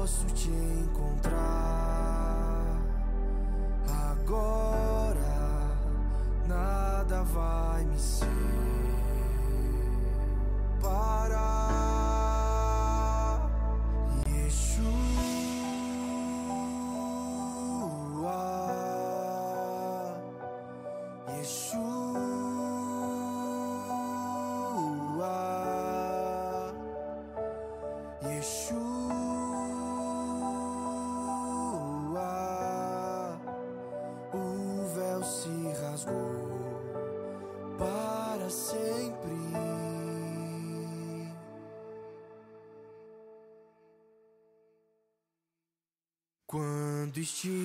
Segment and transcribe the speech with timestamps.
[0.00, 1.59] posso te encontrar.
[47.36, 47.59] she you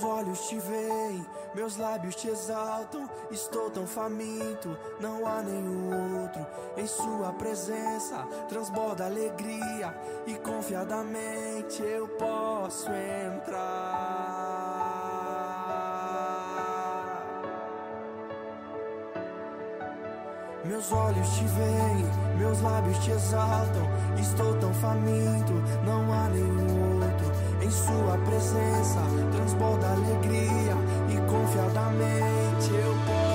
[0.00, 3.06] Meus olhos te veem, meus lábios te exaltam.
[3.30, 6.46] Estou tão faminto, não há nenhum outro.
[6.74, 9.94] Em Sua presença transborda alegria
[10.26, 10.36] e
[20.64, 22.04] Meus olhos te veem,
[22.36, 23.88] meus lábios te exaltam.
[24.18, 25.54] Estou tão faminto,
[25.84, 27.32] não há nenhum outro.
[27.62, 29.00] Em Sua presença
[29.32, 30.76] transborda alegria
[31.08, 33.29] e confiadamente eu posso.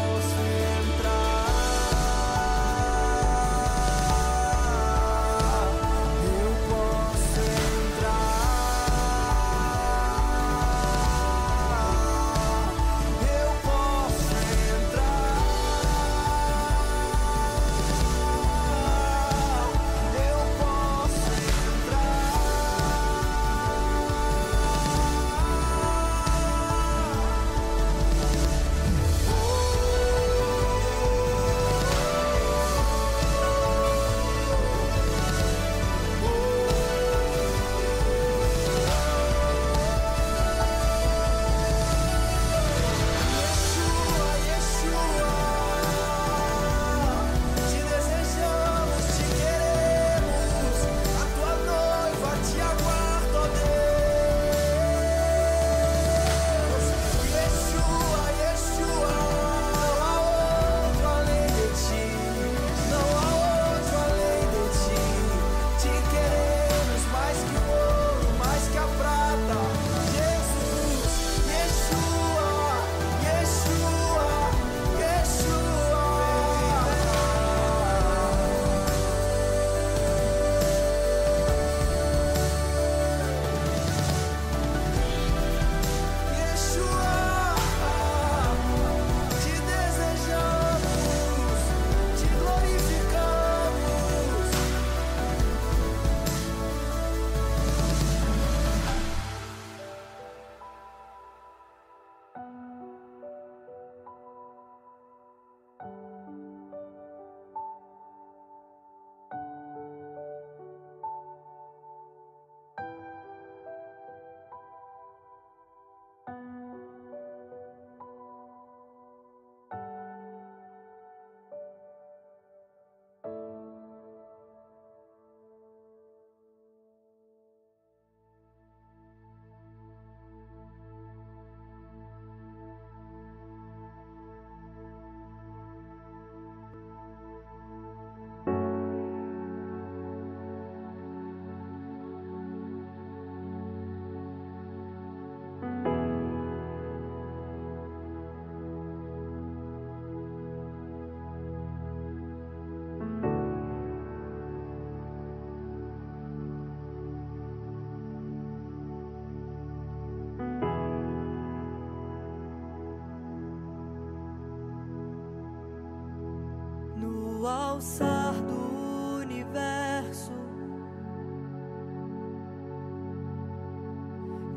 [167.76, 170.32] Alçar do universo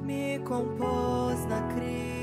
[0.05, 2.18] me compôs na criação.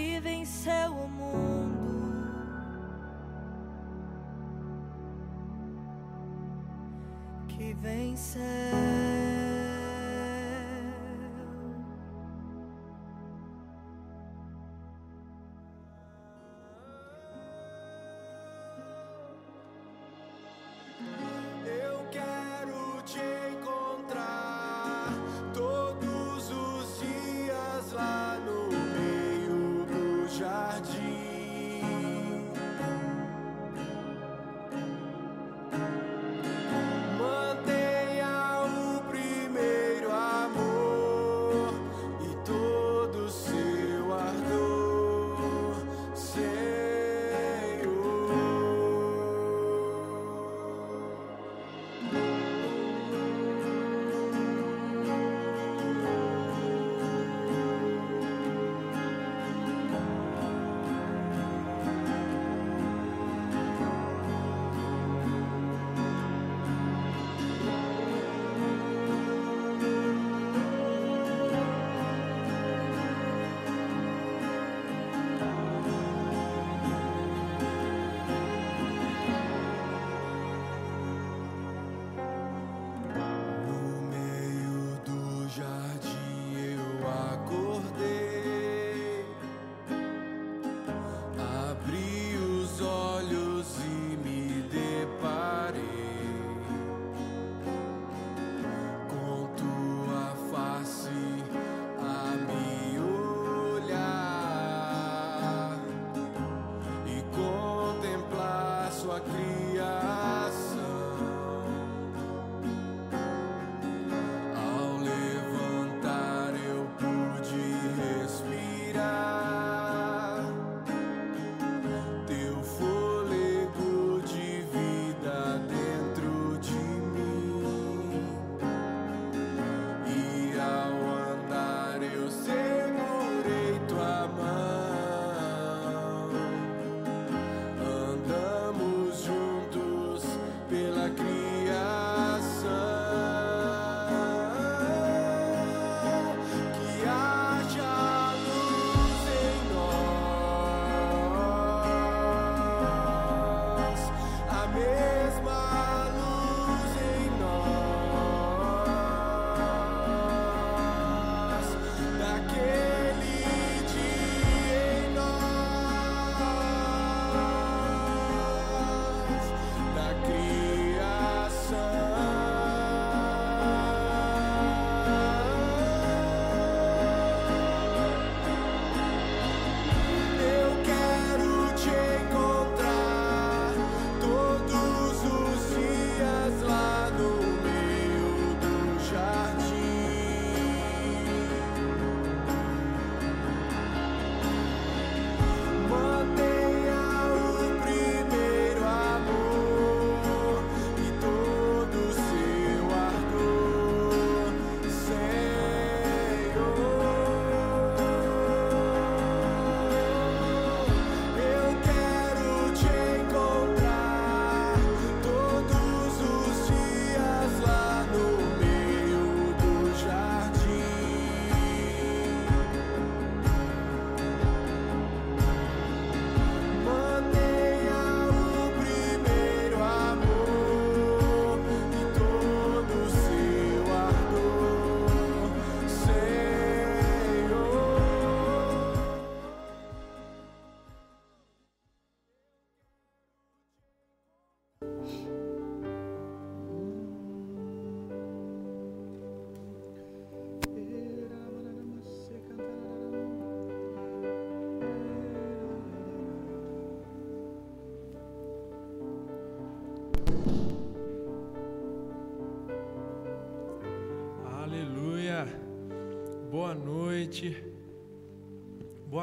[0.00, 1.09] Que venceu o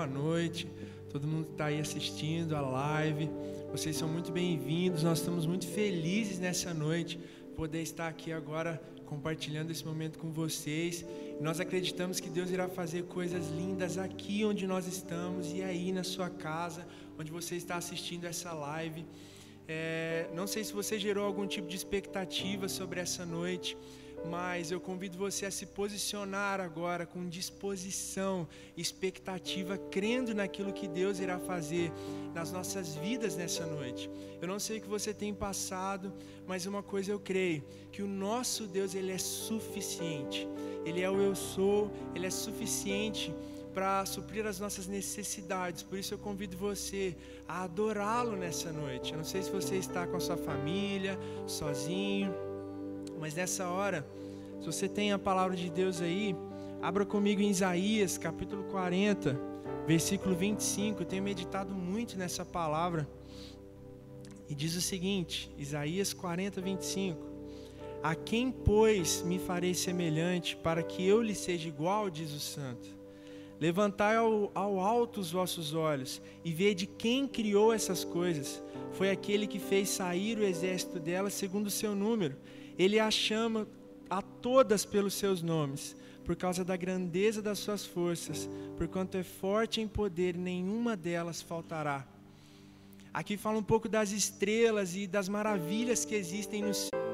[0.08, 0.68] noite.
[1.12, 3.30] Todo mundo que está aí assistindo a live.
[3.72, 5.04] Vocês são muito bem-vindos.
[5.04, 7.20] Nós estamos muito felizes nessa noite.
[7.56, 11.04] poder estar aqui agora compartilhando esse momento com vocês.
[11.42, 16.04] Nós acreditamos que Deus irá fazer coisas lindas aqui onde nós estamos e aí na
[16.04, 16.86] sua casa,
[17.18, 19.06] onde você está assistindo essa live.
[19.68, 23.76] É, não sei se você gerou algum tipo de expectativa sobre essa noite,
[24.30, 31.20] mas eu convido você a se posicionar agora com disposição, expectativa, crendo naquilo que Deus
[31.20, 31.92] irá fazer
[32.34, 34.10] nas nossas vidas nessa noite.
[34.42, 36.14] Eu não sei o que você tem passado,
[36.46, 40.48] mas uma coisa eu creio, que o nosso Deus ele é suficiente.
[40.86, 43.34] Ele é o eu sou, ele é suficiente
[43.74, 45.84] para suprir as nossas necessidades.
[45.84, 47.16] Por isso eu convido você
[47.48, 49.12] a adorá-lo nessa noite.
[49.12, 52.34] Eu não sei se você está com a sua família, sozinho,
[53.20, 54.08] mas nessa hora,
[54.60, 56.36] se você tem a palavra de Deus aí,
[56.82, 59.40] abra comigo em Isaías, capítulo 40,
[59.88, 61.02] versículo 25.
[61.02, 63.08] Eu tenho meditado muito nessa palavra.
[64.50, 67.26] E diz o seguinte, Isaías 40, 25.
[68.04, 72.96] A quem, pois, me farei semelhante para que eu lhe seja igual, diz o santo.
[73.60, 78.64] Levantai ao, ao alto os vossos olhos e vede quem criou essas coisas.
[78.92, 82.36] Foi aquele que fez sair o exército delas segundo o seu número.
[82.78, 83.68] Ele a chama
[84.10, 89.82] a todas pelos seus nomes, por causa da grandeza das suas forças, porquanto é forte
[89.82, 92.06] em poder, nenhuma delas faltará.
[93.14, 97.07] Aqui fala um pouco das estrelas e das maravilhas que existem no céu.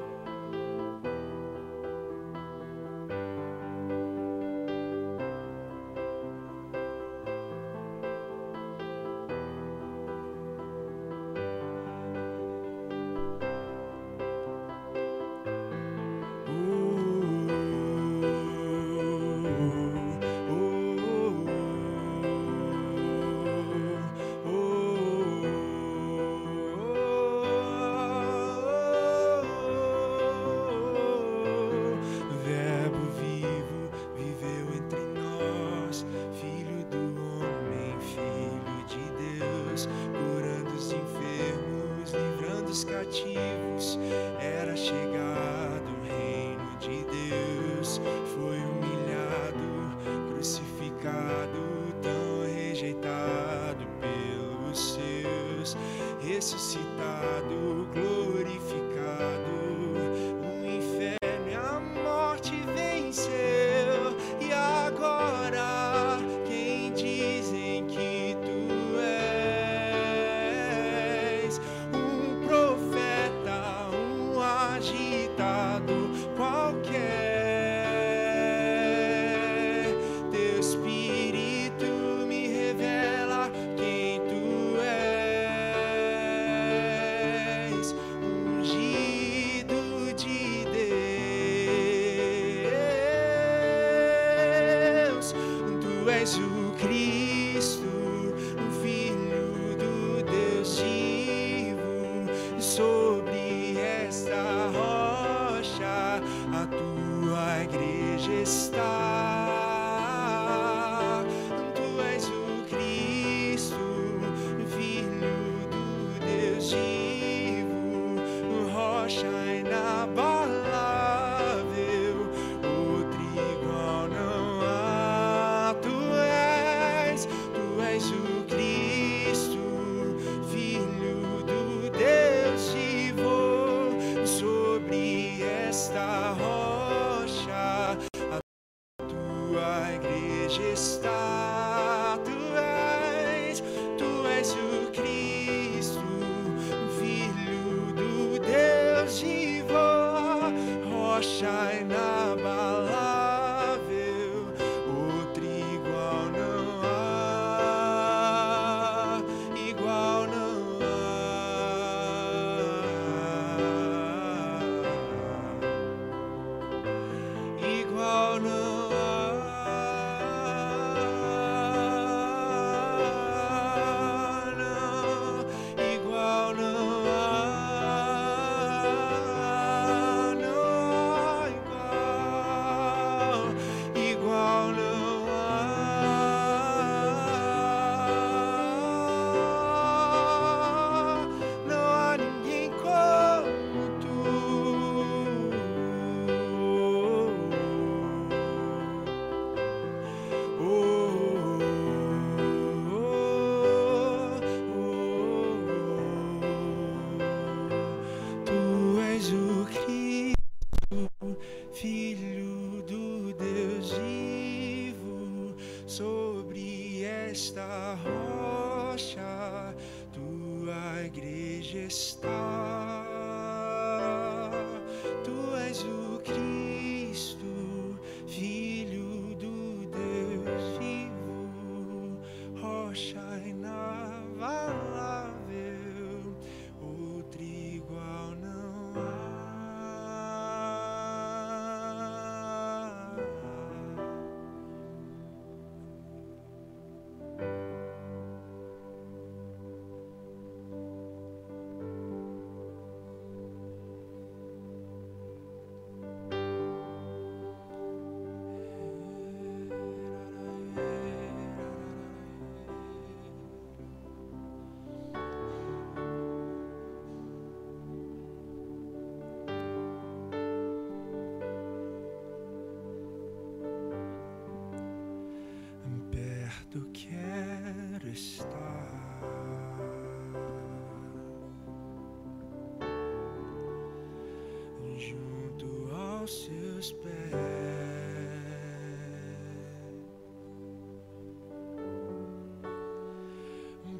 [286.84, 287.14] Seus pés.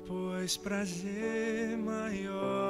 [0.07, 2.64] Pois prazer maior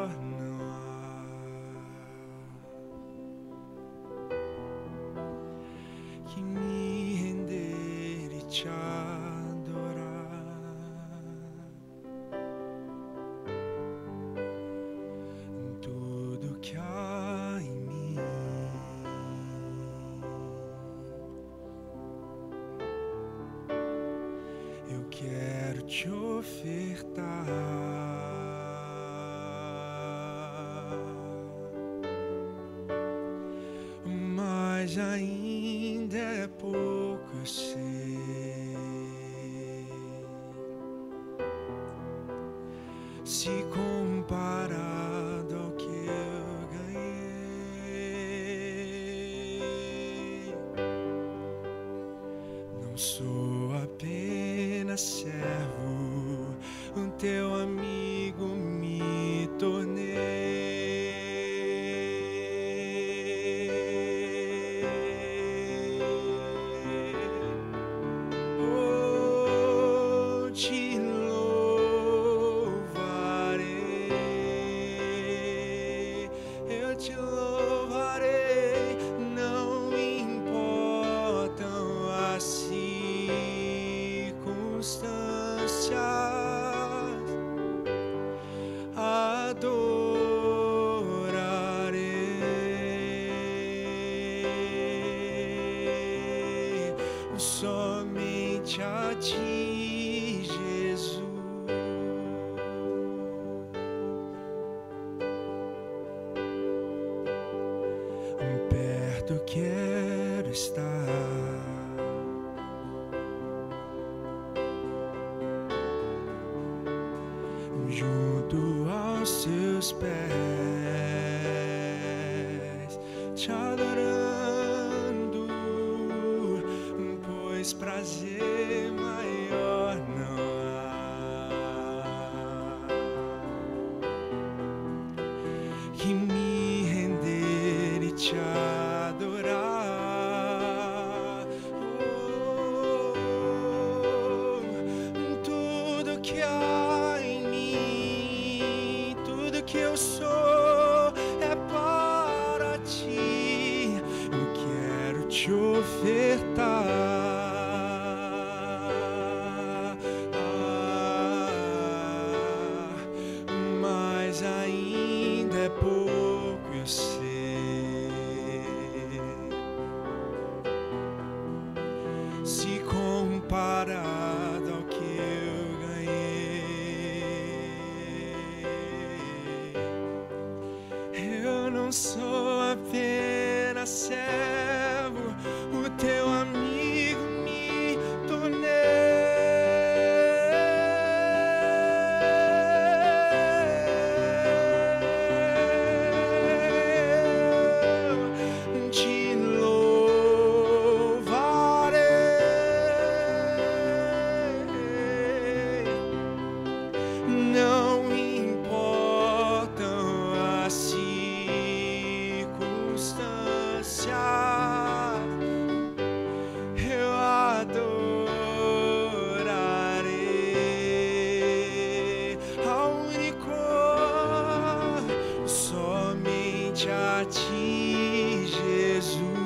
[227.64, 229.43] Jesus.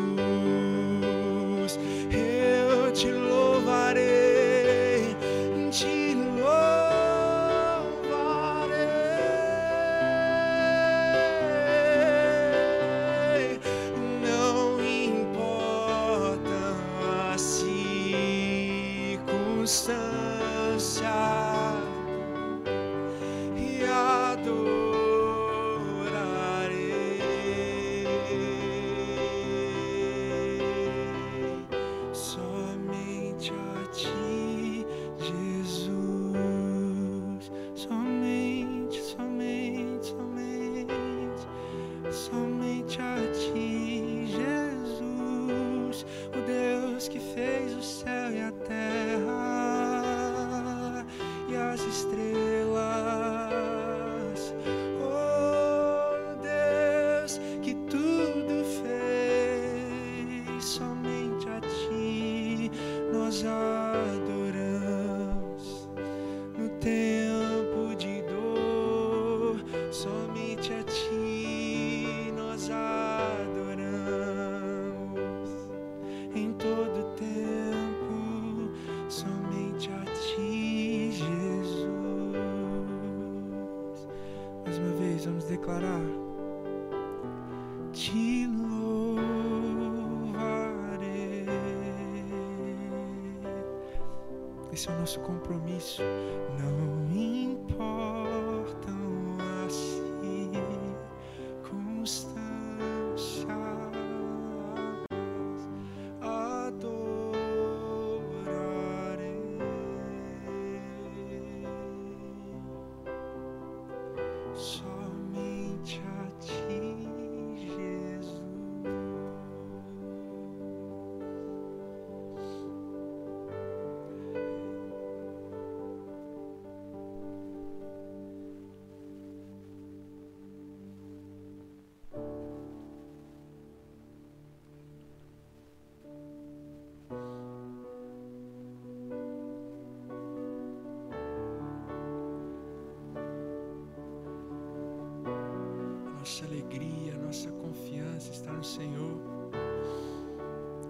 [146.38, 149.18] Nossa alegria, nossa confiança está no Senhor.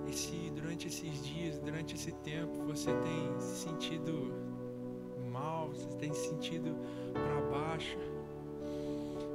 [0.07, 4.31] E se durante esses dias, durante esse tempo, você tem se sentido
[5.33, 6.77] mal, você tem se sentido
[7.15, 7.97] para baixo,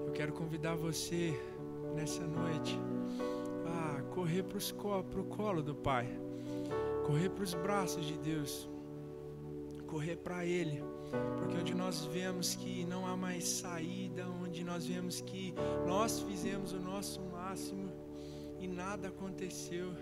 [0.05, 1.33] eu quero convidar você
[1.95, 2.79] nessa noite
[3.65, 6.07] a correr para o colo do Pai,
[7.07, 8.69] correr para os braços de Deus,
[9.87, 10.83] correr para Ele,
[11.39, 14.27] porque onde nós vemos que não há mais saída,
[14.61, 15.55] nós vemos que
[15.87, 17.89] nós fizemos o nosso máximo
[18.59, 19.93] e nada aconteceu,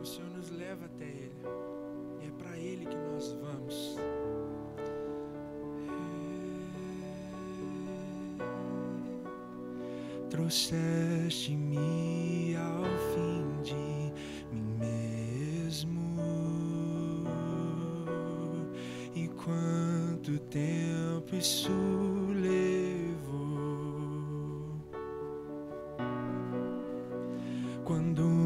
[0.00, 1.34] o Senhor nos leva até Ele,
[2.20, 3.96] e é para Ele que nós vamos.
[10.30, 14.12] Trouxeste-me ao fim de mim
[14.80, 16.12] mesmo.
[19.14, 21.70] E quanto tempo isso
[27.92, 28.41] Quando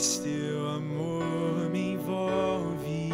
[0.00, 3.10] mas teu amor me envolve.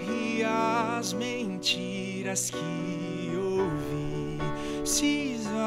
[0.00, 4.38] E as mentiras que ouvi
[4.82, 5.66] se esvaem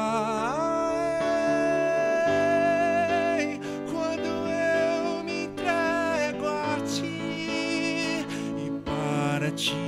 [3.92, 8.26] quando eu me entrego a ti
[8.58, 9.87] e para ti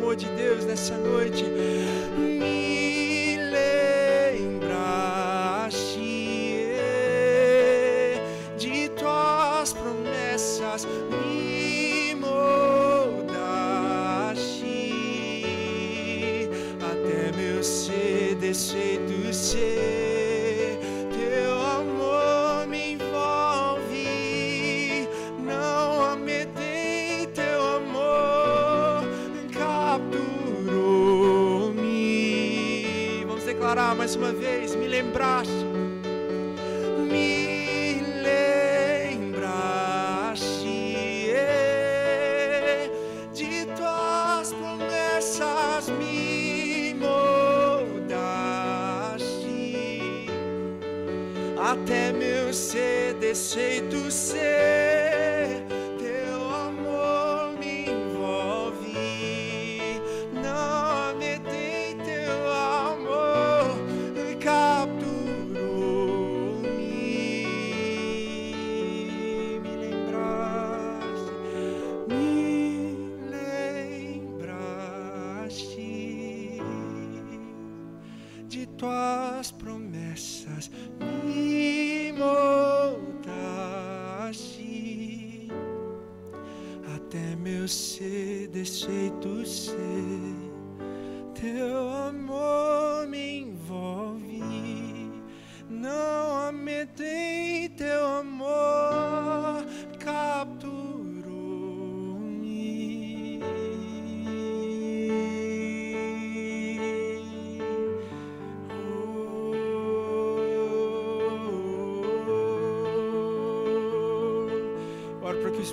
[0.00, 0.39] amor de Deus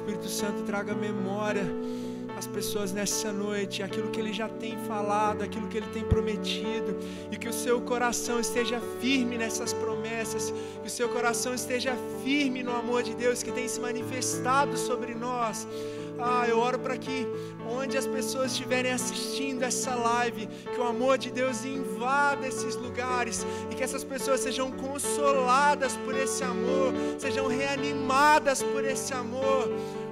[0.08, 1.66] Espírito Santo traga memória
[2.38, 6.98] às pessoas nessa noite, aquilo que ele já tem falado, aquilo que ele tem prometido,
[7.30, 11.94] e que o seu coração esteja firme nessas promessas, que o seu coração esteja
[12.24, 15.68] firme no amor de Deus que tem se manifestado sobre nós.
[16.20, 17.28] Ah, eu oro para que
[17.70, 23.46] onde as pessoas estiverem assistindo essa live, que o amor de Deus invada esses lugares
[23.70, 29.70] e que essas pessoas sejam consoladas por esse amor, sejam reanimadas por esse amor.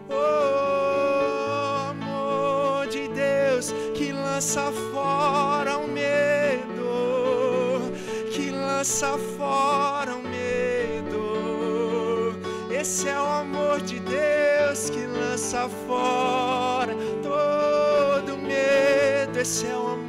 [0.09, 7.91] Oh, amor de Deus que lança fora o medo,
[8.31, 12.35] que lança fora o medo.
[12.71, 14.44] Esse é o amor de Deus
[14.75, 19.39] que lança fora todo medo.
[19.39, 20.04] Esse é o amor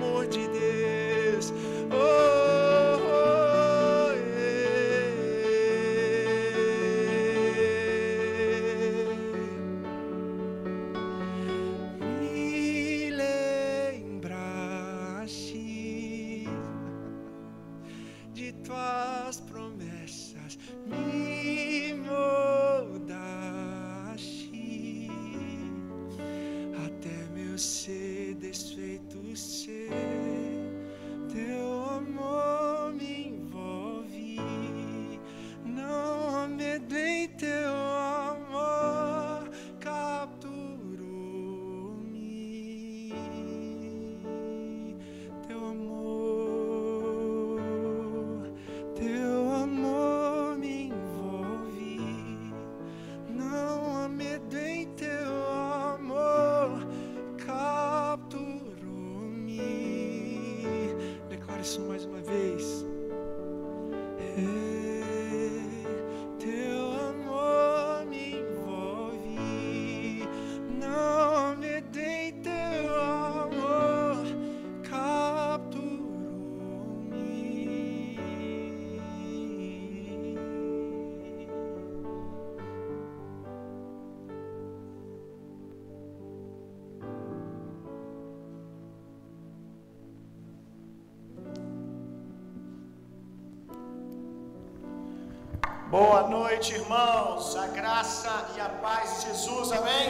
[96.56, 97.54] noite, irmãos.
[97.54, 100.08] A graça e a paz de Jesus, amém?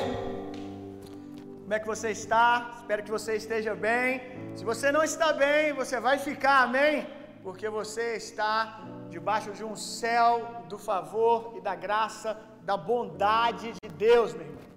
[1.62, 2.46] Como é que você está?
[2.78, 4.20] Espero que você esteja bem.
[4.54, 6.94] Se você não está bem, você vai ficar, amém?
[7.42, 8.80] Porque você está
[9.14, 14.68] debaixo de um céu do favor e da graça, da bondade de Deus, meu irmão.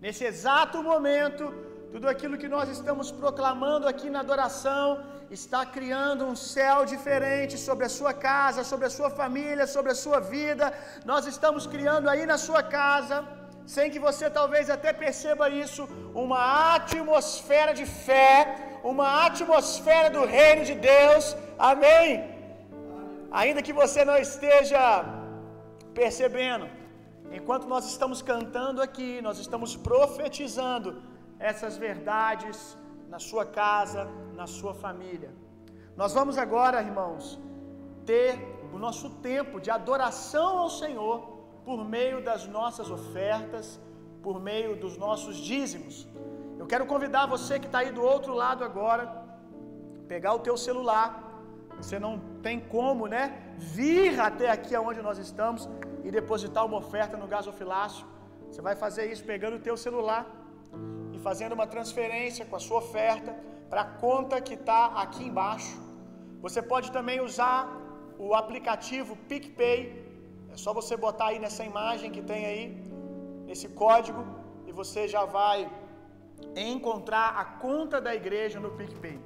[0.00, 1.52] Nesse exato momento,
[1.96, 4.86] tudo aquilo que nós estamos proclamando aqui na adoração
[5.36, 9.98] está criando um céu diferente sobre a sua casa, sobre a sua família, sobre a
[10.02, 10.66] sua vida.
[11.10, 13.16] Nós estamos criando aí na sua casa,
[13.74, 15.88] sem que você talvez até perceba isso,
[16.24, 16.42] uma
[16.74, 18.34] atmosfera de fé,
[18.92, 21.34] uma atmosfera do reino de Deus.
[21.72, 22.10] Amém.
[23.42, 24.80] Ainda que você não esteja
[26.00, 26.68] percebendo,
[27.40, 30.90] enquanto nós estamos cantando aqui, nós estamos profetizando
[31.38, 32.76] essas verdades
[33.08, 35.32] na sua casa, na sua família.
[35.96, 37.40] Nós vamos agora, irmãos,
[38.04, 38.38] ter
[38.72, 43.80] o nosso tempo de adoração ao Senhor por meio das nossas ofertas,
[44.22, 46.06] por meio dos nossos dízimos.
[46.58, 49.24] Eu quero convidar você que está aí do outro lado agora,
[50.08, 51.22] pegar o teu celular.
[51.76, 53.54] Você não tem como, né?
[53.58, 55.68] Vir até aqui aonde nós estamos
[56.04, 58.06] e depositar uma oferta no gasofilácio.
[58.50, 60.24] Você vai fazer isso pegando o teu celular
[61.26, 63.30] fazendo uma transferência com a sua oferta
[63.70, 65.76] para a conta que está aqui embaixo.
[66.44, 67.58] Você pode também usar
[68.26, 69.80] o aplicativo PicPay.
[70.54, 72.64] É só você botar aí nessa imagem que tem aí,
[73.48, 74.22] nesse código,
[74.68, 75.58] e você já vai
[76.74, 79.18] encontrar a conta da igreja no PicPay.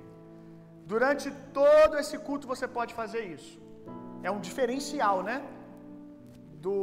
[0.92, 1.28] Durante
[1.60, 3.54] todo esse culto você pode fazer isso.
[4.22, 5.36] É um diferencial, né?
[6.66, 6.78] Do,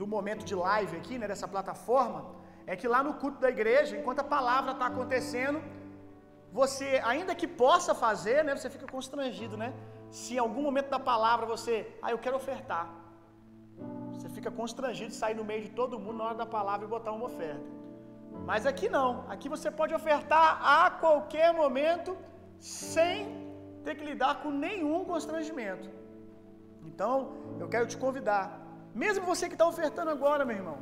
[0.00, 1.26] do momento de live aqui, né?
[1.32, 2.35] Dessa plataforma.
[2.66, 5.62] É que lá no culto da igreja, enquanto a palavra está acontecendo,
[6.52, 8.56] você, ainda que possa fazer, né?
[8.56, 9.72] Você fica constrangido, né?
[10.10, 12.86] Se em algum momento da palavra você, ah, eu quero ofertar.
[14.12, 16.88] Você fica constrangido de sair no meio de todo mundo na hora da palavra e
[16.88, 17.76] botar uma oferta.
[18.44, 19.24] Mas aqui não.
[19.28, 22.16] Aqui você pode ofertar a qualquer momento
[22.58, 23.46] sem
[23.84, 25.88] ter que lidar com nenhum constrangimento.
[26.84, 28.60] Então, eu quero te convidar,
[28.94, 30.78] mesmo você que está ofertando agora, meu irmão,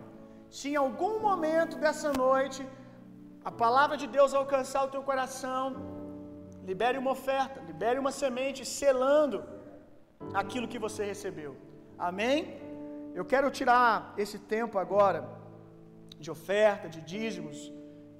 [0.56, 2.60] se em algum momento dessa noite
[3.50, 5.64] a palavra de Deus alcançar o teu coração,
[6.68, 9.38] libere uma oferta, libere uma semente, selando
[10.40, 11.52] aquilo que você recebeu.
[12.08, 12.36] Amém?
[13.18, 13.90] Eu quero tirar
[14.24, 15.20] esse tempo agora
[16.24, 17.58] de oferta, de dízimos,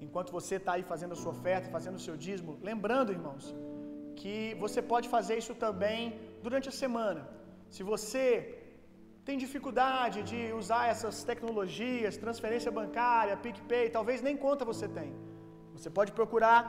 [0.06, 3.46] enquanto você está aí fazendo a sua oferta, fazendo o seu dízimo, lembrando, irmãos,
[4.20, 6.00] que você pode fazer isso também
[6.42, 7.22] durante a semana.
[7.76, 8.20] Se você
[9.28, 15.10] tem dificuldade de usar essas tecnologias, transferência bancária, PicPay, talvez nem conta você tem.
[15.76, 16.62] Você pode procurar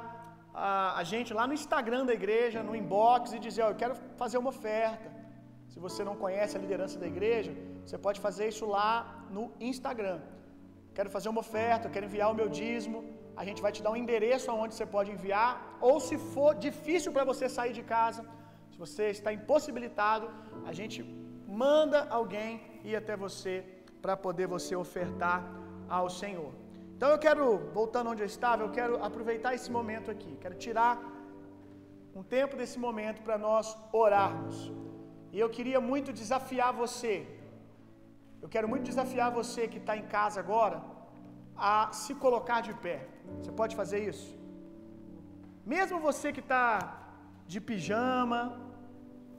[0.54, 0.68] a,
[1.02, 4.38] a gente lá no Instagram da igreja, no inbox e dizer, oh, eu quero fazer
[4.44, 5.10] uma oferta.
[5.72, 7.52] Se você não conhece a liderança da igreja,
[7.84, 8.90] você pode fazer isso lá
[9.36, 10.20] no Instagram.
[10.98, 13.00] Quero fazer uma oferta, quero enviar o meu dízimo.
[13.42, 15.52] A gente vai te dar um endereço aonde você pode enviar.
[15.90, 18.22] Ou se for difícil para você sair de casa,
[18.72, 20.28] se você está impossibilitado,
[20.70, 21.00] a gente
[21.64, 22.52] manda alguém
[22.90, 23.56] ir até você
[24.02, 25.40] para poder você ofertar
[25.98, 26.52] ao Senhor.
[26.96, 27.46] Então eu quero,
[27.80, 30.34] voltando onde eu estava, eu quero aproveitar esse momento aqui.
[30.44, 30.94] Quero tirar
[32.20, 33.68] um tempo desse momento para nós
[34.04, 34.58] orarmos.
[35.34, 37.16] E eu queria muito desafiar você.
[38.44, 40.78] Eu quero muito desafiar você que está em casa agora
[41.74, 42.98] a se colocar de pé.
[43.40, 44.30] Você pode fazer isso?
[45.74, 46.68] Mesmo você que está
[47.52, 48.42] de pijama,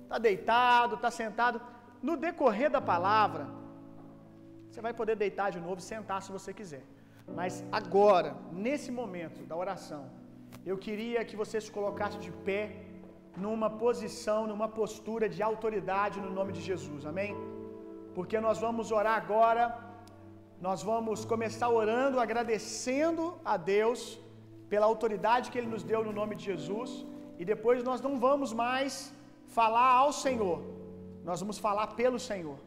[0.05, 1.61] está deitado, está sentado,
[2.07, 3.45] no decorrer da palavra,
[4.69, 6.85] você vai poder deitar de novo sentar se você quiser.
[7.39, 8.31] Mas agora,
[8.67, 10.03] nesse momento da oração,
[10.71, 12.63] eu queria que você se colocasse de pé,
[13.45, 17.33] numa posição, numa postura de autoridade no nome de Jesus, amém?
[18.17, 19.65] Porque nós vamos orar agora,
[20.67, 24.01] nós vamos começar orando, agradecendo a Deus
[24.73, 26.91] pela autoridade que Ele nos deu no nome de Jesus,
[27.41, 28.95] e depois nós não vamos mais
[29.59, 30.59] falar ao Senhor,
[31.29, 32.59] nós vamos falar pelo Senhor.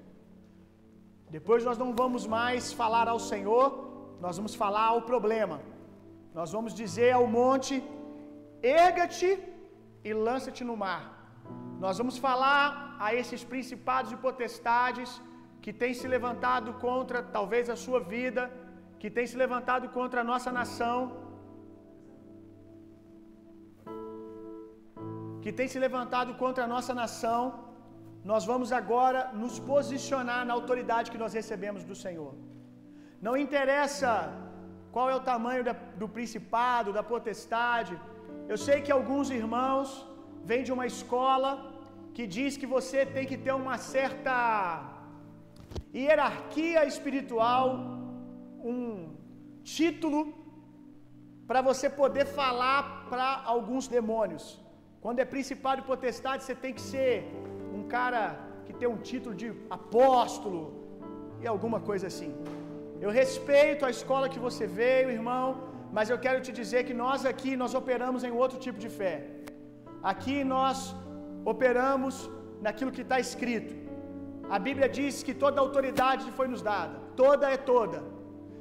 [1.36, 3.68] Depois nós não vamos mais falar ao Senhor,
[4.24, 5.57] nós vamos falar ao problema.
[6.38, 7.76] Nós vamos dizer ao monte:
[8.82, 9.30] erga-te
[10.07, 11.03] e lança-te no mar.
[11.86, 12.64] Nós vamos falar
[13.05, 15.10] a esses principados e potestades
[15.64, 18.43] que têm se levantado contra talvez a sua vida,
[19.01, 20.97] que têm se levantado contra a nossa nação,
[25.43, 27.41] que têm se levantado contra a nossa nação.
[28.24, 32.34] Nós vamos agora nos posicionar na autoridade que nós recebemos do Senhor.
[33.22, 34.12] Não interessa
[34.92, 38.00] qual é o tamanho da, do principado, da potestade.
[38.48, 40.06] Eu sei que alguns irmãos
[40.44, 41.52] vêm de uma escola
[42.14, 44.36] que diz que você tem que ter uma certa
[45.94, 47.66] hierarquia espiritual,
[48.72, 48.80] um
[49.64, 50.22] título
[51.48, 54.46] para você poder falar para alguns demônios.
[55.04, 57.14] Quando é principado e potestade, você tem que ser
[57.78, 58.24] um cara
[58.66, 59.48] que tem um título de
[59.78, 60.62] apóstolo
[61.42, 62.32] e alguma coisa assim.
[63.04, 65.46] Eu respeito a escola que você veio, irmão,
[65.98, 69.16] mas eu quero te dizer que nós aqui nós operamos em outro tipo de fé.
[70.12, 70.78] Aqui nós
[71.54, 72.16] operamos
[72.66, 73.74] naquilo que está escrito.
[74.56, 78.00] A Bíblia diz que toda autoridade foi nos dada, toda é toda.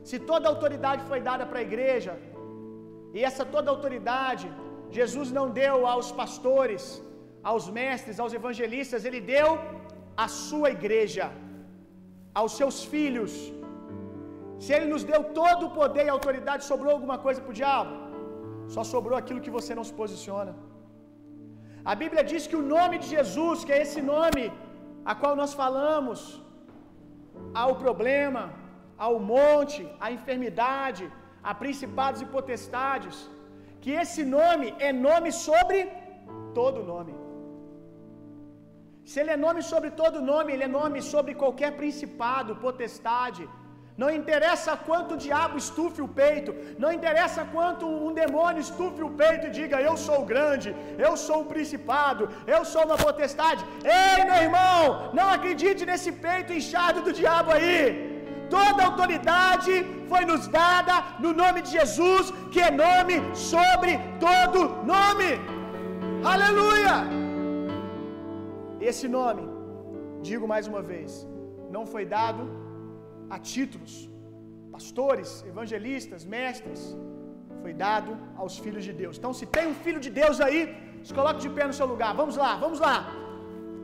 [0.08, 2.14] Se toda autoridade foi dada para a igreja,
[3.16, 4.48] e essa toda autoridade
[4.96, 6.82] Jesus não deu aos pastores,
[7.48, 9.48] aos mestres, aos evangelistas, ele deu
[10.24, 11.26] à sua igreja,
[12.38, 13.32] aos seus filhos.
[14.62, 17.92] Se ele nos deu todo o poder e autoridade, sobrou alguma coisa para o diabo?
[18.74, 20.54] Só sobrou aquilo que você não se posiciona.
[21.90, 24.44] A Bíblia diz que o nome de Jesus, que é esse nome
[25.10, 26.20] a qual nós falamos,
[27.62, 28.42] ao problema,
[29.06, 31.04] ao monte, à enfermidade,
[31.50, 33.16] a principados e potestades,
[33.82, 35.78] que esse nome é nome sobre
[36.58, 37.14] todo nome.
[39.10, 43.42] Se ele é nome sobre todo nome, ele é nome sobre qualquer principado, potestade.
[44.00, 46.50] Não interessa quanto o diabo estufe o peito,
[46.82, 50.68] não interessa quanto um demônio estufe o peito e diga: Eu sou grande,
[51.06, 53.64] eu sou um principado, eu sou uma potestade.
[54.00, 54.82] Ei, meu irmão,
[55.18, 57.78] não acredite nesse peito inchado do diabo aí.
[58.56, 59.72] Toda autoridade
[60.10, 63.16] foi nos dada no nome de Jesus, que é nome
[63.52, 63.94] sobre
[64.26, 64.60] todo
[64.92, 65.30] nome.
[66.34, 67.27] Aleluia!
[68.80, 69.44] Esse nome,
[70.28, 71.10] digo mais uma vez,
[71.76, 72.42] não foi dado
[73.34, 73.94] a títulos,
[74.74, 76.82] pastores, evangelistas, mestres,
[77.62, 78.10] foi dado
[78.40, 79.14] aos filhos de Deus.
[79.18, 80.60] Então, se tem um filho de Deus aí,
[81.06, 82.12] se coloque de pé no seu lugar.
[82.20, 82.96] Vamos lá, vamos lá.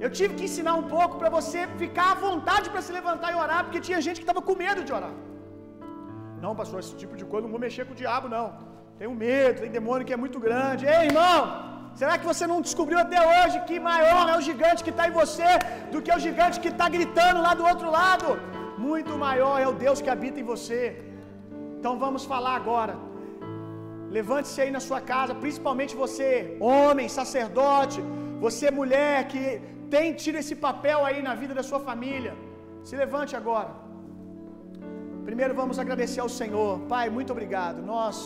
[0.04, 3.36] Eu tive que ensinar um pouco para você ficar à vontade para se levantar e
[3.44, 5.14] orar, porque tinha gente que estava com medo de orar.
[6.44, 8.46] Não, pastor, esse tipo de coisa não vou mexer com o diabo, não.
[8.98, 10.84] Tenho medo, tem demônio que é muito grande.
[10.94, 11.38] Ei, irmão,
[12.00, 15.16] será que você não descobriu até hoje que maior é o gigante que está em
[15.22, 15.50] você
[15.92, 18.28] do que o gigante que está gritando lá do outro lado?
[18.88, 20.80] Muito maior é o Deus que habita em você.
[21.76, 22.94] Então vamos falar agora.
[24.16, 26.28] Levante-se aí na sua casa, principalmente você,
[26.72, 28.00] homem, sacerdote,
[28.44, 29.42] você, mulher, que
[29.94, 32.34] tem tido esse papel aí na vida da sua família.
[32.88, 33.72] Se levante agora.
[35.28, 36.72] Primeiro vamos agradecer ao Senhor.
[36.92, 37.78] Pai, muito obrigado.
[37.92, 38.16] Nós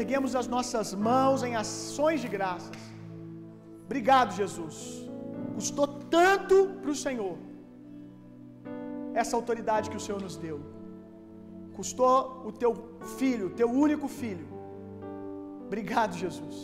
[0.00, 2.80] erguemos as nossas mãos em ações de graças.
[3.86, 4.76] Obrigado, Jesus.
[5.54, 5.86] Custou
[6.18, 7.36] tanto para o Senhor
[9.22, 10.58] essa autoridade que o Senhor nos deu.
[11.78, 12.72] Custou o teu
[13.18, 14.46] filho, teu único filho.
[15.66, 16.56] Obrigado, Jesus.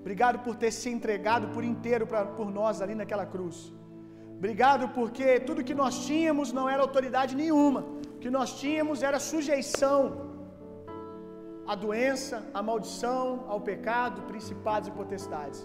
[0.00, 3.72] Obrigado por ter se entregado por inteiro pra, por nós ali naquela cruz.
[4.38, 7.80] Obrigado porque tudo que nós tínhamos não era autoridade nenhuma.
[8.14, 10.33] O que nós tínhamos era sujeição
[11.72, 15.60] à doença, à maldição, ao pecado, principados e potestades.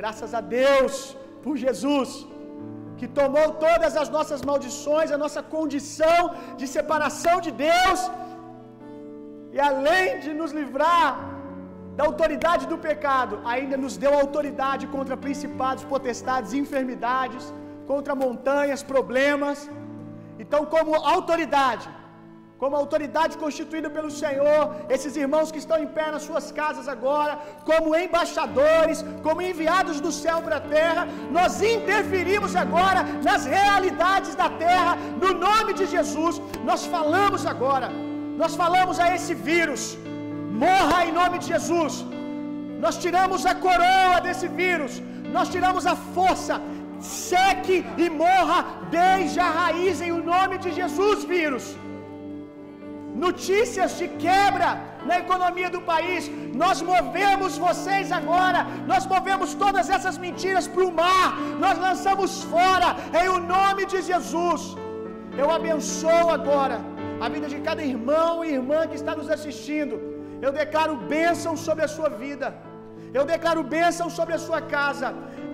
[0.00, 2.10] Graças a Deus por Jesus
[2.98, 6.20] que tomou todas as nossas maldições, a nossa condição
[6.60, 8.00] de separação de Deus,
[9.56, 11.10] e além de nos livrar
[11.98, 17.44] da autoridade do pecado, ainda nos deu autoridade contra principados, potestades, enfermidades,
[17.90, 19.58] contra montanhas, problemas.
[20.42, 21.86] Então, como autoridade,
[22.60, 24.62] como autoridade constituída pelo Senhor,
[24.94, 27.34] esses irmãos que estão em pé nas suas casas agora,
[27.68, 31.04] como embaixadores, como enviados do céu para a terra,
[31.36, 36.42] nós interferimos agora nas realidades da terra, no nome de Jesus.
[36.70, 37.90] Nós falamos agora,
[38.42, 39.82] nós falamos a esse vírus,
[40.66, 42.04] morra em nome de Jesus.
[42.84, 44.94] Nós tiramos a coroa desse vírus,
[45.36, 46.56] nós tiramos a força,
[47.30, 48.58] seque e morra
[49.00, 51.66] desde a raiz em o nome de Jesus, vírus
[53.26, 54.70] notícias de quebra
[55.08, 56.24] na economia do país.
[56.62, 58.60] Nós movemos vocês agora,
[58.92, 61.26] nós movemos todas essas mentiras para o mar,
[61.64, 62.90] nós lançamos fora
[63.22, 64.62] em o nome de Jesus.
[65.42, 66.78] Eu abençoo agora
[67.24, 69.96] a vida de cada irmão e irmã que está nos assistindo.
[70.44, 72.48] Eu declaro bênção sobre a sua vida.
[73.18, 75.08] Eu declaro bênção sobre a sua casa.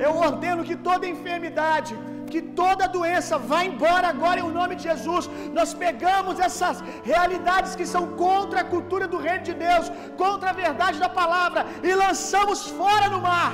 [0.07, 1.95] Eu ordeno que toda enfermidade,
[2.33, 5.25] que toda doença vá embora agora em nome de Jesus.
[5.59, 6.79] Nós pegamos essas
[7.13, 9.89] realidades que são contra a cultura do reino de Deus,
[10.23, 13.53] contra a verdade da palavra e lançamos fora no mar.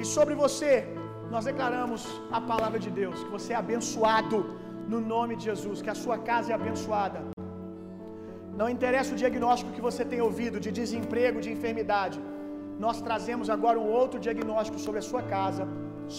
[0.00, 0.72] E sobre você,
[1.34, 2.02] nós declaramos
[2.38, 4.38] a palavra de Deus, que você é abençoado
[4.92, 7.20] no nome de Jesus, que a sua casa é abençoada.
[8.60, 12.18] Não interessa o diagnóstico que você tem ouvido de desemprego, de enfermidade.
[12.84, 15.66] Nós trazemos agora um outro diagnóstico sobre a sua casa,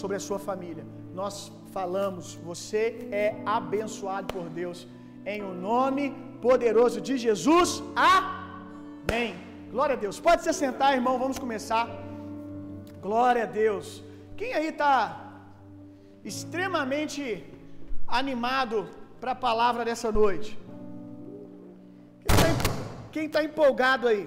[0.00, 0.84] sobre a sua família.
[1.20, 2.82] Nós falamos, você
[3.24, 3.26] é
[3.58, 4.86] abençoado por Deus
[5.24, 6.04] em o nome
[6.46, 7.82] poderoso de Jesus.
[7.94, 9.30] Amém.
[9.70, 10.18] Glória a Deus.
[10.28, 11.86] Pode se sentar, irmão, vamos começar.
[13.06, 14.02] Glória a Deus.
[14.36, 14.92] Quem aí está
[16.24, 17.22] extremamente
[18.20, 18.88] animado
[19.20, 20.58] para a palavra dessa noite?
[23.12, 24.26] Quem está empolgado aí?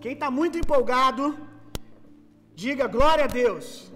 [0.00, 1.36] Quem está muito empolgado,
[2.54, 3.92] diga glória a Deus.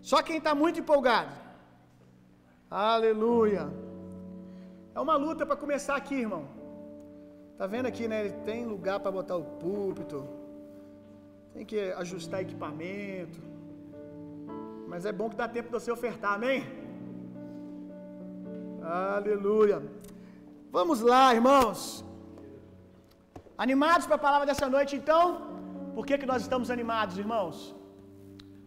[0.00, 1.32] Só quem está muito empolgado.
[2.68, 3.68] Aleluia.
[4.94, 6.44] É uma luta para começar aqui, irmão.
[7.56, 8.30] Tá vendo aqui, né?
[8.44, 10.26] Tem lugar para botar o púlpito.
[11.54, 13.40] Tem que ajustar equipamento.
[14.88, 16.64] Mas é bom que dá tempo de você ofertar, amém?
[18.82, 19.80] Aleluia.
[20.72, 22.04] Vamos lá, irmãos.
[23.64, 25.22] Animados para a palavra dessa noite, então?
[25.96, 27.56] Por que, que nós estamos animados, irmãos?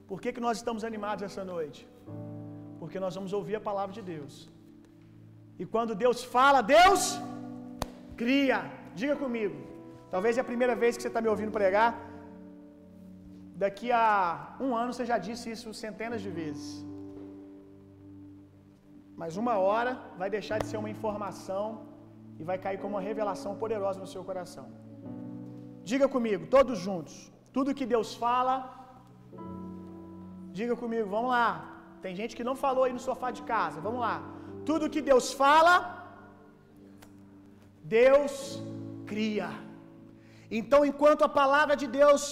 [0.09, 1.79] Por que, que nós estamos animados essa noite?
[2.79, 4.33] Porque nós vamos ouvir a palavra de Deus.
[5.61, 7.01] E quando Deus fala, Deus
[8.21, 8.59] cria.
[9.01, 9.57] Diga comigo.
[10.13, 11.91] Talvez é a primeira vez que você está me ouvindo pregar.
[13.63, 14.05] Daqui a
[14.65, 16.67] um ano você já disse isso centenas de vezes.
[19.21, 19.91] Mas uma hora
[20.21, 21.65] vai deixar de ser uma informação
[22.39, 24.65] e vai cair como uma revelação poderosa no seu coração.
[25.91, 27.15] Diga comigo, todos juntos.
[27.55, 28.55] Tudo que Deus fala,
[30.59, 31.49] diga comigo, vamos lá.
[32.03, 34.15] Tem gente que não falou aí no sofá de casa, vamos lá.
[34.69, 35.75] Tudo que Deus fala,
[37.99, 38.33] Deus
[39.11, 39.49] cria.
[40.59, 42.23] Então, enquanto a palavra de Deus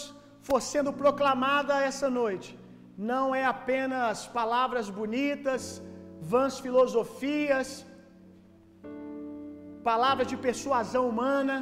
[0.47, 2.49] for sendo proclamada essa noite,
[3.13, 5.61] não é apenas palavras bonitas,
[6.33, 7.69] vãs filosofias,
[9.91, 11.55] palavras de persuasão humana,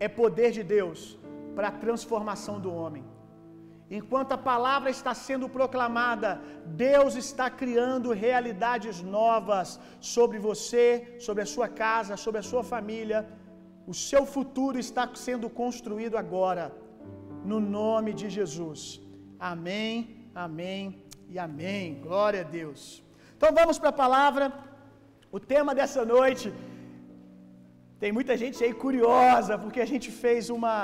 [0.00, 1.18] é poder de Deus
[1.54, 3.04] para a transformação do homem.
[3.98, 6.30] Enquanto a palavra está sendo proclamada,
[6.86, 9.80] Deus está criando realidades novas
[10.14, 13.20] sobre você, sobre a sua casa, sobre a sua família.
[13.86, 16.64] O seu futuro está sendo construído agora,
[17.50, 18.80] no nome de Jesus.
[19.52, 19.92] Amém,
[20.46, 20.82] amém
[21.32, 21.84] e amém.
[22.08, 23.02] Glória a Deus.
[23.36, 24.52] Então vamos para a palavra.
[25.32, 26.52] O tema dessa noite.
[28.02, 30.74] Tem muita gente aí curiosa, porque a gente fez uma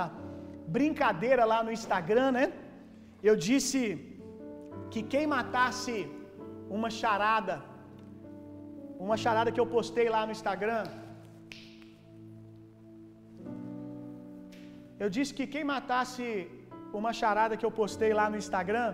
[0.77, 2.45] brincadeira lá no Instagram, né?
[3.29, 3.81] Eu disse
[4.93, 5.95] que quem matasse
[6.77, 7.57] uma charada,
[9.07, 10.83] uma charada que eu postei lá no Instagram,
[15.03, 16.27] eu disse que quem matasse
[17.01, 18.89] uma charada que eu postei lá no Instagram,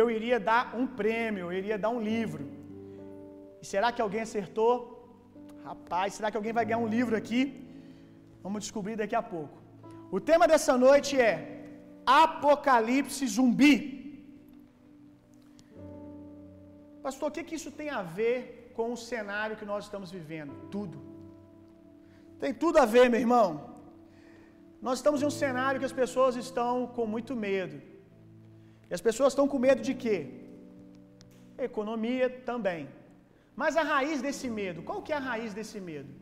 [0.00, 2.44] eu iria dar um prêmio, eu iria dar um livro.
[3.62, 4.93] E será que alguém acertou?
[5.68, 7.40] Rapaz, será que alguém vai ganhar um livro aqui?
[8.44, 9.56] Vamos descobrir daqui a pouco.
[10.16, 11.32] O tema dessa noite é
[12.22, 13.76] Apocalipse zumbi.
[17.04, 20.52] Pastor, o que, que isso tem a ver com o cenário que nós estamos vivendo?
[20.74, 20.98] Tudo.
[22.42, 23.48] Tem tudo a ver, meu irmão.
[24.86, 27.76] Nós estamos em um cenário que as pessoas estão com muito medo.
[28.90, 30.18] E as pessoas estão com medo de quê?
[31.68, 32.82] Economia também.
[33.62, 36.12] Mas a raiz desse medo, qual que é a raiz desse medo?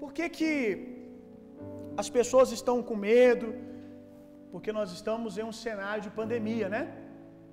[0.00, 0.50] Por que, que
[2.02, 3.48] as pessoas estão com medo?
[4.52, 6.82] Porque nós estamos em um cenário de pandemia, né?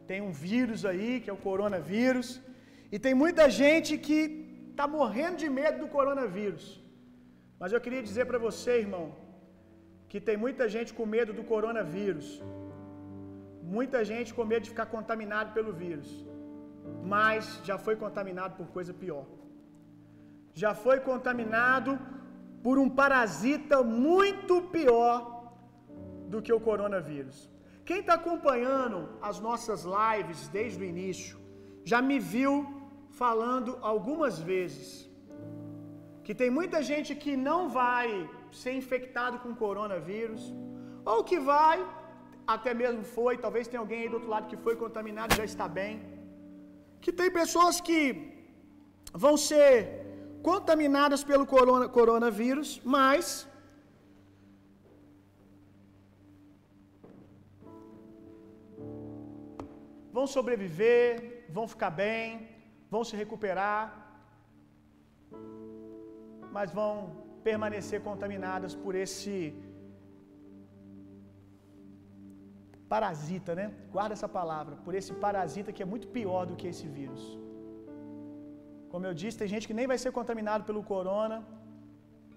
[0.10, 2.30] Tem um vírus aí, que é o coronavírus,
[2.94, 4.20] e tem muita gente que
[4.72, 6.66] está morrendo de medo do coronavírus.
[7.60, 9.06] Mas eu queria dizer para você, irmão,
[10.10, 12.28] que tem muita gente com medo do coronavírus.
[13.78, 16.10] Muita gente com medo de ficar contaminado pelo vírus.
[17.04, 19.26] Mas já foi contaminado por coisa pior.
[20.54, 22.00] Já foi contaminado
[22.64, 25.54] por um parasita muito pior
[26.28, 27.38] do que o coronavírus.
[27.88, 31.38] Quem está acompanhando as nossas lives desde o início
[31.84, 32.54] já me viu
[33.24, 34.88] falando algumas vezes
[36.26, 38.08] que tem muita gente que não vai
[38.52, 40.44] ser infectado com coronavírus,
[41.12, 41.78] ou que vai,
[42.48, 45.46] até mesmo foi, talvez tenha alguém aí do outro lado que foi contaminado e já
[45.46, 46.15] está bem.
[47.06, 48.00] Que tem pessoas que
[49.24, 49.76] vão ser
[50.48, 53.26] contaminadas pelo corona, coronavírus, mas
[60.16, 61.08] vão sobreviver,
[61.58, 62.28] vão ficar bem,
[62.94, 63.84] vão se recuperar,
[66.56, 66.92] mas vão
[67.48, 69.36] permanecer contaminadas por esse
[72.94, 73.66] parasita, né?
[73.96, 77.24] Guarda essa palavra, por esse parasita que é muito pior do que esse vírus.
[78.92, 81.38] Como eu disse, tem gente que nem vai ser contaminado pelo corona,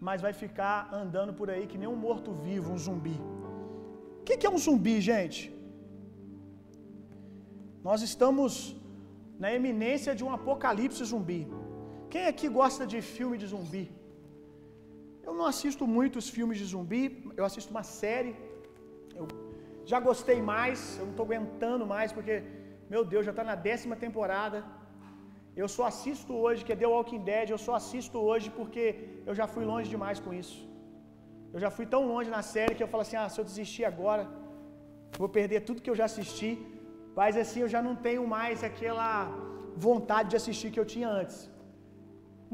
[0.06, 3.18] mas vai ficar andando por aí que nem um morto-vivo, um zumbi.
[4.20, 5.40] O que é um zumbi, gente?
[7.88, 8.52] Nós estamos
[9.42, 11.40] na eminência de um apocalipse zumbi.
[12.12, 13.84] Quem aqui gosta de filme de zumbi?
[15.26, 17.02] Eu não assisto muitos filmes de zumbi,
[17.38, 18.34] eu assisto uma série.
[19.20, 19.26] Eu
[19.92, 22.34] já gostei mais, eu não estou aguentando mais, porque,
[22.92, 24.58] meu Deus, já está na décima temporada.
[25.62, 28.82] Eu só assisto hoje, que é The Walking Dead, eu só assisto hoje porque
[29.28, 30.58] eu já fui longe demais com isso.
[31.54, 33.84] Eu já fui tão longe na série que eu falo assim: ah, se eu desistir
[33.92, 34.24] agora,
[35.20, 36.52] vou perder tudo que eu já assisti.
[37.20, 39.10] Mas assim eu já não tenho mais aquela
[39.88, 41.38] vontade de assistir que eu tinha antes.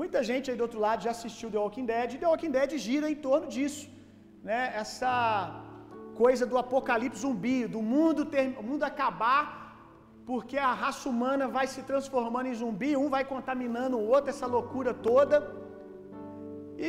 [0.00, 2.70] Muita gente aí do outro lado já assistiu The Walking Dead, e The Walking Dead
[2.88, 3.84] gira em torno disso,
[4.48, 4.60] né?
[4.82, 5.12] Essa
[6.22, 9.42] coisa do apocalipse zumbi, do mundo ter, mundo acabar,
[10.28, 14.46] porque a raça humana vai se transformando em zumbi, um vai contaminando o outro, essa
[14.56, 15.36] loucura toda.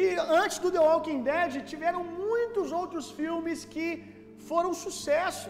[0.02, 0.04] E
[0.42, 3.86] antes do The Walking Dead, tiveram muitos outros filmes que
[4.50, 5.50] foram sucesso,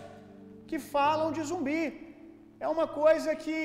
[0.69, 1.81] que falam de zumbi.
[2.59, 3.55] É uma coisa que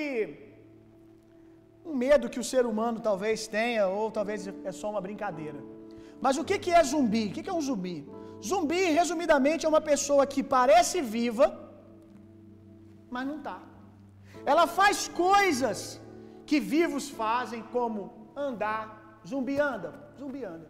[1.85, 5.61] um medo que o ser humano talvez tenha, ou talvez é só uma brincadeira.
[6.21, 7.27] Mas o que, é zumbi?
[7.29, 7.97] O que é um zumbi?
[8.49, 11.47] Zumbi, resumidamente, é uma pessoa que parece viva,
[13.11, 13.59] mas não está.
[14.45, 16.01] Ela faz coisas
[16.47, 17.99] que vivos fazem, como
[18.35, 18.85] andar.
[19.31, 20.69] Zumbi anda, zumbi anda.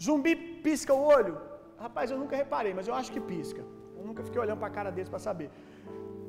[0.00, 0.34] Zumbi
[0.66, 1.34] pisca o olho.
[1.78, 3.62] Rapaz, eu nunca reparei, mas eu acho que pisca.
[3.98, 5.50] Eu nunca fiquei olhando para a cara deles para saber.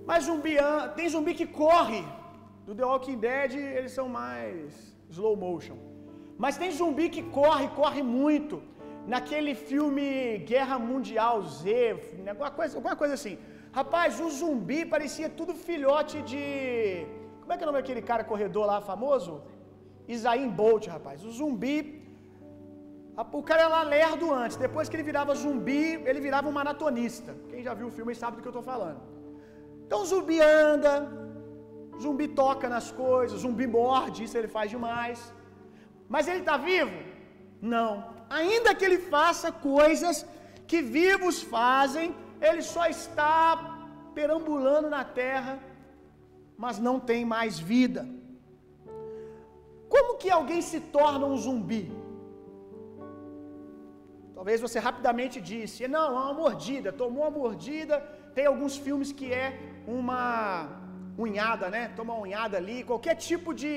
[0.10, 2.04] Mas zumbi anda, tem zumbi que corre.
[2.66, 5.78] Do The Walking Dead, eles são mais slow motion.
[6.38, 8.62] Mas tem zumbi que corre, corre muito.
[9.14, 10.06] Naquele filme
[10.52, 11.68] Guerra Mundial Z,
[12.32, 13.36] alguma coisa, alguma coisa assim.
[13.78, 16.44] Rapaz, o zumbi parecia tudo filhote de.
[17.42, 19.34] Como é que é o nome daquele cara corredor lá famoso?
[20.16, 21.24] Isaim Bolt, rapaz.
[21.30, 21.78] O zumbi.
[23.40, 27.32] O cara era lerdo antes, depois que ele virava zumbi, ele virava um maratonista.
[27.50, 29.02] Quem já viu o filme sabe do que eu estou falando.
[29.86, 30.94] Então zumbi anda,
[32.04, 35.20] zumbi toca nas coisas, zumbi morde, isso ele faz demais.
[36.08, 36.98] Mas ele está vivo?
[37.74, 38.19] Não.
[38.30, 40.26] Ainda que ele faça coisas
[40.70, 42.16] que vivos fazem,
[42.48, 43.44] ele só está
[44.18, 45.54] perambulando na terra,
[46.64, 48.02] mas não tem mais vida.
[49.94, 51.84] Como que alguém se torna um zumbi?
[54.36, 57.96] Talvez você rapidamente disse: não, é uma mordida, tomou uma mordida.
[58.36, 59.48] Tem alguns filmes que é
[59.88, 60.70] uma
[61.26, 61.82] unhada, né?
[61.98, 63.74] Toma uma unhada ali, qualquer tipo de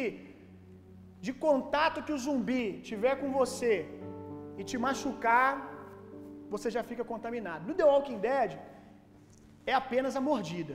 [1.26, 3.72] de contato que o zumbi tiver com você
[4.62, 5.52] e te machucar,
[6.54, 7.66] você já fica contaminado.
[7.68, 8.50] No The Walking Dead
[9.72, 10.74] é apenas a mordida.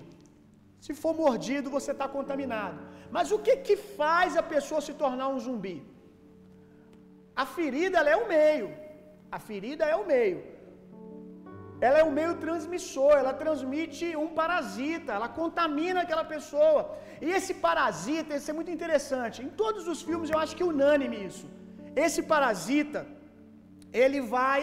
[0.85, 2.79] Se for mordido, você está contaminado.
[3.15, 5.77] Mas o que que faz a pessoa se tornar um zumbi?
[7.43, 8.69] A ferida é o meio.
[9.37, 10.39] A ferida é o meio.
[11.87, 16.81] Ela é o meio transmissor, ela transmite um parasita, ela contamina aquela pessoa.
[17.25, 19.43] E esse parasita, isso é muito interessante.
[19.45, 21.45] Em todos os filmes eu acho que é unânime isso.
[22.05, 23.01] Esse parasita,
[23.91, 24.61] ele vai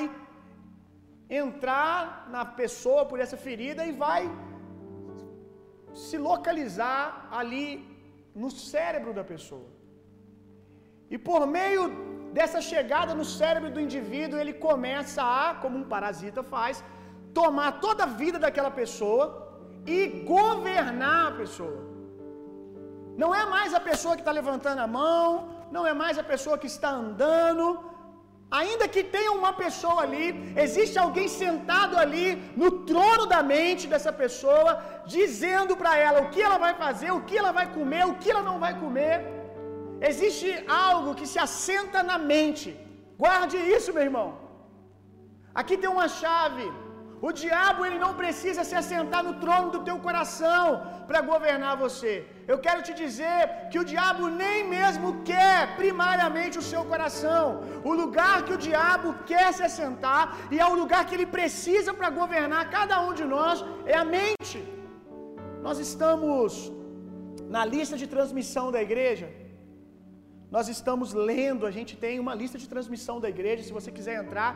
[1.29, 4.23] entrar na pessoa por essa ferida e vai
[5.95, 7.69] se localizar ali
[8.35, 9.69] no cérebro da pessoa.
[11.11, 11.83] E por meio
[12.33, 16.83] dessa chegada no cérebro do indivíduo, ele começa a, como um parasita faz,
[17.33, 19.25] tomar toda a vida daquela pessoa
[19.87, 19.99] e
[20.35, 21.81] governar a pessoa.
[23.17, 25.27] Não é mais a pessoa que está levantando a mão,
[25.71, 27.67] não é mais a pessoa que está andando.
[28.61, 30.27] Ainda que tenha uma pessoa ali,
[30.65, 32.27] existe alguém sentado ali
[32.61, 34.71] no trono da mente dessa pessoa,
[35.15, 38.31] dizendo para ela o que ela vai fazer, o que ela vai comer, o que
[38.33, 39.17] ela não vai comer.
[40.11, 40.51] Existe
[40.87, 42.69] algo que se assenta na mente.
[43.25, 44.29] Guarde isso, meu irmão.
[45.61, 46.67] Aqui tem uma chave.
[47.27, 50.65] O diabo ele não precisa se assentar no trono do teu coração
[51.09, 52.13] para governar você.
[52.53, 53.39] Eu quero te dizer
[53.71, 57.45] que o diabo nem mesmo quer primariamente o seu coração.
[57.91, 60.23] O lugar que o diabo quer se assentar
[60.53, 63.65] e é o lugar que ele precisa para governar cada um de nós
[63.95, 64.61] é a mente.
[65.67, 66.53] Nós estamos
[67.57, 69.31] na lista de transmissão da igreja.
[70.57, 73.63] Nós estamos lendo, a gente tem uma lista de transmissão da igreja.
[73.63, 74.51] Se você quiser entrar,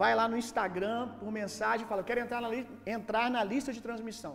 [0.00, 2.50] vai lá no Instagram por mensagem, fala, eu quero entrar na,
[2.96, 4.34] entrar na lista de transmissão,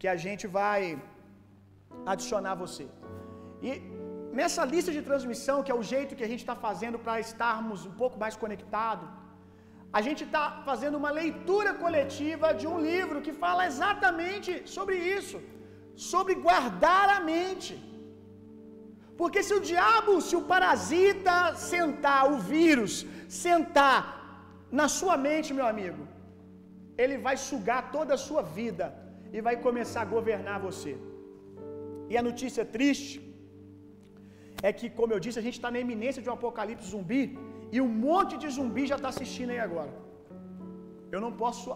[0.00, 0.80] que a gente vai
[2.12, 2.86] adicionar você.
[3.68, 3.70] E
[4.38, 7.84] nessa lista de transmissão, que é o jeito que a gente está fazendo para estarmos
[7.90, 9.08] um pouco mais conectados,
[9.98, 15.38] a gente está fazendo uma leitura coletiva de um livro que fala exatamente sobre isso,
[16.12, 17.74] sobre guardar a mente.
[19.20, 21.34] Porque se o diabo, se o parasita
[21.72, 22.94] sentar, o vírus
[23.28, 23.98] sentar
[24.78, 26.02] na sua mente, meu amigo,
[27.02, 28.86] ele vai sugar toda a sua vida
[29.34, 30.92] e vai começar a governar você.
[32.10, 33.16] E a notícia triste
[34.68, 37.22] é que, como eu disse, a gente está na iminência de um apocalipse zumbi
[37.74, 39.92] E um monte de zumbi já está assistindo aí agora.
[41.14, 41.68] Eu não posso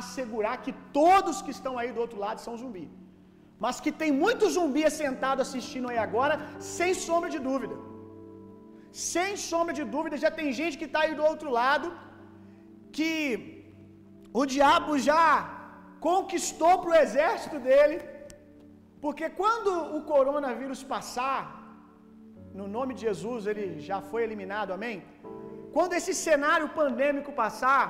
[0.00, 2.84] assegurar que todos que estão aí do outro lado são zumbi.
[3.64, 6.34] Mas que tem muito zumbi sentado assistindo aí agora,
[6.76, 7.76] sem sombra de dúvida.
[9.12, 11.86] Sem sombra de dúvida, já tem gente que está aí do outro lado,
[12.96, 13.10] que
[14.40, 15.26] o diabo já
[16.08, 17.96] conquistou para o exército dele,
[19.04, 21.42] porque quando o coronavírus passar,
[22.60, 24.96] no nome de Jesus, ele já foi eliminado, amém?
[25.76, 27.86] Quando esse cenário pandêmico passar,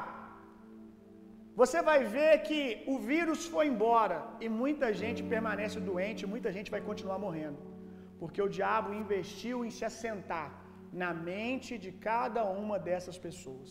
[1.60, 2.60] você vai ver que
[2.92, 7.60] o vírus foi embora e muita gente permanece doente, muita gente vai continuar morrendo,
[8.20, 10.48] porque o diabo investiu em se assentar
[11.02, 13.70] na mente de cada uma dessas pessoas.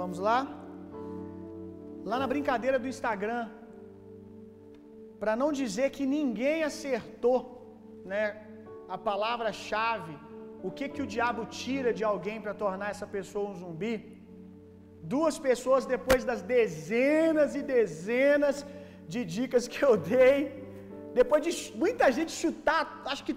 [0.00, 0.38] Vamos lá?
[2.10, 3.44] Lá na brincadeira do Instagram,
[5.20, 7.40] para não dizer que ninguém acertou,
[8.12, 8.24] né,
[8.94, 10.14] a palavra-chave,
[10.66, 13.94] o que que o diabo tira de alguém para tornar essa pessoa um zumbi?
[15.14, 18.58] Duas pessoas depois das dezenas e dezenas
[19.12, 20.34] de dicas que eu dei,
[21.20, 21.52] depois de
[21.84, 22.82] muita gente chutar,
[23.12, 23.36] acho que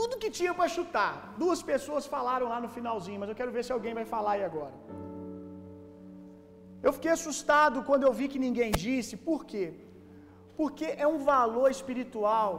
[0.00, 1.12] tudo que tinha para chutar,
[1.44, 4.44] duas pessoas falaram lá no finalzinho, mas eu quero ver se alguém vai falar aí
[4.52, 4.76] agora.
[6.86, 9.66] Eu fiquei assustado quando eu vi que ninguém disse, por quê?
[10.58, 12.52] Porque é um valor espiritual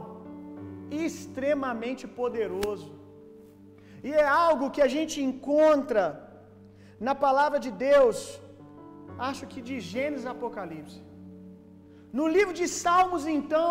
[1.06, 2.90] extremamente poderoso,
[4.06, 6.04] e é algo que a gente encontra
[7.06, 8.18] na palavra de Deus,
[9.30, 11.00] acho que de Gênesis a Apocalipse.
[12.18, 13.66] No livro de Salmos, então,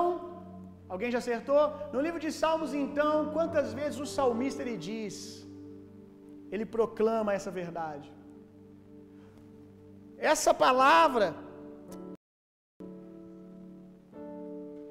[0.93, 1.63] alguém já acertou?
[1.95, 5.15] No livro de Salmos, então, quantas vezes o salmista ele diz,
[6.53, 8.09] ele proclama essa verdade.
[10.17, 11.35] Essa palavra,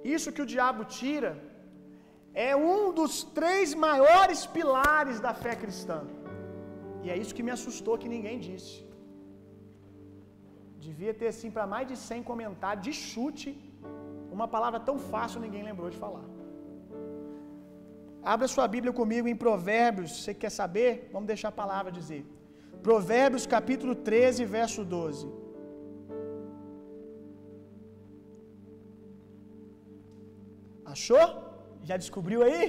[0.05, 1.33] isso que o diabo tira,
[2.33, 6.01] é um dos três maiores pilares da fé cristã.
[7.03, 8.87] E é isso que me assustou que ninguém disse.
[10.87, 13.51] Devia ter assim para mais de 100 comentários de chute,
[14.31, 16.27] uma palavra tão fácil ninguém lembrou de falar.
[18.23, 21.09] Abra sua Bíblia comigo em Provérbios, você quer saber?
[21.13, 22.23] Vamos deixar a palavra dizer.
[22.89, 25.27] Provérbios capítulo 13, verso 12.
[30.93, 31.27] Achou?
[31.89, 32.65] Já descobriu aí?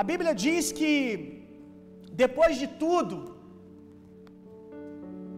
[0.00, 0.92] A Bíblia diz que
[2.24, 3.16] depois de tudo,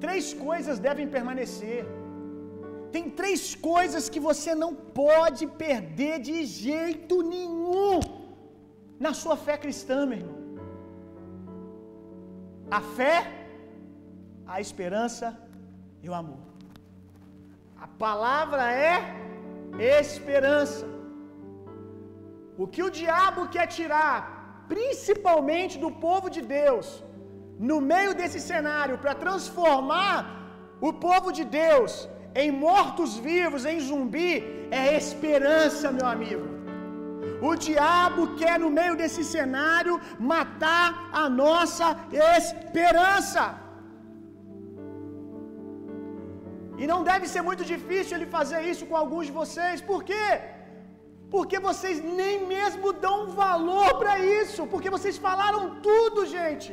[0.05, 1.81] três coisas devem permanecer.
[2.95, 3.43] Tem três
[3.73, 8.01] coisas que você não pode perder de jeito nenhum
[9.07, 10.44] na sua fé cristã, meu irmão
[12.77, 13.17] a fé,
[14.55, 15.27] a esperança
[16.05, 16.43] e o amor.
[17.85, 18.95] A palavra é
[20.03, 20.87] esperança.
[22.63, 24.19] O que o diabo quer tirar,
[24.75, 26.87] principalmente do povo de Deus,
[27.71, 30.17] no meio desse cenário, para transformar
[30.89, 31.93] o povo de Deus
[32.43, 34.33] em mortos-vivos, em zumbi,
[34.83, 36.47] é esperança, meu amigo.
[37.49, 39.95] O diabo quer, no meio desse cenário,
[40.33, 40.87] matar
[41.23, 41.89] a nossa
[42.37, 43.45] esperança.
[46.81, 49.81] E não deve ser muito difícil ele fazer isso com alguns de vocês.
[49.91, 50.27] Por quê?
[51.35, 54.63] Porque vocês nem mesmo dão valor para isso.
[54.73, 56.71] Porque vocês falaram tudo, gente.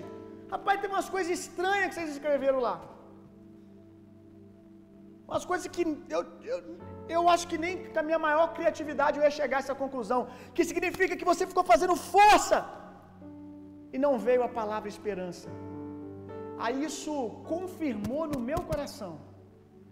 [0.53, 2.75] Rapaz, tem umas coisas estranhas que vocês escreveram lá.
[5.27, 5.83] Umas coisas que
[6.15, 6.21] eu,
[6.53, 6.59] eu
[7.17, 10.21] eu acho que nem com a minha maior criatividade eu ia chegar a essa conclusão.
[10.55, 12.59] Que significa que você ficou fazendo força
[13.93, 15.49] e não veio a palavra esperança.
[16.63, 17.13] Aí isso
[17.53, 19.13] confirmou no meu coração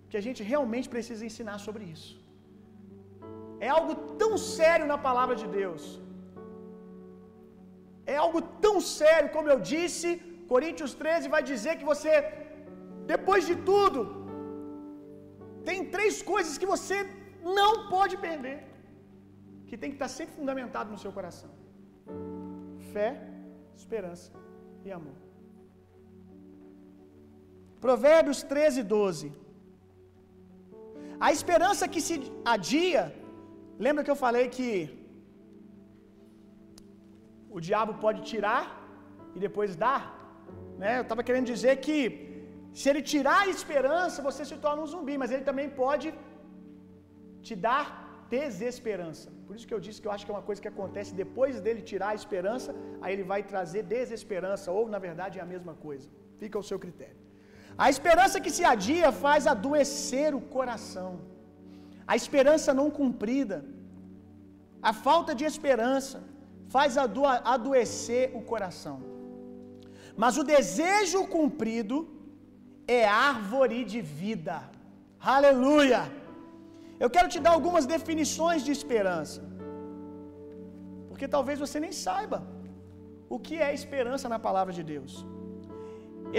[0.09, 2.11] que a gente realmente precisa ensinar sobre isso.
[3.67, 5.83] É algo tão sério na palavra de Deus.
[8.13, 10.09] É algo tão sério, como eu disse,
[10.51, 12.11] Coríntios 13 vai dizer que você,
[13.13, 14.01] depois de tudo,
[15.67, 16.97] tem três coisas que você
[17.57, 18.57] não pode perder,
[19.67, 21.51] que tem que estar sempre fundamentado no seu coração:
[22.93, 23.09] fé,
[23.81, 24.31] esperança
[24.85, 25.17] e amor.
[27.85, 29.27] Provérbios 13, 12.
[31.27, 32.15] A esperança que se
[32.53, 33.03] adia,
[33.85, 34.71] lembra que eu falei que
[37.57, 38.63] o diabo pode tirar
[39.35, 40.03] e depois dar?
[40.81, 40.91] Né?
[40.97, 42.28] Eu estava querendo dizer que
[42.73, 46.07] se ele tirar a esperança, você se torna um zumbi, mas ele também pode
[47.47, 47.85] te dar
[48.35, 49.27] desesperança.
[49.45, 51.53] Por isso que eu disse que eu acho que é uma coisa que acontece depois
[51.65, 55.73] dele tirar a esperança, aí ele vai trazer desesperança, ou na verdade é a mesma
[55.87, 56.07] coisa.
[56.41, 57.17] Fica ao seu critério.
[57.85, 61.11] A esperança que se adia faz adoecer o coração.
[62.11, 63.57] A esperança não cumprida,
[64.81, 66.17] a falta de esperança
[66.75, 68.97] faz ado adoecer o coração.
[70.15, 71.95] Mas o desejo cumprido
[72.97, 74.57] é árvore de vida.
[75.35, 76.01] Aleluia!
[77.03, 79.41] Eu quero te dar algumas definições de esperança.
[81.09, 82.39] Porque talvez você nem saiba
[83.35, 85.13] o que é esperança na palavra de Deus.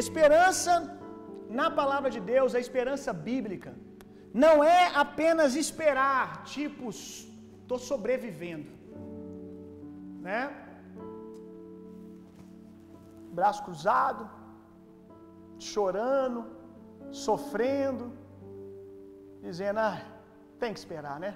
[0.03, 0.73] Esperança
[1.61, 3.73] na palavra de Deus, a esperança bíblica,
[4.45, 8.71] não é apenas esperar, tipo, estou sobrevivendo,
[10.27, 10.43] né?
[13.39, 14.23] Braço cruzado,
[15.65, 16.41] chorando,
[17.11, 18.13] sofrendo,
[19.43, 20.01] dizendo, ah,
[20.59, 21.33] tem que esperar, né?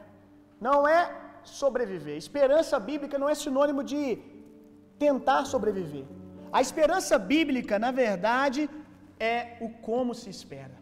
[0.61, 1.01] Não é
[1.43, 2.17] sobreviver.
[2.17, 4.03] Esperança bíblica não é sinônimo de
[4.99, 6.07] tentar sobreviver.
[6.53, 8.71] A esperança bíblica, na verdade,
[9.19, 10.79] é o como se espera.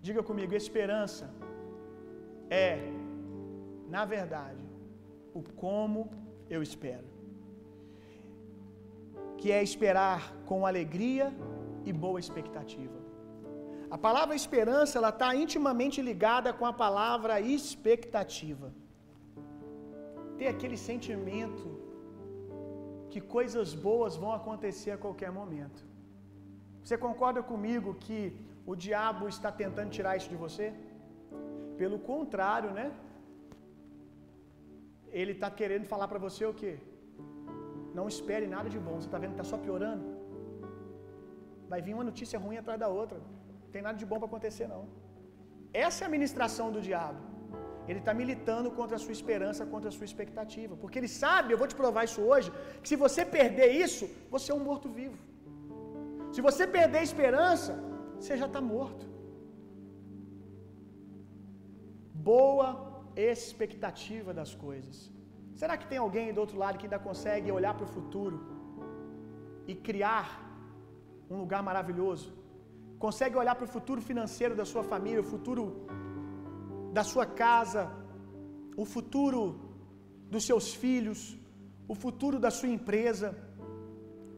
[0.00, 1.28] Diga comigo, esperança
[2.50, 2.78] é,
[3.88, 4.64] na verdade,
[5.34, 6.10] o como
[6.48, 7.06] eu espero.
[9.38, 11.32] Que é esperar com alegria
[11.84, 12.98] e boa expectativa.
[13.90, 18.72] A palavra esperança ela está intimamente ligada com a palavra expectativa.
[20.38, 21.68] Ter aquele sentimento
[23.12, 25.80] que coisas boas vão acontecer a qualquer momento.
[26.82, 28.20] Você concorda comigo que
[28.66, 30.66] o diabo está tentando tirar isso de você?
[31.78, 32.86] Pelo contrário, né?
[35.10, 36.78] Ele está querendo falar para você o quê?
[37.94, 38.96] Não espere nada de bom.
[38.96, 40.17] Você está vendo que está só piorando?
[41.72, 43.18] Vai vir uma notícia ruim atrás da outra.
[43.62, 44.82] Não tem nada de bom para acontecer, não.
[45.86, 47.20] Essa é a ministração do diabo.
[47.90, 50.74] Ele está militando contra a sua esperança, contra a sua expectativa.
[50.82, 52.48] Porque ele sabe, eu vou te provar isso hoje,
[52.82, 55.18] que se você perder isso, você é um morto-vivo.
[56.34, 57.72] Se você perder a esperança,
[58.18, 59.04] você já está morto.
[62.32, 62.68] Boa
[63.16, 64.96] expectativa das coisas.
[65.60, 68.36] Será que tem alguém do outro lado que ainda consegue olhar para o futuro
[69.70, 70.26] e criar
[71.30, 72.32] um lugar maravilhoso?
[72.98, 75.64] Consegue olhar para o futuro financeiro da sua família, o futuro
[76.92, 77.82] da sua casa,
[78.76, 79.40] o futuro
[80.30, 81.20] dos seus filhos,
[81.86, 83.36] o futuro da sua empresa,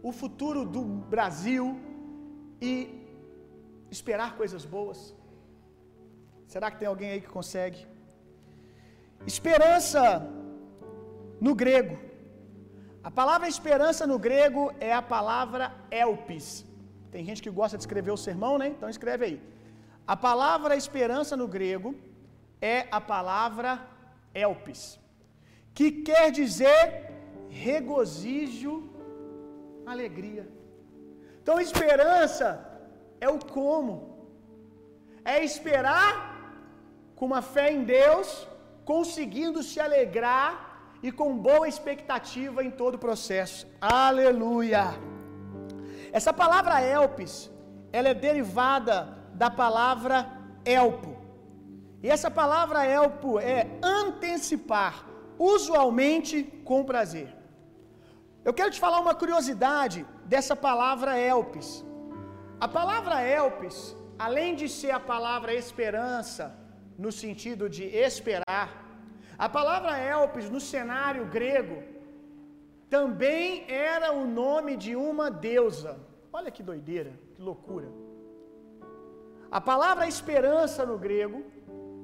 [0.03, 0.83] o futuro do
[1.15, 1.79] Brasil
[2.61, 2.73] e
[3.91, 5.15] esperar coisas boas?
[6.47, 7.87] Será que tem alguém aí que consegue?
[9.27, 10.03] Esperança
[11.41, 11.99] no grego.
[13.03, 16.70] A palavra esperança no grego é a palavra elpis.
[17.11, 18.69] Tem gente que gosta de escrever o sermão, né?
[18.69, 19.43] Então escreve aí.
[20.07, 21.95] A palavra esperança no grego
[22.61, 23.71] é a palavra
[24.35, 24.99] elpis,
[25.75, 27.11] que quer dizer
[27.49, 28.75] regozijo,
[29.85, 30.47] alegria.
[31.43, 32.49] Então esperança
[33.21, 33.95] é o como.
[35.25, 36.09] É esperar
[37.17, 38.49] com uma fé em Deus,
[38.85, 40.53] conseguindo se alegrar
[41.03, 43.67] e com boa expectativa em todo o processo.
[43.81, 45.10] Aleluia!
[46.13, 47.51] Essa palavra elpis,
[47.93, 48.97] ela é derivada
[49.35, 50.17] da palavra
[50.65, 51.13] elpo.
[52.03, 54.95] E essa palavra elpo é antecipar,
[55.39, 57.31] usualmente com prazer.
[58.45, 61.85] Eu quero te falar uma curiosidade dessa palavra elpis.
[62.61, 63.79] A palavra elpis,
[64.19, 66.45] além de ser a palavra esperança,
[67.05, 68.69] no sentido de esperar,
[69.39, 71.79] a palavra elpis no cenário grego
[72.97, 75.93] também era o nome de uma deusa.
[76.33, 77.89] Olha que doideira, que loucura.
[79.59, 81.41] A palavra esperança no grego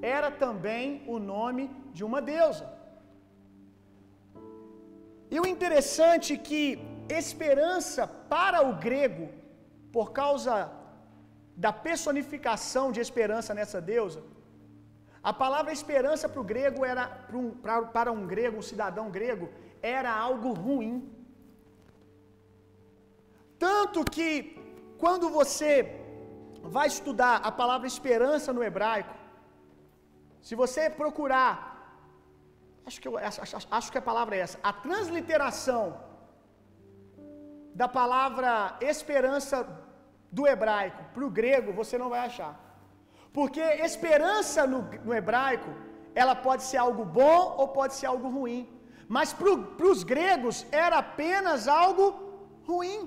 [0.01, 1.65] era também o nome
[1.97, 2.67] de uma deusa.
[5.35, 6.63] E o interessante é que
[7.09, 9.29] esperança para o grego,
[9.93, 10.55] por causa
[11.57, 14.23] da personificação de esperança nessa deusa,
[15.31, 17.51] a palavra esperança para o grego era para um,
[17.97, 19.49] para, um grego, um cidadão grego,
[19.99, 20.97] era algo ruim.
[23.59, 24.27] Tanto que
[25.03, 25.71] quando você
[26.77, 29.15] vai estudar a palavra esperança no hebraico,
[30.47, 31.55] se você procurar,
[32.87, 33.41] acho que, eu, acho,
[33.79, 35.85] acho que a palavra é essa, a transliteração
[37.75, 39.57] da palavra esperança
[40.37, 42.53] do hebraico para o grego, você não vai achar.
[43.33, 45.71] Porque esperança no, no, hebraico,
[46.15, 48.63] ela pode ser algo bom ou pode ser algo ruim.
[49.09, 52.07] Mas para os gregos era apenas algo
[52.71, 53.01] ruim.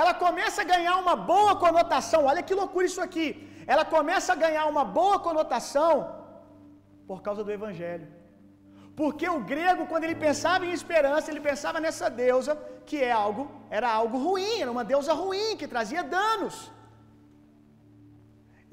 [0.00, 2.20] Ela começa a ganhar uma boa conotação.
[2.30, 3.28] Olha que loucura isso aqui.
[3.66, 5.92] Ela começa a ganhar uma boa conotação
[7.10, 8.06] Por causa do evangelho.
[9.00, 12.52] Porque o grego, quando ele pensava em esperança, ele pensava nessa deusa
[12.88, 13.42] que é algo,
[13.78, 16.56] era algo ruim, era uma deusa ruim que trazia danos.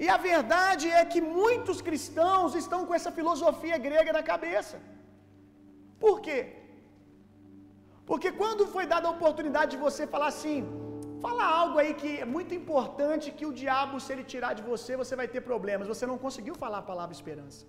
[0.04, 4.76] E a verdade é que muitos cristãos estão com essa filosofia grega na cabeça.
[6.04, 6.38] Por quê?
[8.08, 10.58] Porque quando foi dada a oportunidade de você falar assim,
[11.24, 14.92] fala algo aí que é muito importante que o diabo, se ele tirar de você,
[15.02, 15.92] você vai ter problemas.
[15.92, 17.62] Você não conseguiu falar a palavra esperança.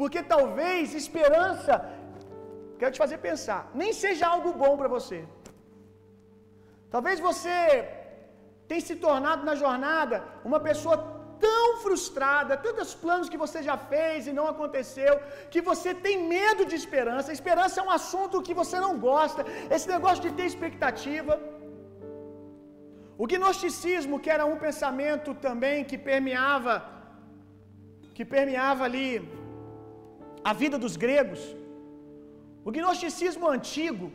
[0.00, 1.74] Porque talvez esperança,
[2.80, 5.20] quero te fazer pensar, nem seja algo bom para você.
[6.94, 7.56] Talvez você
[8.68, 10.16] tenha se tornado na jornada
[10.50, 10.98] uma pessoa
[11.44, 15.14] tão frustrada, tantos planos que você já fez e não aconteceu,
[15.52, 17.36] que você tem medo de esperança.
[17.38, 19.42] Esperança é um assunto que você não gosta,
[19.76, 21.34] esse negócio de ter expectativa.
[23.22, 26.74] O gnosticismo, que era um pensamento também que permeava
[28.16, 29.10] que permeava ali
[30.50, 31.42] a vida dos gregos.
[32.66, 34.06] O gnosticismo antigo,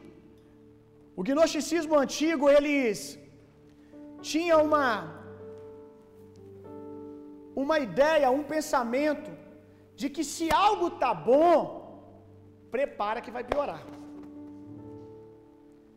[1.19, 2.99] o gnosticismo antigo, eles
[4.31, 4.87] tinha uma
[7.63, 9.29] uma ideia, um pensamento
[9.99, 11.55] de que se algo tá bom,
[12.75, 13.81] prepara que vai piorar.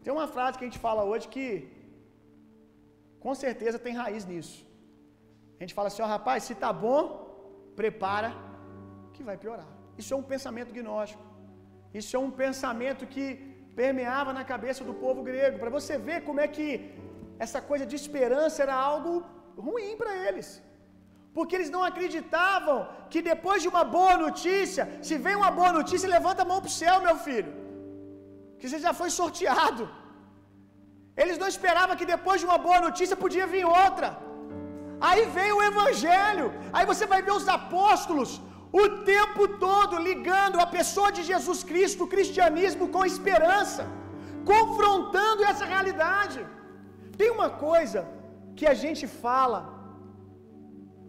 [0.02, 1.46] Tem uma frase que a gente fala hoje que
[3.24, 4.58] com certeza tem raiz nisso.
[5.58, 7.02] A gente fala assim, ó oh, rapaz, se tá bom,
[7.80, 8.30] prepara
[9.14, 9.70] que vai piorar.
[10.00, 11.24] Isso é um pensamento gnóstico.
[12.00, 13.24] Isso é um pensamento que
[13.80, 16.66] permeava na cabeça do povo grego, para você ver como é que
[17.44, 19.12] essa coisa de esperança era algo
[19.68, 20.48] ruim para eles.
[21.36, 22.76] Porque eles não acreditavam
[23.12, 26.72] que depois de uma boa notícia, se vem uma boa notícia, levanta a mão para
[26.72, 27.52] o céu, meu filho.
[28.58, 29.84] Que você já foi sorteado.
[31.22, 34.08] Eles não esperavam que depois de uma boa notícia podia vir outra.
[35.08, 36.46] Aí veio o Evangelho.
[36.76, 38.30] Aí você vai ver os apóstolos
[38.82, 38.84] o
[39.14, 43.84] tempo todo ligando a pessoa de Jesus Cristo, o cristianismo, com esperança,
[44.52, 46.40] confrontando essa realidade.
[47.18, 48.00] Tem uma coisa
[48.58, 49.58] que a gente fala,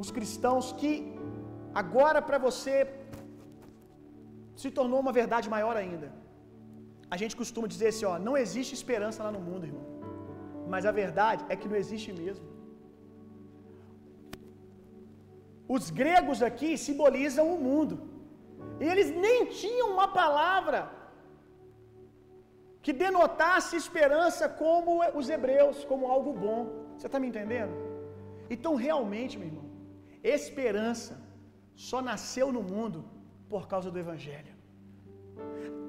[0.04, 0.92] os cristãos, que
[1.82, 2.76] agora para você
[4.62, 6.08] se tornou uma verdade maior ainda.
[7.14, 9.88] A gente costuma dizer assim: ó, não existe esperança lá no mundo, irmão.
[10.74, 12.46] Mas a verdade é que não existe mesmo.
[15.76, 17.96] Os gregos aqui simbolizam o mundo.
[18.82, 20.80] E eles nem tinham uma palavra
[22.84, 26.60] que denotasse esperança como os hebreus, como algo bom.
[26.96, 27.74] Você está me entendendo?
[28.54, 29.71] Então, realmente, meu irmão,
[30.24, 31.20] esperança
[31.76, 33.04] só nasceu no mundo
[33.50, 34.54] por causa do Evangelho.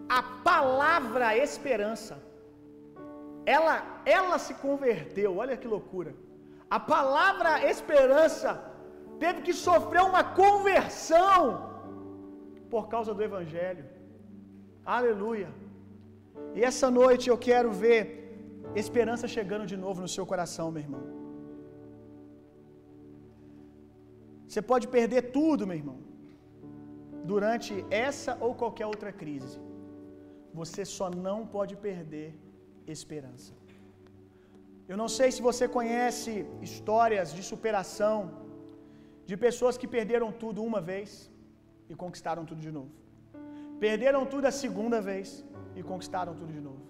[0.09, 2.19] A palavra esperança,
[3.45, 6.15] ela, ela se converteu, olha que loucura.
[6.71, 8.51] A palavra esperança
[9.19, 11.39] teve que sofrer uma conversão
[12.71, 13.85] por causa do Evangelho.
[14.85, 15.51] Aleluia.
[16.55, 18.03] E essa noite eu quero ver
[18.75, 21.22] esperança chegando de novo no seu coração, meu irmão.
[24.53, 25.99] Você pode perder tudo, meu irmão,
[27.31, 27.73] durante
[28.09, 29.55] essa ou qualquer outra crise.
[30.61, 32.29] Você só não pode perder
[32.95, 33.53] esperança.
[34.91, 36.33] Eu não sei se você conhece
[36.69, 38.19] histórias de superação
[39.31, 41.11] de pessoas que perderam tudo uma vez
[41.91, 42.93] e conquistaram tudo de novo.
[43.89, 45.29] Perderam tudo a segunda vez
[45.79, 46.83] e conquistaram tudo de novo.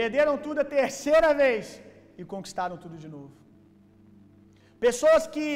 [0.00, 1.82] Perderam tudo a terceira vez
[2.20, 3.32] e conquistaram tudo de novo.
[4.88, 5.48] Pessoas que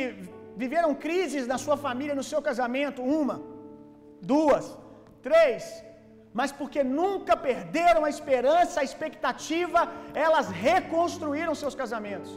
[0.62, 3.36] viveram crises na sua família, no seu casamento, uma,
[4.32, 4.66] duas,
[5.28, 5.64] três,
[6.39, 9.81] mas porque nunca perderam a esperança, a expectativa,
[10.26, 12.32] elas reconstruíram seus casamentos.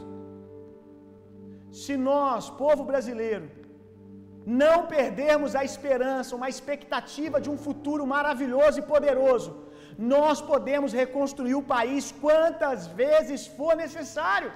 [1.82, 3.46] Se nós, povo brasileiro,
[4.62, 9.50] não perdermos a esperança, uma expectativa de um futuro maravilhoso e poderoso,
[10.14, 14.50] nós podemos reconstruir o país quantas vezes for necessário.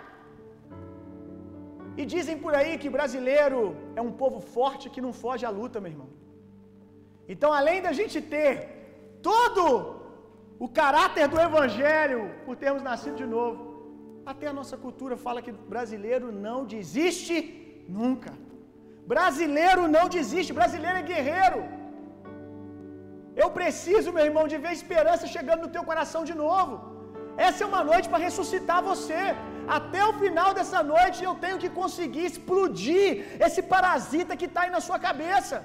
[2.01, 3.61] E dizem por aí que brasileiro
[3.99, 6.11] é um povo forte que não foge à luta, meu irmão.
[7.33, 8.53] Então, além da gente ter
[9.31, 9.65] todo
[10.65, 13.61] o caráter do evangelho por termos nascido de novo,
[14.33, 17.37] até a nossa cultura fala que brasileiro não desiste
[18.01, 18.33] nunca.
[19.13, 21.63] Brasileiro não desiste, brasileiro é guerreiro.
[23.43, 26.75] Eu preciso, meu irmão, de ver esperança chegando no teu coração de novo.
[27.47, 29.23] Essa é uma noite para ressuscitar você.
[29.79, 33.07] Até o final dessa noite eu tenho que conseguir explodir
[33.47, 35.57] esse parasita que está aí na sua cabeça.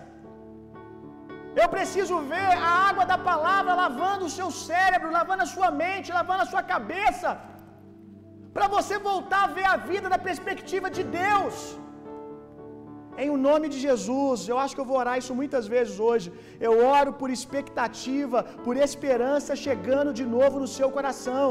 [1.61, 6.15] Eu preciso ver a água da palavra lavando o seu cérebro, lavando a sua mente,
[6.19, 7.29] lavando a sua cabeça,
[8.55, 11.55] para você voltar a ver a vida da perspectiva de Deus.
[13.23, 14.47] Em o nome de Jesus.
[14.51, 16.27] Eu acho que eu vou orar isso muitas vezes hoje.
[16.67, 21.45] Eu oro por expectativa, por esperança chegando de novo no seu coração.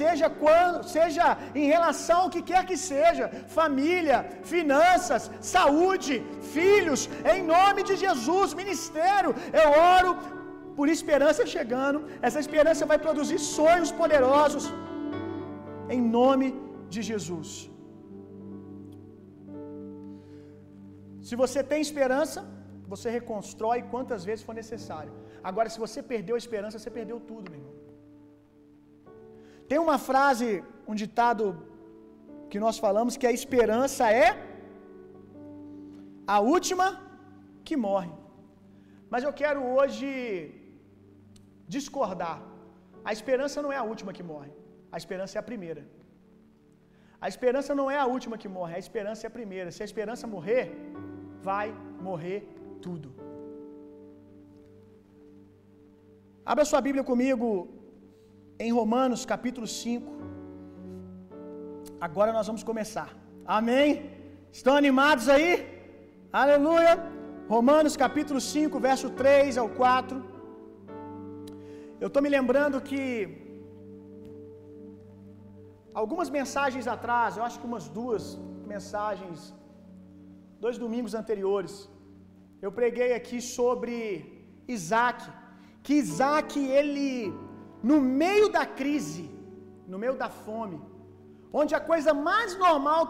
[0.00, 1.26] Seja quando, seja
[1.62, 3.26] em relação ao que quer que seja,
[3.60, 4.18] família,
[4.54, 6.16] finanças, saúde,
[6.56, 7.02] filhos,
[7.34, 9.32] em nome de Jesus, ministério.
[9.62, 10.12] Eu oro
[10.76, 12.00] por esperança chegando.
[12.26, 14.66] Essa esperança vai produzir sonhos poderosos
[15.94, 16.48] em nome
[16.94, 17.69] de Jesus.
[21.30, 22.40] Se você tem esperança,
[22.92, 25.12] você reconstrói quantas vezes for necessário.
[25.48, 27.76] Agora, se você perdeu a esperança, você perdeu tudo, meu irmão.
[29.70, 30.48] Tem uma frase,
[30.90, 31.44] um ditado
[32.52, 34.30] que nós falamos que a esperança é
[36.36, 36.86] a última
[37.68, 38.12] que morre.
[39.12, 40.10] Mas eu quero hoje
[41.76, 42.38] discordar.
[43.08, 44.52] A esperança não é a última que morre.
[44.94, 45.84] A esperança é a primeira.
[47.24, 49.70] A esperança não é a última que morre, a esperança é a primeira.
[49.76, 50.62] Se a esperança morrer,
[51.48, 51.66] vai
[52.06, 52.40] morrer
[52.84, 53.08] tudo.
[56.52, 57.46] Abra sua Bíblia comigo
[58.64, 60.12] em Romanos capítulo 5.
[62.06, 63.10] Agora nós vamos começar.
[63.58, 63.88] Amém?
[64.58, 65.50] Estão animados aí?
[66.42, 66.94] Aleluia!
[67.54, 70.16] Romanos capítulo 5, verso 3 ao 4.
[72.02, 73.04] Eu estou me lembrando que
[76.02, 78.22] algumas mensagens atrás, eu acho que umas duas
[78.74, 79.38] mensagens
[80.64, 81.74] dois domingos anteriores,
[82.64, 83.96] eu preguei aqui sobre
[84.76, 85.20] Isaac,
[85.84, 87.08] que Isaac, ele,
[87.90, 89.24] no meio da crise,
[89.92, 90.78] no meio da fome,
[91.60, 93.04] onde a coisa mais normal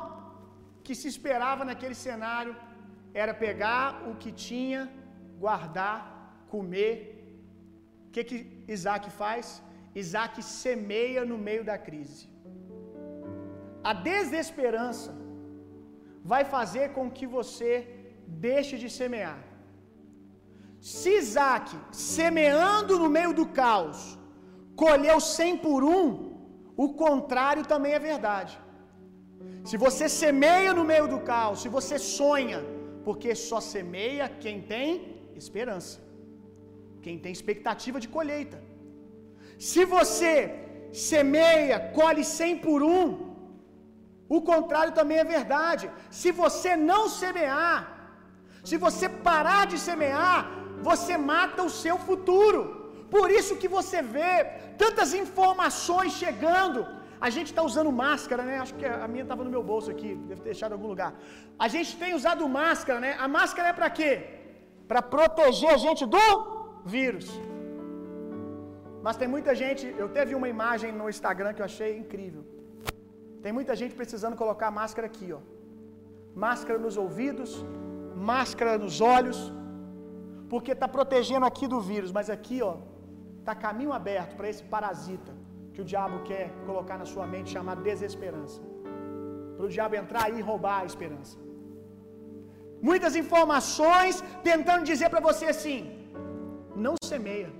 [0.85, 2.55] que se esperava naquele cenário
[3.22, 4.82] era pegar o que tinha,
[5.44, 5.98] guardar,
[6.52, 6.97] comer.
[8.06, 8.39] O que, que
[8.77, 9.62] Isaac faz?
[10.02, 12.28] Isaac semeia no meio da crise.
[13.82, 15.12] A desesperança
[16.22, 17.70] vai fazer com que você
[18.26, 19.38] deixe de semear.
[20.80, 24.18] Se Isaac, semeando no meio do caos,
[24.74, 26.06] colheu cem por um,
[26.76, 28.59] o contrário também é verdade.
[29.64, 32.60] Se você semeia no meio do caos, se você sonha,
[33.05, 34.88] porque só semeia quem tem
[35.34, 36.01] esperança,
[37.02, 38.59] quem tem expectativa de colheita.
[39.59, 40.34] Se você
[40.92, 43.05] semeia, colhe cem por um,
[44.36, 45.85] o contrário também é verdade.
[46.20, 47.78] Se você não semear,
[48.69, 50.39] se você parar de semear,
[50.89, 52.62] você mata o seu futuro.
[53.15, 54.35] Por isso que você vê
[54.82, 56.81] tantas informações chegando.
[57.27, 58.55] A gente está usando máscara, né?
[58.65, 61.12] Acho que a minha estava no meu bolso aqui, deve ter deixado em algum lugar.
[61.65, 63.11] A gente tem usado máscara, né?
[63.27, 64.12] A máscara é para quê?
[64.90, 66.24] Para proteger a gente do
[66.97, 67.28] vírus.
[69.05, 72.44] Mas tem muita gente, eu teve uma imagem no Instagram que eu achei incrível.
[73.44, 75.40] Tem muita gente precisando colocar máscara aqui, ó.
[76.46, 77.50] Máscara nos ouvidos,
[78.32, 79.38] máscara nos olhos,
[80.52, 82.74] porque está protegendo aqui do vírus, mas aqui, ó,
[83.44, 85.32] tá caminho aberto para esse parasita
[85.72, 88.60] que o diabo quer colocar na sua mente, chamado desesperança.
[89.56, 91.36] Para o diabo entrar aí e roubar a esperança.
[92.88, 95.80] Muitas informações tentando dizer para você assim:
[96.84, 97.50] não semeia.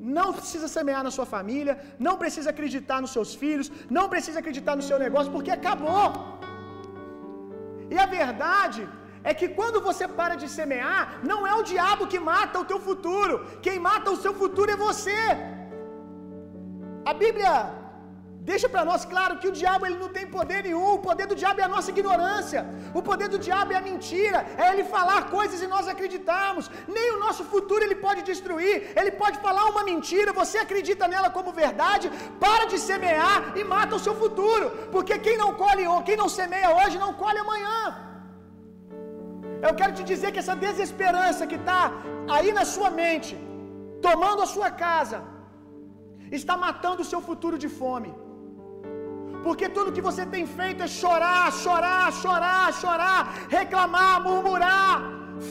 [0.00, 1.74] Não precisa semear na sua família,
[2.06, 6.06] não precisa acreditar nos seus filhos, não precisa acreditar no seu negócio, porque acabou.
[7.90, 8.88] E a verdade
[9.22, 12.80] é que quando você para de semear, não é o diabo que mata o teu
[12.88, 15.20] futuro, quem mata o seu futuro é você.
[17.04, 17.79] A Bíblia
[18.48, 21.36] deixa para nós claro que o diabo ele não tem poder nenhum, o poder do
[21.42, 22.60] diabo é a nossa ignorância,
[22.98, 26.70] o poder do diabo é a mentira, é ele falar coisas e nós acreditarmos.
[26.96, 31.30] Nem o nosso futuro ele pode destruir, ele pode falar uma mentira, você acredita nela
[31.38, 32.08] como verdade,
[32.44, 36.30] para de semear e mata o seu futuro, porque quem não colhe ou quem não
[36.40, 37.76] semeia hoje não colhe amanhã.
[39.66, 41.80] Eu quero te dizer que essa desesperança que está
[42.36, 43.34] aí na sua mente,
[44.06, 45.18] tomando a sua casa,
[46.38, 48.10] está matando o seu futuro de fome.
[49.46, 53.20] Porque tudo que você tem feito é chorar, chorar, chorar, chorar,
[53.58, 54.94] reclamar, murmurar,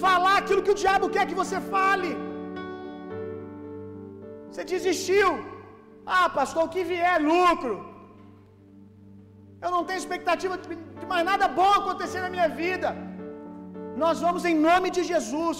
[0.03, 2.11] falar aquilo que o diabo quer que você fale.
[4.49, 5.29] Você desistiu.
[6.17, 7.73] Ah, pastor, o que vier é lucro.
[9.63, 10.55] Eu não tenho expectativa
[10.99, 12.89] de mais nada bom acontecer na minha vida.
[14.03, 15.57] Nós vamos, em nome de Jesus,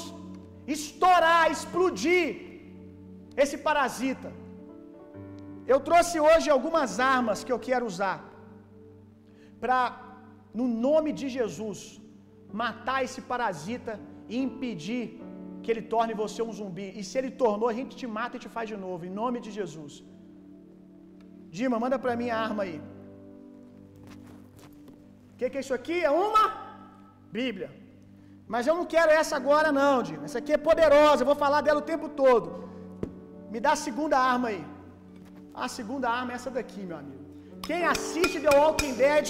[0.78, 2.28] estourar, explodir
[3.44, 4.30] esse parasita.
[5.72, 8.18] Eu trouxe hoje algumas armas que eu quero usar
[9.62, 9.80] para,
[10.60, 11.80] no nome de Jesus,
[12.62, 13.94] matar esse parasita
[14.32, 15.04] e impedir
[15.64, 16.88] que ele torne você um zumbi.
[17.00, 19.40] E se ele tornou, a gente te mata e te faz de novo, em nome
[19.46, 19.94] de Jesus.
[21.58, 22.80] Dima, manda para mim a arma aí.
[25.32, 25.98] O que, que é isso aqui?
[26.10, 26.46] É uma
[27.38, 27.70] Bíblia.
[28.54, 30.26] Mas eu não quero essa agora, não, Dino.
[30.28, 32.48] Essa aqui é poderosa, eu vou falar dela o tempo todo.
[33.52, 34.62] Me dá a segunda arma aí.
[35.66, 37.26] A segunda arma é essa daqui, meu amigo.
[37.68, 39.30] Quem assiste The Walking Dead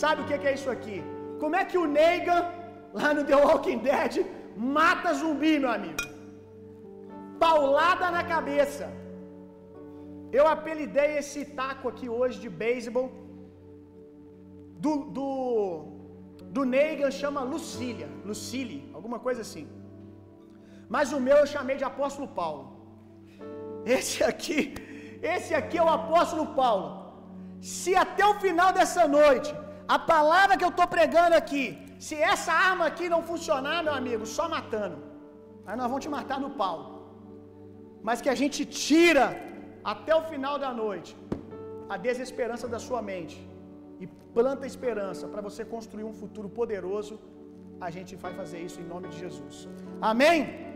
[0.00, 0.98] sabe o que é isso aqui.
[1.42, 2.42] Como é que o Negan,
[3.00, 4.14] lá no The Walking Dead,
[4.76, 6.02] mata zumbi, meu amigo?
[7.44, 8.86] Paulada na cabeça.
[10.38, 13.06] Eu apelidei esse taco aqui hoje de beisebol
[14.84, 15.28] do, do,
[16.56, 19.66] do Negan chama Lucília, Lucille, alguma coisa assim.
[20.94, 22.64] Mas o meu eu chamei de apóstolo Paulo.
[23.96, 24.60] Esse aqui,
[25.34, 26.86] esse aqui é o apóstolo Paulo.
[27.60, 29.50] Se até o final dessa noite,
[29.96, 31.64] a palavra que eu estou pregando aqui,
[32.06, 34.98] se essa arma aqui não funcionar, meu amigo, só matando.
[35.66, 36.76] Aí nós vamos te matar no pau.
[38.02, 39.26] Mas que a gente tira
[39.92, 41.16] até o final da noite
[41.88, 43.38] a desesperança da sua mente
[44.02, 44.06] e
[44.38, 47.14] planta esperança para você construir um futuro poderoso,
[47.86, 49.68] a gente vai fazer isso em nome de Jesus.
[50.00, 50.67] Amém?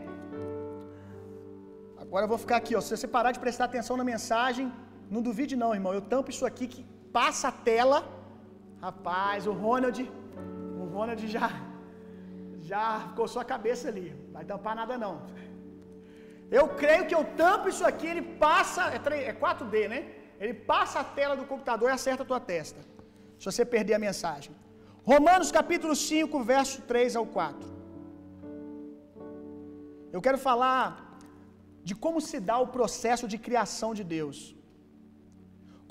[2.12, 2.80] Agora eu vou ficar aqui, ó.
[2.86, 4.66] Se você parar de prestar atenção na mensagem,
[5.10, 5.92] não duvide não, irmão.
[5.94, 7.98] Eu tampo isso aqui que passa a tela.
[8.82, 9.98] Rapaz, o Ronald,
[10.80, 11.48] o Ronald já
[12.70, 12.82] já
[13.16, 14.08] coçou a cabeça ali.
[14.30, 15.14] Vai tampar nada não.
[16.58, 20.00] Eu creio que eu tampo isso aqui, ele passa, é, 3, é 4D, né?
[20.38, 22.80] Ele passa a tela do computador e acerta a tua testa.
[23.38, 24.54] Se você perder a mensagem.
[25.02, 27.72] Romanos capítulo 5, verso 3 ao 4.
[30.12, 31.11] Eu quero falar
[31.88, 34.38] de como se dá o processo de criação de Deus.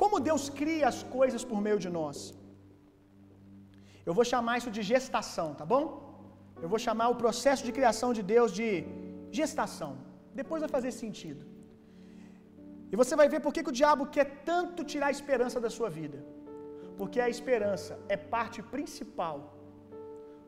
[0.01, 2.17] Como Deus cria as coisas por meio de nós.
[4.07, 5.85] Eu vou chamar isso de gestação, tá bom?
[6.63, 8.69] Eu vou chamar o processo de criação de Deus de
[9.39, 9.91] gestação.
[10.41, 11.43] Depois vai fazer sentido.
[12.91, 15.71] E você vai ver por que, que o diabo quer tanto tirar a esperança da
[15.77, 16.19] sua vida.
[16.99, 19.37] Porque a esperança é parte principal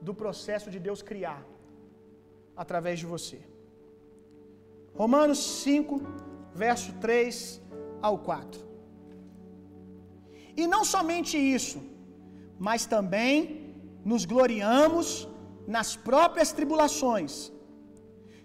[0.08, 1.42] do processo de Deus criar
[2.64, 3.40] através de você.
[4.94, 6.02] Romanos 5,
[6.54, 7.62] verso 3
[8.02, 8.62] ao 4.
[10.56, 11.82] E não somente isso,
[12.60, 13.38] mas também
[14.06, 15.28] nos gloriamos
[15.68, 17.52] nas próprias tribulações,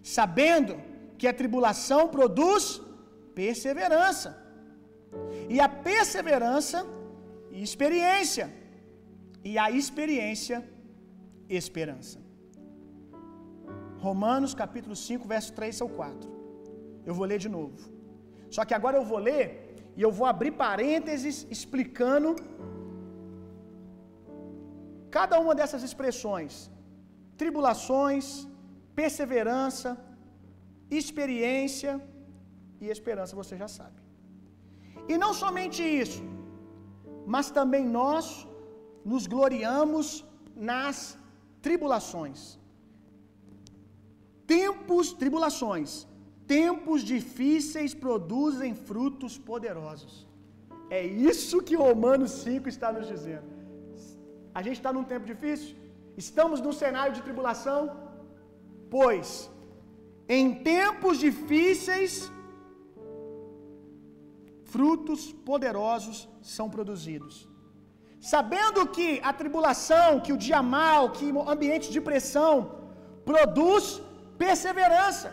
[0.02, 0.80] sabendo
[1.18, 2.80] que a tribulação produz
[3.34, 4.30] perseverança,
[5.48, 6.86] e a perseverança,
[7.50, 8.46] experiência,
[9.44, 10.66] e a experiência,
[11.48, 12.18] esperança.
[13.98, 16.37] Romanos capítulo 5, verso 3 ao 4.
[17.08, 17.78] Eu vou ler de novo.
[18.54, 19.46] Só que agora eu vou ler
[19.98, 22.30] e eu vou abrir parênteses explicando
[25.16, 26.54] cada uma dessas expressões:
[27.42, 28.26] tribulações,
[29.00, 29.90] perseverança,
[31.00, 31.92] experiência
[32.82, 33.98] e esperança, você já sabe.
[35.12, 36.22] E não somente isso,
[37.34, 38.26] mas também nós
[39.12, 40.06] nos gloriamos
[40.72, 40.98] nas
[41.66, 42.40] tribulações.
[44.54, 45.90] Tempos, tribulações,
[46.56, 50.14] tempos difíceis produzem frutos poderosos.
[50.98, 51.00] É
[51.30, 53.48] isso que Romanos 5 está nos dizendo.
[54.58, 55.76] A gente está num tempo difícil?
[56.24, 57.80] Estamos num cenário de tribulação?
[58.94, 59.28] Pois,
[60.36, 62.12] em tempos difíceis,
[64.72, 65.20] frutos
[65.50, 66.18] poderosos
[66.56, 67.36] são produzidos.
[68.32, 72.54] Sabendo que a tribulação, que o dia mal, que ambiente de pressão
[73.30, 73.84] produz
[74.42, 75.28] perseverança.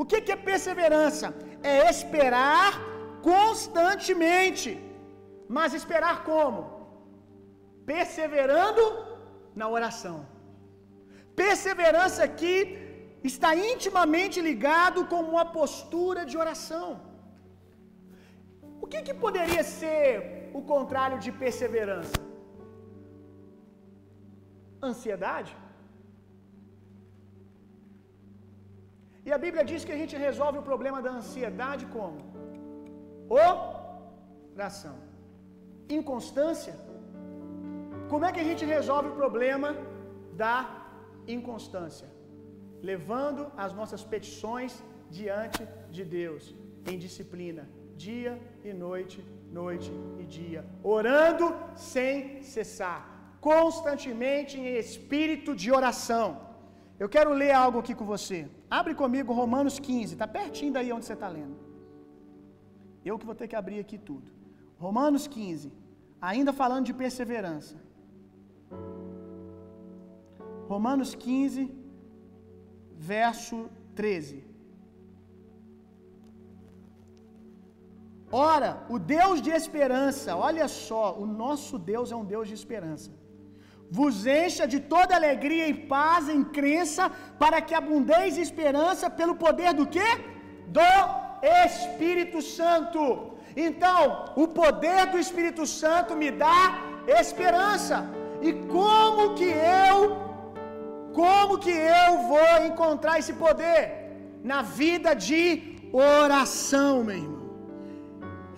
[0.00, 1.26] O que é perseverança?
[1.74, 2.72] É esperar
[3.30, 4.70] constantemente.
[5.56, 6.60] Mas esperar como?
[7.92, 8.84] Perseverando
[9.60, 10.16] na oração.
[11.42, 12.56] Perseverança aqui
[13.30, 16.88] está intimamente ligado com uma postura de oração.
[18.82, 20.14] O que, que poderia ser
[20.58, 22.18] o contrário de perseverança?
[24.90, 25.52] Ansiedade?
[29.26, 32.18] E a Bíblia diz que a gente resolve o problema da ansiedade como?
[33.42, 34.96] Oração.
[35.98, 36.74] Inconstância.
[38.10, 39.70] Como é que a gente resolve o problema
[40.44, 40.56] da
[41.36, 42.08] inconstância?
[42.90, 44.72] Levando as nossas petições
[45.18, 45.62] diante
[45.96, 46.42] de Deus,
[46.90, 47.64] em disciplina,
[48.06, 48.32] dia
[48.68, 49.18] e noite,
[49.60, 49.90] noite
[50.22, 51.46] e dia, orando
[51.92, 53.00] sem cessar,
[53.50, 56.28] constantemente em espírito de oração.
[57.02, 58.40] Eu quero ler algo aqui com você.
[58.78, 61.56] Abre comigo Romanos 15, está pertinho daí onde você está lendo.
[63.08, 64.28] Eu que vou ter que abrir aqui tudo.
[64.84, 65.72] Romanos 15,
[66.30, 67.76] ainda falando de perseverança.
[70.72, 71.62] Romanos 15,
[73.12, 73.58] verso
[74.00, 74.38] 13.
[78.32, 83.10] Ora, o Deus de esperança, olha só, o nosso Deus é um Deus de esperança.
[83.90, 89.72] Vos encha de toda alegria e paz em crença, para que abundeis esperança pelo poder
[89.74, 90.08] do que?
[90.78, 90.94] Do
[91.66, 93.02] Espírito Santo.
[93.56, 96.58] Então, o poder do Espírito Santo me dá
[97.20, 97.96] esperança.
[98.42, 99.50] E como que
[99.90, 99.98] eu
[101.20, 103.80] como que eu vou encontrar esse poder?
[104.52, 105.40] Na vida de
[105.92, 107.44] oração, meu irmão.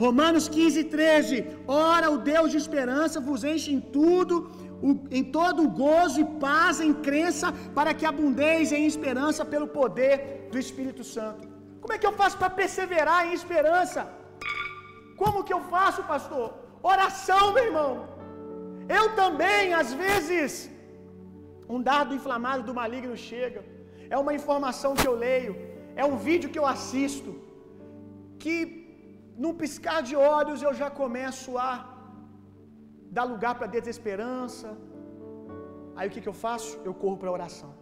[0.04, 1.44] Romanos 15, 13.
[1.66, 4.34] Ora, o Deus de esperança vos enche em tudo,
[5.18, 10.58] em todo gozo e paz, em crença, para que abundeis em esperança pelo poder do
[10.58, 11.48] Espírito Santo.
[11.80, 14.02] Como é que eu faço para perseverar em esperança?
[15.20, 16.48] Como que eu faço, pastor?
[16.82, 17.92] Oração, meu irmão.
[18.98, 20.70] Eu também, às vezes,
[21.74, 23.64] um dado inflamado do maligno chega,
[24.14, 25.54] é uma informação que eu leio,
[26.02, 27.30] é um vídeo que eu assisto,
[28.42, 28.56] que
[29.42, 31.70] num piscar de olhos eu já começo a
[33.16, 34.68] dar lugar para desesperança.
[35.96, 36.70] Aí o que, que eu faço?
[36.88, 37.72] Eu corro para a oração.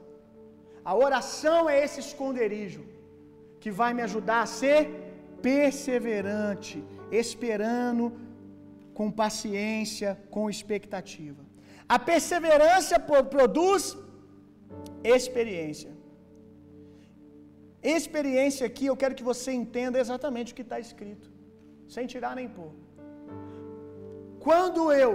[0.90, 2.82] A oração é esse esconderijo
[3.62, 4.80] que vai me ajudar a ser
[5.48, 6.76] perseverante,
[7.22, 8.04] esperando
[8.98, 11.42] com paciência, com expectativa.
[11.96, 12.96] A perseverança
[13.34, 13.82] produz
[15.16, 15.92] experiência.
[17.96, 21.28] Experiência aqui, eu quero que você entenda exatamente o que está escrito,
[21.94, 22.72] sem tirar nem pôr.
[24.46, 25.12] Quando eu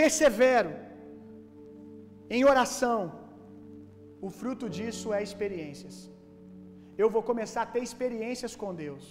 [0.00, 0.72] persevero
[2.36, 3.00] em oração,
[4.26, 5.96] o fruto disso é experiências.
[7.02, 9.04] Eu vou começar a ter experiências com Deus.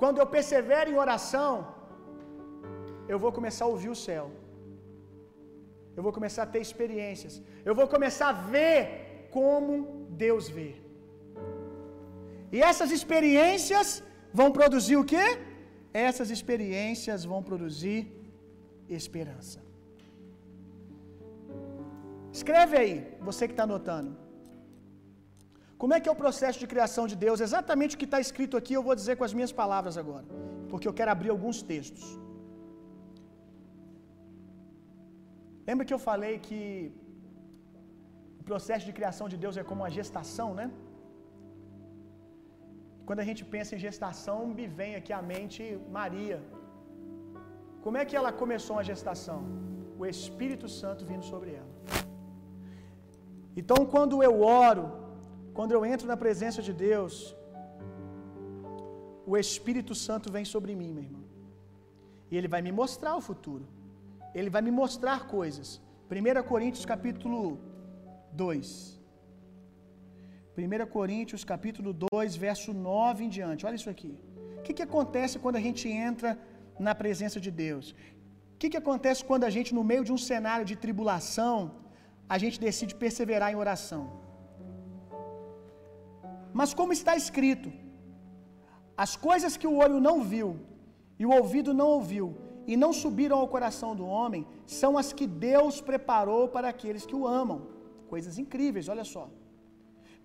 [0.00, 1.52] Quando eu persevero em oração,
[3.12, 4.26] eu vou começar a ouvir o céu.
[5.96, 7.34] Eu vou começar a ter experiências.
[7.68, 8.80] Eu vou começar a ver
[9.36, 9.74] como
[10.24, 10.70] Deus vê.
[12.54, 13.86] E essas experiências
[14.40, 15.26] vão produzir o quê?
[16.04, 17.98] Essas experiências vão produzir
[18.98, 19.58] esperança.
[22.38, 22.94] Escreve aí,
[23.28, 24.12] você que está anotando.
[25.82, 27.40] Como é que é o processo de criação de Deus?
[27.46, 30.26] Exatamente o que está escrito aqui, eu vou dizer com as minhas palavras agora,
[30.70, 32.04] porque eu quero abrir alguns textos.
[35.68, 36.60] Lembra que eu falei que
[38.40, 40.66] o processo de criação de Deus é como uma gestação, né?
[43.06, 45.62] Quando a gente pensa em gestação, me vem aqui à mente
[45.98, 46.38] Maria.
[47.84, 49.40] Como é que ela começou a gestação?
[50.00, 51.72] O Espírito Santo vindo sobre ela.
[53.60, 54.34] Então, quando eu
[54.68, 54.84] oro,
[55.58, 57.12] quando eu entro na presença de Deus,
[59.30, 61.24] o Espírito Santo vem sobre mim, meu irmão.
[62.30, 63.64] E ele vai me mostrar o futuro.
[64.34, 65.80] Ele vai me mostrar coisas.
[66.10, 67.58] 1 Coríntios capítulo
[68.32, 68.95] 2.
[70.58, 73.66] 1 Coríntios capítulo 2, verso 9 em diante.
[73.66, 74.12] Olha isso aqui.
[74.58, 76.30] O que, que acontece quando a gente entra
[76.86, 77.86] na presença de Deus?
[78.54, 81.56] O que, que acontece quando a gente, no meio de um cenário de tribulação,
[82.34, 84.02] a gente decide perseverar em oração?
[86.58, 87.70] Mas como está escrito,
[89.04, 90.50] as coisas que o olho não viu
[91.20, 92.26] e o ouvido não ouviu
[92.66, 94.46] e não subiram ao coração do homem,
[94.80, 97.58] são as que Deus preparou para aqueles que o amam.
[98.14, 99.24] Coisas incríveis, olha só.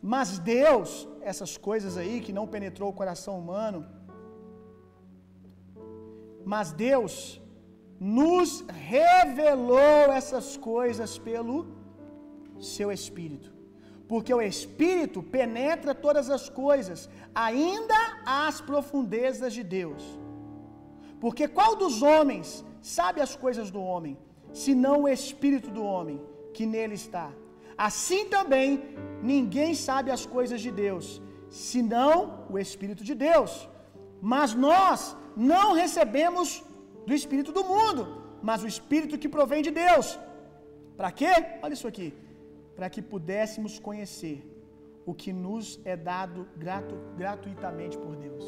[0.02, 3.86] Mas Deus, essas coisas aí que não penetrou o coração humano,
[6.44, 7.40] mas Deus
[8.00, 11.68] nos revelou essas coisas pelo
[12.60, 13.54] seu Espírito.
[14.08, 17.96] Porque o Espírito penetra todas as coisas, ainda
[18.26, 20.04] as profundezas de Deus.
[21.20, 24.18] Porque qual dos homens sabe as coisas do homem,
[24.52, 26.20] senão o Espírito do homem
[26.54, 27.32] que nele está?
[27.88, 28.70] Assim também
[29.32, 31.06] ninguém sabe as coisas de Deus,
[31.68, 32.12] senão
[32.54, 33.52] o Espírito de Deus.
[34.34, 35.00] Mas nós
[35.54, 36.48] não recebemos
[37.08, 38.02] do Espírito do mundo,
[38.50, 40.08] mas o Espírito que provém de Deus.
[41.00, 41.34] Para quê?
[41.64, 42.10] Olha isso aqui.
[42.76, 44.38] Para que pudéssemos conhecer
[45.10, 48.46] o que nos é dado gratu, gratuitamente por Deus.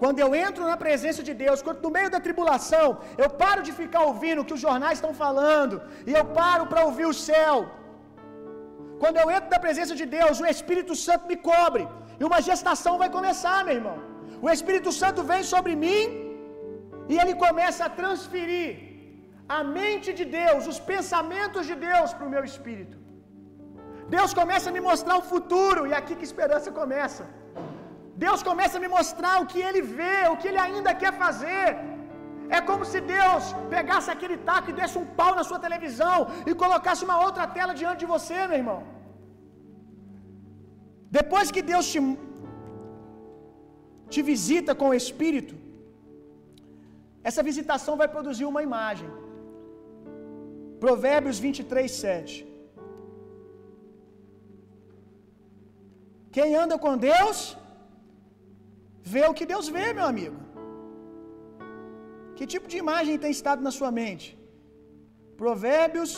[0.00, 2.88] Quando eu entro na presença de Deus, quando no meio da tribulação,
[3.22, 5.76] eu paro de ficar ouvindo o que os jornais estão falando,
[6.08, 7.56] e eu paro para ouvir o céu.
[9.02, 11.84] Quando eu entro na presença de Deus, o Espírito Santo me cobre,
[12.20, 13.98] e uma gestação vai começar, meu irmão.
[14.44, 16.02] O Espírito Santo vem sobre mim,
[17.12, 18.70] e ele começa a transferir
[19.56, 22.96] a mente de Deus, os pensamentos de Deus para o meu espírito.
[24.16, 27.24] Deus começa a me mostrar o futuro, e é aqui que esperança começa.
[28.26, 31.66] Deus começa a me mostrar o que Ele vê, o que Ele ainda quer fazer.
[32.56, 36.16] É como se Deus pegasse aquele taco e desse um pau na sua televisão
[36.48, 38.80] e colocasse uma outra tela diante de você, meu irmão.
[41.18, 42.00] Depois que Deus te,
[44.12, 45.54] te visita com o Espírito,
[47.30, 49.10] essa visitação vai produzir uma imagem.
[50.84, 52.32] Provérbios 23, 7.
[56.36, 57.38] Quem anda com Deus,
[59.14, 60.38] vê o que Deus vê, meu amigo.
[62.36, 64.26] Que tipo de imagem tem estado na sua mente?
[65.42, 66.12] Provérbios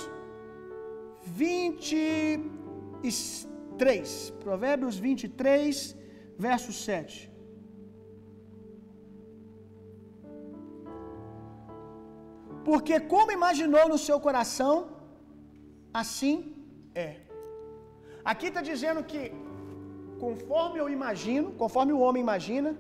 [1.43, 3.54] 23.
[4.45, 5.97] Provérbios 23,
[6.47, 7.35] verso 7.
[12.69, 14.75] Porque como imaginou no seu coração,
[16.03, 16.35] assim
[16.95, 17.09] é.
[18.25, 19.23] Aqui está dizendo que
[20.25, 22.71] conforme eu imagino, conforme o homem imagina,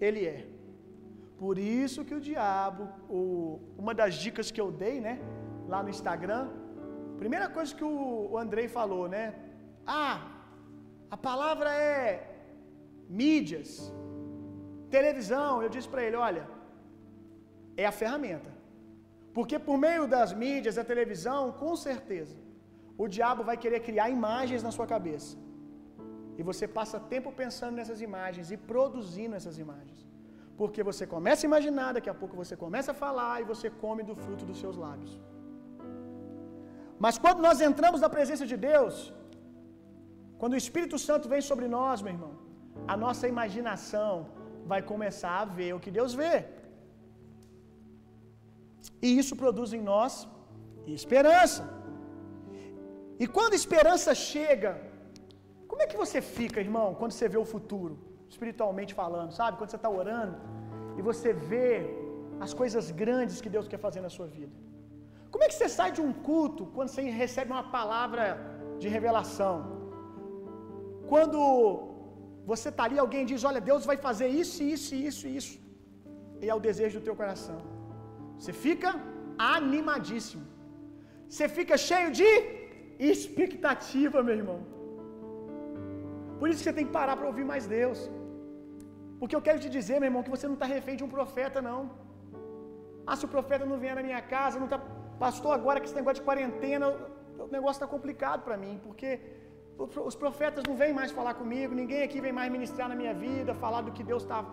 [0.00, 0.40] ele é.
[1.42, 2.84] Por isso que o diabo,
[3.18, 3.22] o,
[3.76, 5.14] uma das dicas que eu dei, né,
[5.68, 6.44] lá no Instagram,
[7.22, 9.24] primeira coisa que o, o Andrei falou, né?
[9.86, 10.18] Ah,
[11.10, 12.02] a palavra é
[13.08, 13.70] mídias,
[14.96, 15.62] televisão.
[15.62, 16.44] Eu disse para ele, olha,
[17.76, 18.50] é a ferramenta.
[19.36, 22.36] Porque por meio das mídias, da televisão, com certeza,
[23.02, 25.36] o diabo vai querer criar imagens na sua cabeça.
[26.38, 30.00] E você passa tempo pensando nessas imagens e produzindo essas imagens.
[30.60, 34.02] Porque você começa a imaginar, daqui a pouco você começa a falar e você come
[34.10, 35.12] do fruto dos seus lábios.
[37.04, 38.96] Mas quando nós entramos na presença de Deus,
[40.42, 42.32] quando o Espírito Santo vem sobre nós, meu irmão,
[42.92, 44.12] a nossa imaginação
[44.70, 46.36] vai começar a ver o que Deus vê.
[49.06, 50.14] E isso produz em nós
[51.00, 51.62] esperança.
[53.22, 54.72] E quando a esperança chega,
[55.68, 57.94] como é que você fica, irmão, quando você vê o futuro,
[58.34, 59.58] espiritualmente falando, sabe?
[59.58, 60.36] Quando você está orando
[60.98, 61.70] e você vê
[62.46, 64.56] as coisas grandes que Deus quer fazer na sua vida.
[65.30, 68.26] Como é que você sai de um culto quando você recebe uma palavra
[68.80, 69.81] de revelação?
[71.12, 71.40] Quando
[72.50, 75.54] você está ali, alguém diz: Olha, Deus vai fazer isso, isso, isso, isso.
[76.42, 77.58] E é o desejo do teu coração.
[78.38, 78.90] Você fica
[79.56, 80.44] animadíssimo.
[81.32, 82.30] Você fica cheio de
[83.12, 84.60] expectativa, meu irmão.
[86.38, 88.00] Por isso que você tem que parar para ouvir mais Deus.
[89.20, 91.60] Porque eu quero te dizer, meu irmão, que você não está refém de um profeta,
[91.70, 91.80] não.
[93.06, 94.80] Ah, se o profeta não vier na minha casa, não está.
[95.26, 96.88] Pastor, agora que esse negócio de quarentena,
[97.46, 99.08] o negócio está complicado para mim, porque
[99.78, 103.54] os profetas não vêm mais falar comigo, ninguém aqui vem mais ministrar na minha vida,
[103.54, 104.44] falar do que Deus está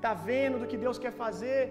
[0.00, 1.62] tá vendo, do que Deus quer fazer.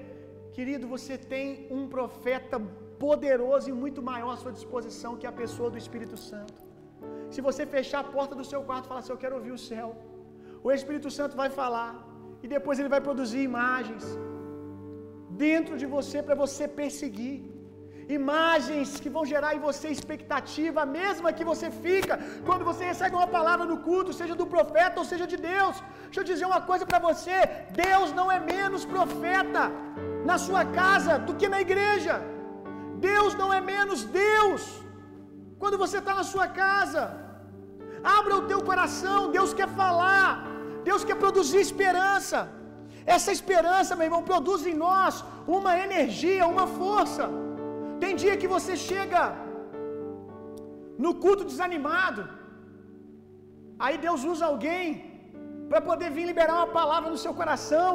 [0.57, 2.59] Querido, você tem um profeta
[3.05, 6.59] poderoso e muito maior à sua disposição que a pessoa do Espírito Santo.
[7.33, 9.63] Se você fechar a porta do seu quarto e falar assim, eu quero ouvir o
[9.69, 9.89] céu,
[10.63, 11.91] o Espírito Santo vai falar,
[12.43, 14.03] e depois ele vai produzir imagens
[15.45, 17.37] dentro de você para você perseguir.
[18.15, 22.17] Imagens que vão gerar em você expectativa, a mesma que você fica
[22.47, 25.75] quando você recebe uma palavra no culto, seja do profeta ou seja de Deus.
[26.05, 27.37] Deixa eu dizer uma coisa para você:
[27.85, 29.63] Deus não é menos profeta
[30.29, 32.15] na sua casa do que na igreja.
[33.11, 34.61] Deus não é menos Deus
[35.61, 37.03] quando você está na sua casa.
[38.19, 40.31] Abra o teu coração, Deus quer falar,
[40.89, 42.39] Deus quer produzir esperança.
[43.15, 45.23] Essa esperança, meu irmão, produz em nós
[45.57, 47.25] uma energia, uma força.
[48.03, 49.21] Tem dia que você chega
[51.05, 52.21] no culto desanimado,
[53.85, 54.85] aí Deus usa alguém
[55.69, 57.91] para poder vir liberar uma palavra no seu coração.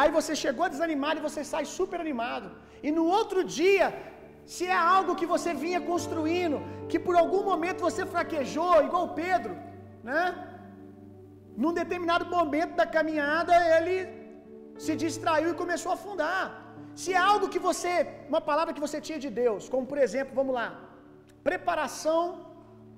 [0.00, 2.48] Aí você chegou desanimado e você sai super animado.
[2.86, 3.86] E no outro dia,
[4.54, 6.58] se é algo que você vinha construindo,
[6.90, 9.54] que por algum momento você fraquejou, igual Pedro,
[10.08, 10.22] né?
[11.62, 13.96] Num determinado momento da caminhada, ele
[14.84, 16.42] se distraiu e começou a afundar.
[17.02, 17.92] Se é algo que você,
[18.32, 20.68] uma palavra que você tinha de Deus, como por exemplo, vamos lá,
[21.48, 22.22] preparação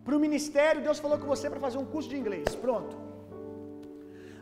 [0.05, 2.95] para o ministério, Deus falou com você para fazer um curso de inglês, pronto.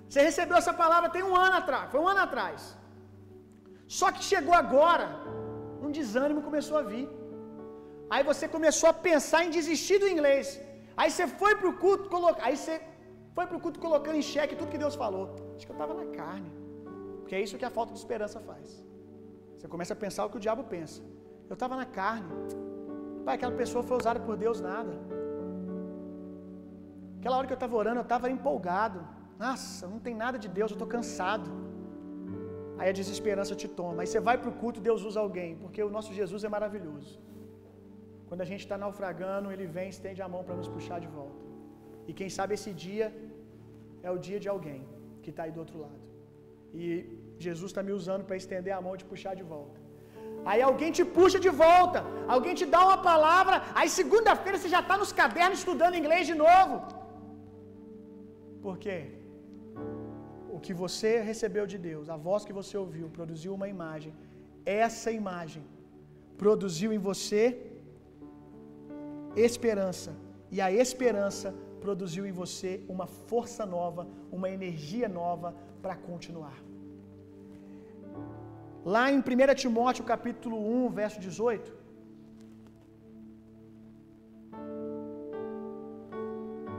[0.09, 2.61] Você recebeu essa palavra tem um ano atrás, foi um ano atrás.
[3.99, 5.07] Só que chegou agora,
[5.87, 7.07] um desânimo começou a vir.
[8.15, 10.47] Aí você começou a pensar em desistir do inglês.
[11.01, 12.41] Aí você foi para o culto, coloca...
[12.47, 12.77] aí você
[13.37, 15.25] foi para o culto colocando em xeque tudo que Deus falou.
[15.57, 16.51] Acho que eu estava na carne.
[17.21, 18.69] Porque é isso que a falta de esperança faz.
[19.65, 21.01] Você começa a pensar o que o diabo pensa.
[21.51, 22.31] Eu estava na carne.
[23.27, 24.93] Pai, aquela pessoa foi usada por Deus nada.
[27.19, 28.99] Aquela hora que eu estava orando, eu estava empolgado.
[29.45, 31.49] Nossa, não tem nada de Deus, eu estou cansado.
[32.79, 34.03] Aí a desesperança te toma.
[34.03, 37.19] Aí você vai para o culto, Deus usa alguém, porque o nosso Jesus é maravilhoso.
[38.29, 41.43] Quando a gente está naufragando, Ele vem, estende a mão para nos puxar de volta.
[42.07, 43.07] E quem sabe esse dia
[44.03, 44.83] é o dia de alguém
[45.23, 46.05] que está aí do outro lado.
[46.75, 46.87] E
[47.47, 49.79] Jesus está me usando para estender a mão e te puxar de volta.
[50.51, 51.99] Aí alguém te puxa de volta,
[52.35, 56.37] alguém te dá uma palavra, aí segunda-feira você já está nos cadernos estudando inglês de
[56.45, 56.75] novo.
[58.65, 58.99] Por quê?
[60.55, 64.13] O que você recebeu de Deus, a voz que você ouviu, produziu uma imagem.
[64.65, 65.65] Essa imagem
[66.43, 67.43] produziu em você
[69.49, 70.13] esperança.
[70.51, 76.59] E a esperança produziu em você uma força nova, uma energia nova para continuar.
[78.93, 80.57] Lá em 1 Timóteo capítulo
[80.87, 81.73] 1, verso 18,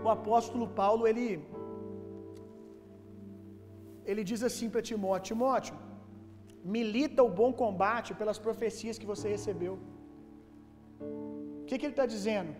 [0.03, 1.27] o apóstolo Paulo ele
[4.11, 5.75] ele diz assim para Timóteo: Timóteo,
[6.77, 9.73] milita o bom combate pelas profecias que você recebeu.
[11.61, 12.53] O que, que ele está dizendo?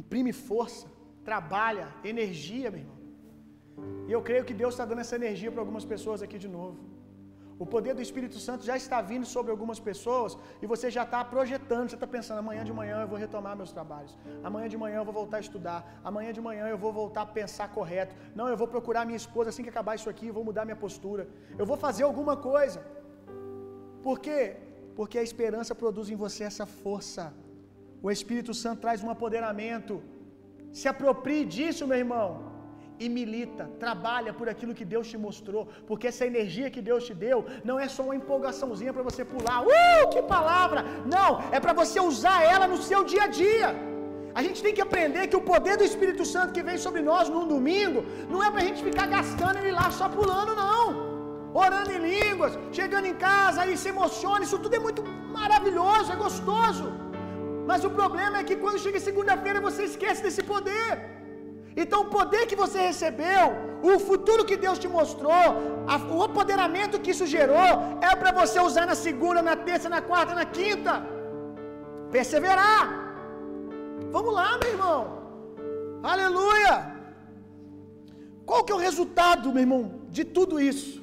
[0.00, 0.86] Imprime força,
[1.30, 2.98] trabalha, energia, meu irmão.
[4.08, 6.95] E eu creio que Deus está dando essa energia para algumas pessoas aqui de novo.
[7.62, 11.20] O poder do Espírito Santo já está vindo sobre algumas pessoas e você já está
[11.24, 14.12] projetando, você está pensando: amanhã de manhã eu vou retomar meus trabalhos,
[14.48, 17.32] amanhã de manhã eu vou voltar a estudar, amanhã de manhã eu vou voltar a
[17.38, 18.14] pensar correto.
[18.34, 20.82] Não, eu vou procurar minha esposa assim que acabar isso aqui, eu vou mudar minha
[20.84, 21.26] postura,
[21.60, 22.80] eu vou fazer alguma coisa.
[24.06, 24.42] Por quê?
[24.98, 27.24] Porque a esperança produz em você essa força.
[28.02, 29.94] O Espírito Santo traz um apoderamento.
[30.78, 32.45] Se aproprie disso, meu irmão
[32.98, 37.14] e milita, trabalha por aquilo que Deus te mostrou, porque essa energia que Deus te
[37.26, 40.82] deu não é só uma empolgaçãozinha para você pular, uh, que palavra!
[41.16, 43.68] Não, é para você usar ela no seu dia a dia.
[44.38, 47.28] A gente tem que aprender que o poder do Espírito Santo que vem sobre nós
[47.34, 48.00] num domingo
[48.32, 50.84] não é para a gente ficar gastando ele lá só pulando, não.
[51.64, 55.02] Orando em línguas, chegando em casa, aí se emociona, isso tudo é muito
[55.38, 56.86] maravilhoso, é gostoso.
[57.70, 61.15] Mas o problema é que quando chega segunda-feira você esquece desse poder.
[61.82, 63.44] Então, o poder que você recebeu,
[63.88, 65.42] o futuro que Deus te mostrou,
[65.94, 67.70] a, o apoderamento que isso gerou,
[68.08, 70.94] é para você usar na segunda, na terça, na quarta, na quinta.
[72.16, 72.82] Perseverar.
[74.16, 75.00] Vamos lá, meu irmão.
[76.14, 76.74] Aleluia.
[78.48, 79.82] Qual que é o resultado, meu irmão,
[80.16, 80.94] de tudo isso?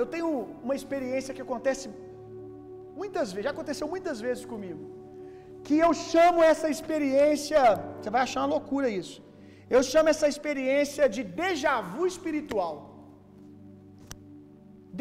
[0.00, 0.28] Eu tenho
[0.66, 1.86] uma experiência que acontece
[3.00, 4.95] muitas vezes, já aconteceu muitas vezes comigo
[5.66, 7.60] que eu chamo essa experiência,
[7.98, 9.16] você vai achar uma loucura isso.
[9.76, 12.74] Eu chamo essa experiência de déjà vu espiritual.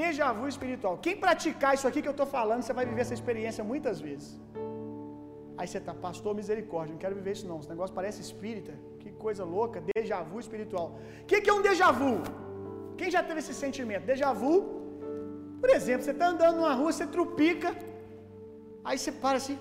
[0.04, 0.94] Déjà vu espiritual.
[1.06, 4.30] Quem praticar isso aqui que eu estou falando, você vai viver essa experiência muitas vezes.
[5.58, 7.60] Aí você está, pastor, misericórdia, não quero viver isso não.
[7.60, 8.74] Esse negócio parece espírita.
[9.02, 10.88] Que coisa louca, déjà vu espiritual.
[11.22, 12.14] O que, que é um déjà vu?
[13.00, 14.06] Quem já teve esse sentimento?
[14.14, 14.54] Déjà vu,
[15.62, 17.70] por exemplo, você está andando numa rua, você trupica,
[18.84, 19.58] aí você para assim,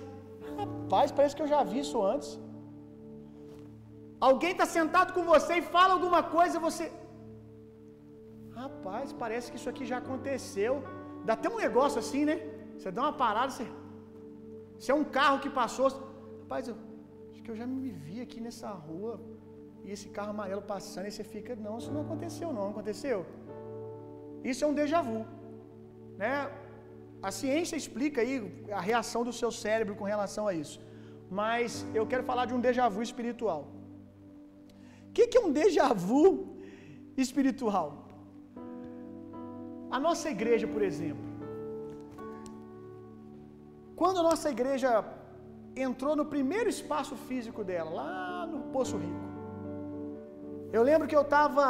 [0.59, 2.29] Rapaz, parece que eu já vi isso antes.
[4.27, 6.85] Alguém está sentado com você e fala alguma coisa, você.
[8.61, 10.73] Rapaz, parece que isso aqui já aconteceu.
[11.27, 12.35] Dá até um negócio assim, né?
[12.77, 13.67] Você dá uma parada, você.
[14.79, 15.87] Se é um carro que passou.
[16.41, 16.75] Rapaz, eu
[17.31, 19.15] acho que eu já me vi aqui nessa rua.
[19.85, 23.19] E esse carro amarelo passando, e você fica, não, isso não aconteceu, não, aconteceu.
[24.51, 25.19] Isso é um déjà vu.
[26.17, 26.31] Né?
[27.21, 28.33] A ciência explica aí
[28.71, 30.79] a reação do seu cérebro com relação a isso.
[31.29, 33.61] Mas eu quero falar de um déjà vu espiritual.
[35.09, 36.23] O que, que é um déjà vu
[37.17, 38.07] espiritual?
[39.89, 41.25] A nossa igreja, por exemplo.
[43.95, 44.89] Quando a nossa igreja
[45.75, 49.25] entrou no primeiro espaço físico dela, lá no Poço Rico.
[50.71, 51.67] Eu lembro que eu estava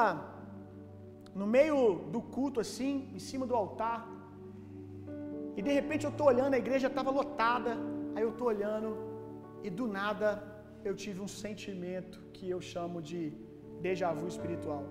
[1.34, 1.78] no meio
[2.14, 4.08] do culto, assim, em cima do altar.
[5.58, 7.74] E de repente eu estou olhando, a igreja estava lotada.
[8.16, 8.90] Aí eu estou olhando
[9.68, 10.30] e do nada
[10.88, 13.22] eu tive um sentimento que eu chamo de
[13.88, 14.84] déjà vu espiritual.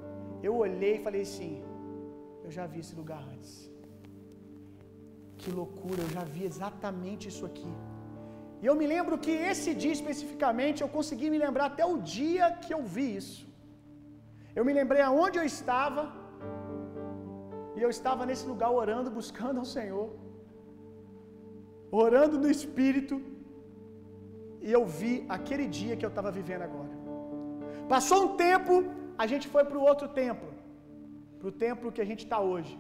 [0.47, 1.53] Eu olhei e falei assim:
[2.45, 3.55] eu já vi esse lugar antes.
[5.41, 7.73] Que loucura, eu já vi exatamente isso aqui.
[8.63, 12.47] E eu me lembro que esse dia especificamente eu consegui me lembrar até o dia
[12.65, 13.43] que eu vi isso.
[14.59, 16.03] Eu me lembrei aonde eu estava,
[17.77, 20.07] e eu estava nesse lugar orando, buscando ao Senhor
[22.03, 23.17] orando no Espírito,
[24.67, 26.95] e eu vi aquele dia que eu estava vivendo agora.
[27.95, 28.73] Passou um tempo,
[29.23, 30.51] a gente foi para o outro templo,
[31.39, 32.75] para o templo que a gente está hoje.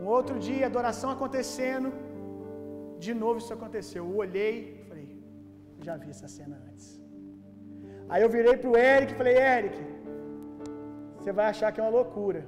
[0.00, 1.90] Um outro dia, adoração acontecendo,
[3.04, 4.02] de novo isso aconteceu.
[4.04, 4.54] Eu olhei
[4.88, 5.08] falei,
[5.86, 6.86] já vi essa cena antes.
[8.08, 9.76] Aí eu virei para o Eric e falei, Eric,
[11.16, 12.42] você vai achar que é uma loucura.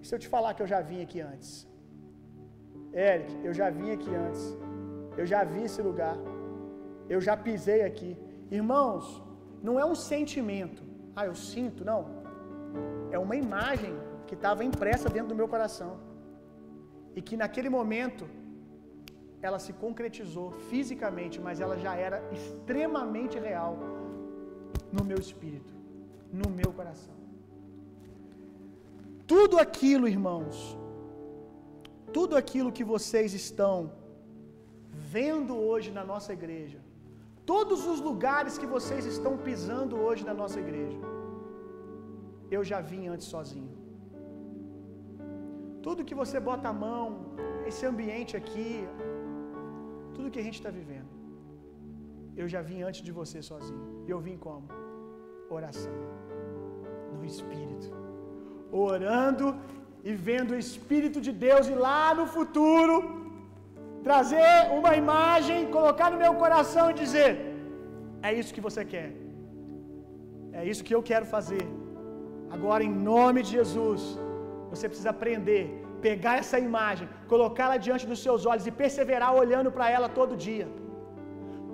[0.00, 1.52] E se eu te falar que eu já vim aqui antes?
[2.92, 4.44] Eric, eu já vim aqui antes.
[5.16, 6.16] Eu já vi esse lugar.
[7.08, 8.16] Eu já pisei aqui.
[8.50, 9.22] Irmãos,
[9.62, 10.82] não é um sentimento.
[11.16, 12.00] Ah, eu sinto, não.
[13.10, 13.94] É uma imagem
[14.26, 15.92] que estava impressa dentro do meu coração.
[17.16, 18.26] E que naquele momento
[19.40, 23.76] ela se concretizou fisicamente, mas ela já era extremamente real
[24.90, 25.72] no meu espírito,
[26.32, 27.14] no meu coração.
[29.26, 30.78] Tudo aquilo, irmãos,
[32.12, 33.76] tudo aquilo que vocês estão
[35.16, 36.78] vendo hoje na nossa igreja,
[37.52, 40.98] todos os lugares que vocês estão pisando hoje na nossa igreja,
[42.50, 43.72] eu já vim antes sozinho.
[45.82, 47.06] Tudo que você bota a mão,
[47.66, 48.70] esse ambiente aqui,
[50.14, 51.10] tudo que a gente está vivendo,
[52.36, 53.84] eu já vim antes de você sozinho.
[54.12, 54.66] Eu vim como?
[55.58, 55.96] Oração.
[57.14, 57.90] No Espírito.
[58.72, 59.48] Orando
[60.02, 63.23] e vendo o Espírito de Deus e lá no futuro
[64.08, 67.30] trazer uma imagem, colocar no meu coração e dizer:
[68.28, 69.08] é isso que você quer.
[70.60, 71.64] É isso que eu quero fazer.
[72.56, 74.02] Agora, em nome de Jesus,
[74.72, 75.64] você precisa aprender,
[76.06, 80.68] pegar essa imagem, colocá-la diante dos seus olhos e perseverar olhando para ela todo dia.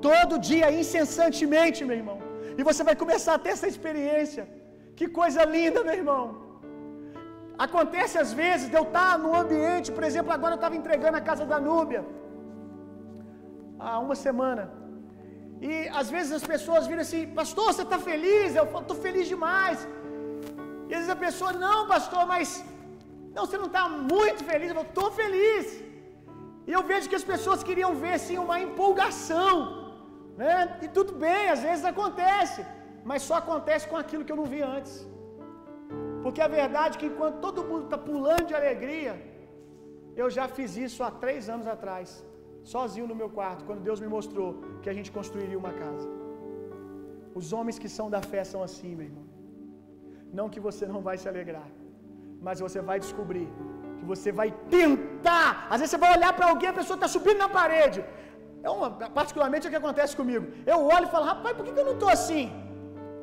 [0.08, 2.18] Todo dia, incessantemente, meu irmão.
[2.58, 4.44] E você vai começar a ter essa experiência.
[4.98, 6.24] Que coisa linda, meu irmão.
[7.66, 11.26] Acontece às vezes de eu estar no ambiente, por exemplo, agora eu estava entregando a
[11.28, 12.02] casa da Núbia.
[13.86, 14.64] Há uma semana.
[15.68, 18.56] E às vezes as pessoas viram assim, pastor, você está feliz?
[18.60, 19.78] Eu estou feliz demais.
[20.88, 22.48] E às vezes a pessoa, não, pastor, mas
[23.34, 23.84] não, você não está
[24.14, 24.70] muito feliz.
[24.70, 25.66] Eu estou feliz.
[26.68, 29.54] E eu vejo que as pessoas queriam ver assim uma empolgação.
[30.40, 30.54] Né?
[30.84, 32.60] E tudo bem, às vezes acontece,
[33.10, 34.94] mas só acontece com aquilo que eu não vi antes.
[36.24, 39.12] Porque a verdade é que enquanto todo mundo está pulando de alegria,
[40.22, 42.08] eu já fiz isso há três anos atrás,
[42.74, 44.48] sozinho no meu quarto, quando Deus me mostrou
[44.82, 46.08] que a gente construiria uma casa.
[47.40, 49.26] Os homens que são da fé são assim, meu irmão.
[50.38, 51.68] Não que você não vai se alegrar,
[52.46, 53.48] mas você vai descobrir
[53.98, 55.48] que você vai tentar.
[55.72, 58.00] Às vezes você vai olhar para alguém, a pessoa está subindo na parede.
[58.62, 58.88] É uma,
[59.20, 60.46] particularmente é o que acontece comigo.
[60.72, 62.46] Eu olho e falo, rapaz, por que, que eu não estou assim?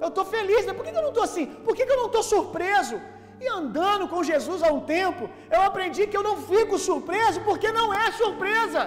[0.01, 1.45] Eu estou feliz, mas por que, eu não estou assim?
[1.65, 2.97] Por que eu não estou surpreso?
[3.43, 7.71] E andando com Jesus há um tempo, eu aprendi que eu não fico surpreso porque
[7.71, 8.83] não é surpresa.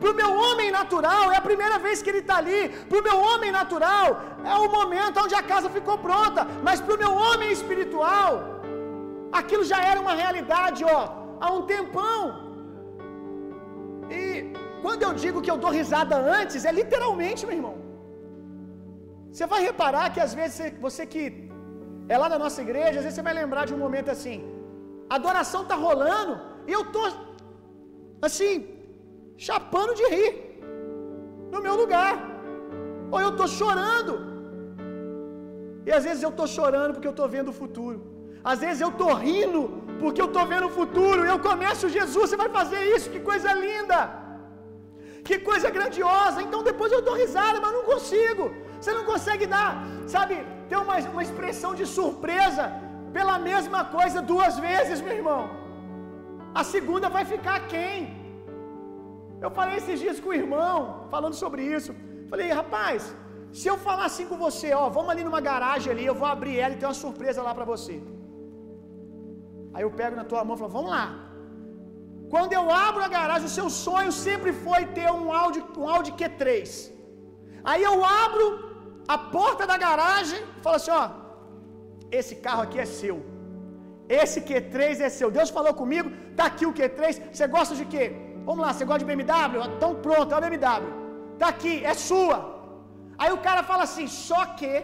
[0.00, 2.62] Para o meu homem natural, é a primeira vez que ele está ali.
[2.88, 4.06] Para o meu homem natural,
[4.44, 6.46] é o momento onde a casa ficou pronta.
[6.62, 8.30] Mas para o meu homem espiritual,
[9.40, 11.00] aquilo já era uma realidade, ó,
[11.40, 12.20] há um tempão.
[14.10, 17.83] E quando eu digo que eu dou risada antes, é literalmente, meu irmão.
[19.34, 21.22] Você vai reparar que às vezes você que
[22.14, 24.36] é lá da nossa igreja, às vezes você vai lembrar de um momento assim.
[25.12, 26.34] A adoração tá rolando
[26.68, 27.02] e eu tô
[28.26, 28.54] assim,
[29.46, 30.32] chapando de rir
[31.52, 32.14] no meu lugar.
[33.14, 34.14] Ou eu tô chorando.
[35.88, 37.98] E às vezes eu tô chorando porque eu tô vendo o futuro.
[38.52, 39.62] Às vezes eu tô rindo
[40.02, 41.30] porque eu tô vendo o futuro.
[41.32, 43.98] Eu começo Jesus, você vai fazer isso, que coisa linda.
[45.28, 46.38] Que coisa grandiosa.
[46.46, 48.46] Então depois eu dou risada, mas não consigo.
[48.84, 49.70] Você não consegue dar,
[50.14, 50.34] sabe,
[50.70, 52.64] ter uma, uma expressão de surpresa
[53.14, 55.42] pela mesma coisa duas vezes, meu irmão.
[56.60, 57.94] A segunda vai ficar quem?
[59.44, 60.74] Eu falei esses dias com o irmão,
[61.14, 61.92] falando sobre isso.
[62.32, 63.00] Falei, rapaz,
[63.58, 66.58] se eu falar assim com você, ó, vamos ali numa garagem ali, eu vou abrir
[66.64, 67.96] ela e tem uma surpresa lá para você.
[69.74, 71.06] Aí eu pego na tua mão e falo, vamos lá.
[72.34, 76.12] Quando eu abro a garagem, o seu sonho sempre foi ter um Audi, um Audi
[76.20, 76.92] Q3.
[77.72, 77.96] Aí eu
[78.26, 78.46] abro
[79.06, 81.04] a porta da garagem e falo assim: ó,
[82.18, 83.16] esse carro aqui é seu.
[84.20, 85.30] Esse Q3 é seu.
[85.38, 86.08] Deus falou comigo,
[86.38, 87.06] tá aqui o Q3.
[87.32, 88.04] Você gosta de quê?
[88.48, 89.62] Vamos lá, você gosta de BMW?
[89.76, 90.90] Então pronto, é o BMW.
[91.38, 92.38] Tá aqui, é sua.
[93.22, 94.74] Aí o cara fala assim: só que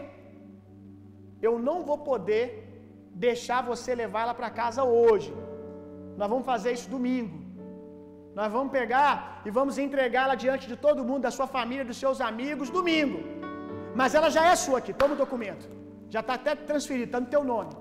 [1.48, 2.44] eu não vou poder
[3.26, 5.32] deixar você levar ela para casa hoje.
[6.18, 7.36] Nós vamos fazer isso domingo.
[8.38, 12.20] Nós vamos pegar e vamos entregá-la diante de todo mundo, da sua família, dos seus
[12.30, 13.18] amigos, domingo.
[14.00, 15.64] Mas ela já é sua aqui, toma o documento.
[16.14, 17.72] Já está até transferido, está no teu nome.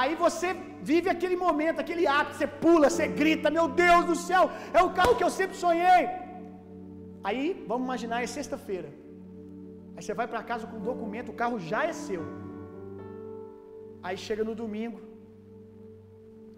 [0.00, 0.48] Aí você
[0.90, 4.44] vive aquele momento, aquele ato, você pula, você grita, meu Deus do céu,
[4.78, 6.04] é o carro que eu sempre sonhei.
[7.28, 8.88] Aí, vamos imaginar, é sexta-feira.
[9.94, 12.24] Aí você vai para casa com o documento, o carro já é seu.
[14.06, 14.98] Aí chega no domingo,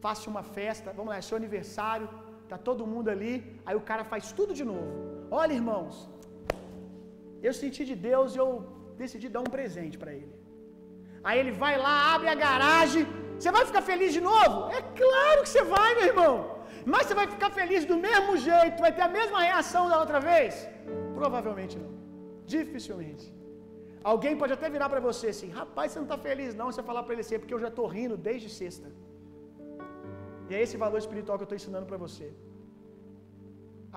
[0.07, 2.09] faça uma festa, vamos lá, é seu aniversário,
[2.53, 3.35] tá todo mundo ali,
[3.67, 4.91] aí o cara faz tudo de novo.
[5.41, 5.97] Olha, irmãos,
[7.49, 8.49] eu senti de Deus e eu
[9.03, 10.33] decidi dar um presente para ele.
[11.29, 13.05] Aí ele vai lá, abre a garagem.
[13.39, 14.57] Você vai ficar feliz de novo?
[14.79, 16.35] É claro que você vai, meu irmão.
[16.93, 20.21] Mas você vai ficar feliz do mesmo jeito, vai ter a mesma reação da outra
[20.31, 20.55] vez?
[21.19, 21.93] Provavelmente não.
[22.55, 23.27] Dificilmente.
[24.13, 26.69] Alguém pode até virar para você assim: rapaz, você não está feliz, não.
[26.71, 28.89] Você falar para ele assim, é porque eu já estou rindo desde sexta.
[30.49, 32.29] E é esse valor espiritual que eu estou ensinando para você.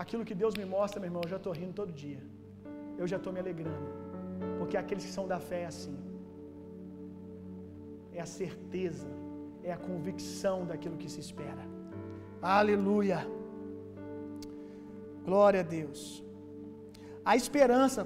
[0.02, 2.22] Aquilo que Deus me mostra, meu irmão, eu já estou rindo todo dia.
[2.98, 3.90] Eu já estou me alegrando.
[4.58, 5.98] Porque aqueles que são da fé é assim.
[8.14, 9.08] É a certeza,
[9.64, 11.64] é a convicção daquilo que se espera.
[12.42, 13.20] Aleluia.
[15.26, 16.02] Glória a Deus.
[17.26, 18.02] A esperança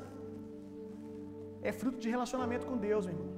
[1.62, 3.38] é fruto de relacionamento com Deus, meu irmão.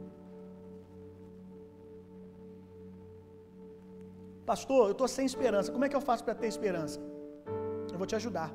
[4.45, 5.71] Pastor, eu estou sem esperança.
[5.71, 6.99] Como é que eu faço para ter esperança?
[7.91, 8.49] Eu vou te ajudar.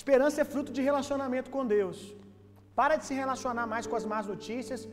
[0.00, 1.98] Esperança é fruto de relacionamento com Deus.
[2.80, 4.88] Para de se relacionar mais com as más notícias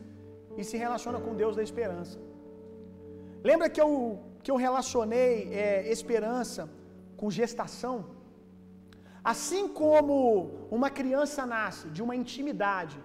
[0.58, 2.16] e se relaciona com Deus da esperança.
[3.50, 3.92] Lembra que eu,
[4.42, 5.32] que eu relacionei
[5.62, 6.62] é, esperança
[7.16, 7.96] com gestação?
[9.32, 12.98] Assim como uma criança nasce de uma intimidade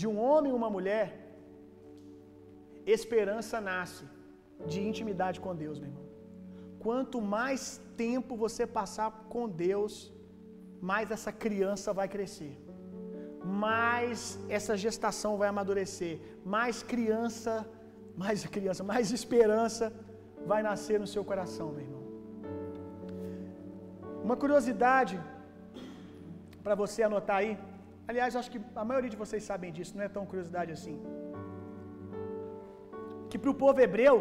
[0.00, 1.08] de um homem e uma mulher,
[2.86, 4.04] esperança nasce
[4.66, 6.06] de intimidade com Deus, meu irmão.
[6.84, 7.62] Quanto mais
[7.96, 9.92] tempo você passar com Deus,
[10.80, 12.54] mais essa criança vai crescer,
[13.44, 17.54] mais essa gestação vai amadurecer, mais criança,
[18.16, 19.92] mais criança, mais esperança
[20.50, 22.04] vai nascer no seu coração, meu irmão.
[24.24, 25.16] Uma curiosidade
[26.64, 27.52] para você anotar aí.
[28.08, 30.96] Aliás, acho que a maioria de vocês sabem disso, não é tão curiosidade assim.
[33.30, 34.16] Que para o povo hebreu,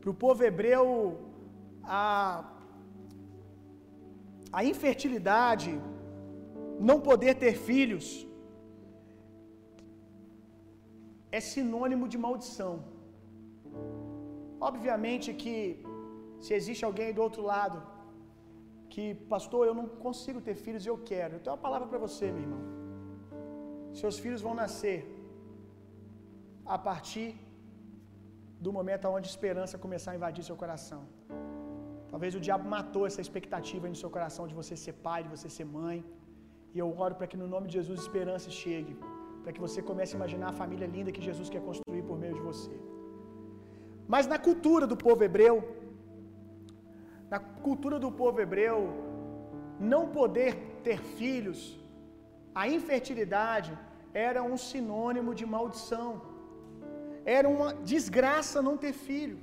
[0.00, 0.82] para o povo hebreu,
[1.84, 2.44] a,
[4.58, 5.72] a infertilidade,
[6.88, 8.06] não poder ter filhos,
[11.38, 12.72] é sinônimo de maldição.
[14.70, 15.54] Obviamente que,
[16.44, 17.78] se existe alguém do outro lado,
[18.92, 19.04] que,
[19.34, 22.44] pastor, eu não consigo ter filhos eu quero, eu tenho uma palavra para você, meu
[22.46, 22.62] irmão.
[24.00, 24.98] Seus filhos vão nascer
[26.74, 27.28] a partir
[28.64, 31.02] do momento onde a esperança começar a invadir seu coração.
[32.12, 35.48] Talvez o diabo matou essa expectativa no seu coração de você ser pai, de você
[35.56, 35.98] ser mãe.
[36.74, 38.94] E eu oro para que no nome de Jesus esperança chegue,
[39.42, 42.34] para que você comece a imaginar a família linda que Jesus quer construir por meio
[42.38, 42.74] de você.
[44.14, 45.56] Mas na cultura do povo hebreu,
[47.32, 48.78] na cultura do povo hebreu,
[49.92, 50.50] não poder
[50.86, 51.60] ter filhos,
[52.60, 53.72] a infertilidade
[54.28, 56.10] era um sinônimo de maldição.
[57.38, 59.38] Era uma desgraça não ter filho.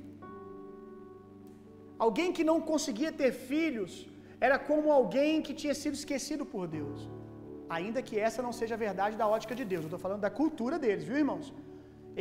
[2.06, 3.94] Alguém que não conseguia ter filhos
[4.48, 7.00] era como alguém que tinha sido esquecido por Deus.
[7.78, 10.32] Ainda que essa não seja a verdade da ótica de Deus, eu estou falando da
[10.42, 11.48] cultura deles, viu irmãos?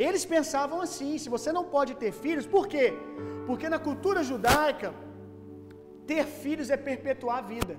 [0.07, 2.87] Eles pensavam assim: se você não pode ter filhos, por quê?
[3.47, 4.89] Porque na cultura judaica,
[6.11, 7.75] ter filhos é perpetuar a vida,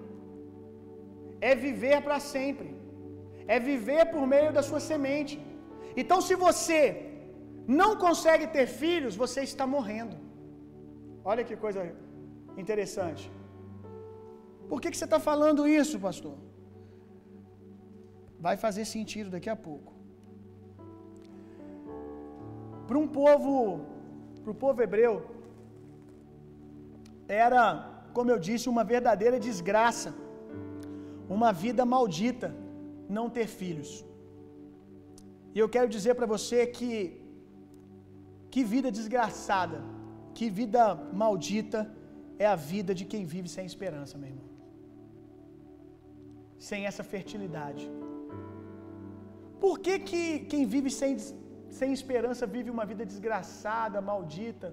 [1.50, 2.70] é viver para sempre,
[3.54, 5.36] é viver por meio da sua semente.
[6.00, 6.80] Então, se você
[7.80, 10.16] não consegue ter filhos, você está morrendo.
[11.24, 11.82] Olha que coisa
[12.56, 13.30] interessante.
[14.68, 16.36] Por que, que você está falando isso, pastor?
[18.46, 19.92] Vai fazer sentido daqui a pouco.
[22.88, 23.54] Para um povo,
[24.42, 25.14] para o povo hebreu,
[27.28, 27.62] era,
[28.16, 30.10] como eu disse, uma verdadeira desgraça,
[31.36, 32.48] uma vida maldita,
[33.18, 33.90] não ter filhos.
[35.54, 36.90] E eu quero dizer para você que,
[38.52, 39.78] que vida desgraçada,
[40.40, 40.82] que vida
[41.22, 41.80] maldita
[42.44, 44.46] é a vida de quem vive sem esperança, meu irmão.
[46.68, 47.84] Sem essa fertilidade.
[49.64, 50.22] Por que, que
[50.52, 51.12] quem vive sem,
[51.78, 54.70] sem esperança vive uma vida desgraçada, maldita?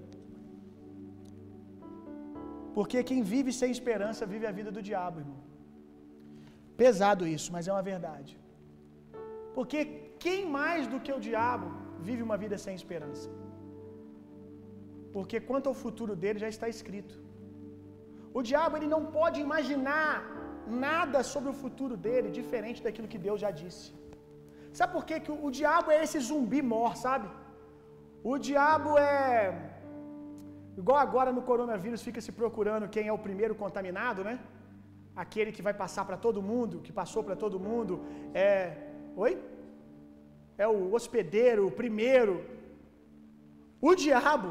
[2.76, 5.40] Porque quem vive sem esperança vive a vida do diabo, irmão.
[6.82, 8.34] Pesado isso, mas é uma verdade.
[9.58, 9.80] Porque
[10.24, 11.68] quem mais do que o diabo
[12.08, 13.28] vive uma vida sem esperança?
[15.18, 17.14] Porque quanto ao futuro dele já está escrito.
[18.38, 20.12] O diabo ele não pode imaginar
[20.86, 23.86] nada sobre o futuro dele diferente daquilo que Deus já disse.
[24.78, 25.16] Sabe por quê?
[25.24, 27.28] que o, o diabo é esse zumbi mor, sabe?
[28.32, 29.16] O diabo é
[30.80, 34.36] igual agora no coronavírus fica se procurando quem é o primeiro contaminado, né?
[35.24, 37.94] Aquele que vai passar para todo mundo, que passou para todo mundo,
[38.44, 38.48] é,
[39.24, 39.34] oi?
[40.64, 42.34] É o hospedeiro, o primeiro.
[43.88, 44.50] O diabo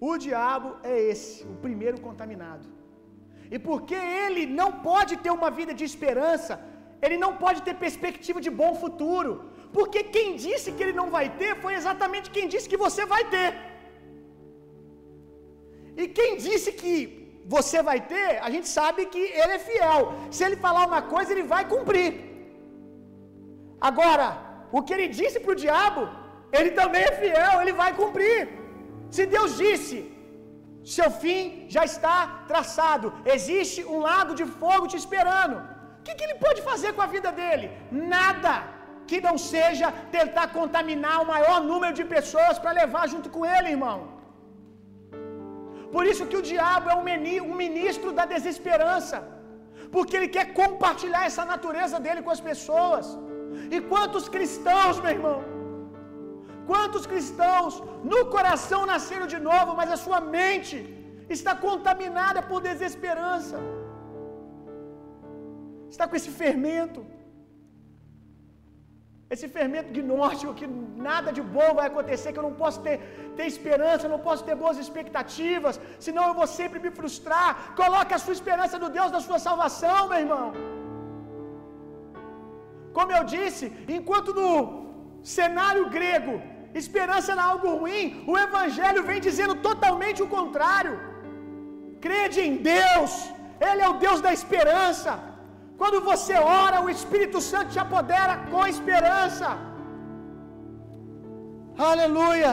[0.00, 2.66] o diabo é esse, o primeiro contaminado.
[3.54, 6.54] E porque ele não pode ter uma vida de esperança,
[7.04, 9.32] ele não pode ter perspectiva de bom futuro.
[9.76, 13.22] Porque quem disse que ele não vai ter foi exatamente quem disse que você vai
[13.34, 13.50] ter.
[16.00, 16.92] E quem disse que
[17.56, 20.00] você vai ter, a gente sabe que ele é fiel.
[20.34, 22.10] Se ele falar uma coisa, ele vai cumprir.
[23.88, 24.26] Agora,
[24.76, 26.02] o que ele disse para o diabo,
[26.58, 28.38] ele também é fiel, ele vai cumprir.
[29.16, 29.98] Se Deus disse,
[30.96, 31.42] seu fim
[31.74, 32.14] já está
[32.50, 35.56] traçado, existe um lago de fogo te esperando.
[35.98, 37.66] O que, que ele pode fazer com a vida dele?
[38.14, 38.54] Nada
[39.08, 43.74] que não seja tentar contaminar o maior número de pessoas para levar junto com ele,
[43.76, 43.98] irmão.
[45.94, 49.18] Por isso que o diabo é um ministro da desesperança.
[49.94, 53.06] porque ele quer compartilhar essa natureza dele com as pessoas.
[53.74, 55.38] E quantos cristãos, meu irmão,
[56.68, 57.74] quantos cristãos
[58.12, 60.78] no coração nasceram de novo, mas a sua mente
[61.36, 63.58] está contaminada por desesperança,
[65.92, 67.00] está com esse fermento,
[69.34, 70.66] esse fermento gnóstico que
[71.08, 72.96] nada de bom vai acontecer, que eu não posso ter,
[73.38, 77.50] ter esperança, eu não posso ter boas expectativas, senão eu vou sempre me frustrar.
[77.80, 80.46] Coloque a sua esperança no Deus da sua salvação, meu irmão.
[82.96, 83.66] Como eu disse,
[83.96, 84.52] enquanto no
[85.38, 86.36] cenário grego
[86.82, 90.94] esperança era algo ruim, o Evangelho vem dizendo totalmente o contrário.
[92.06, 93.12] Crede em Deus,
[93.68, 95.12] Ele é o Deus da esperança.
[95.80, 96.34] Quando você
[96.64, 99.48] ora, o Espírito Santo te apodera com esperança.
[101.90, 102.52] Aleluia.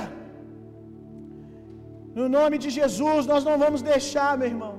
[2.20, 4.74] No nome de Jesus, nós não vamos deixar, meu irmão,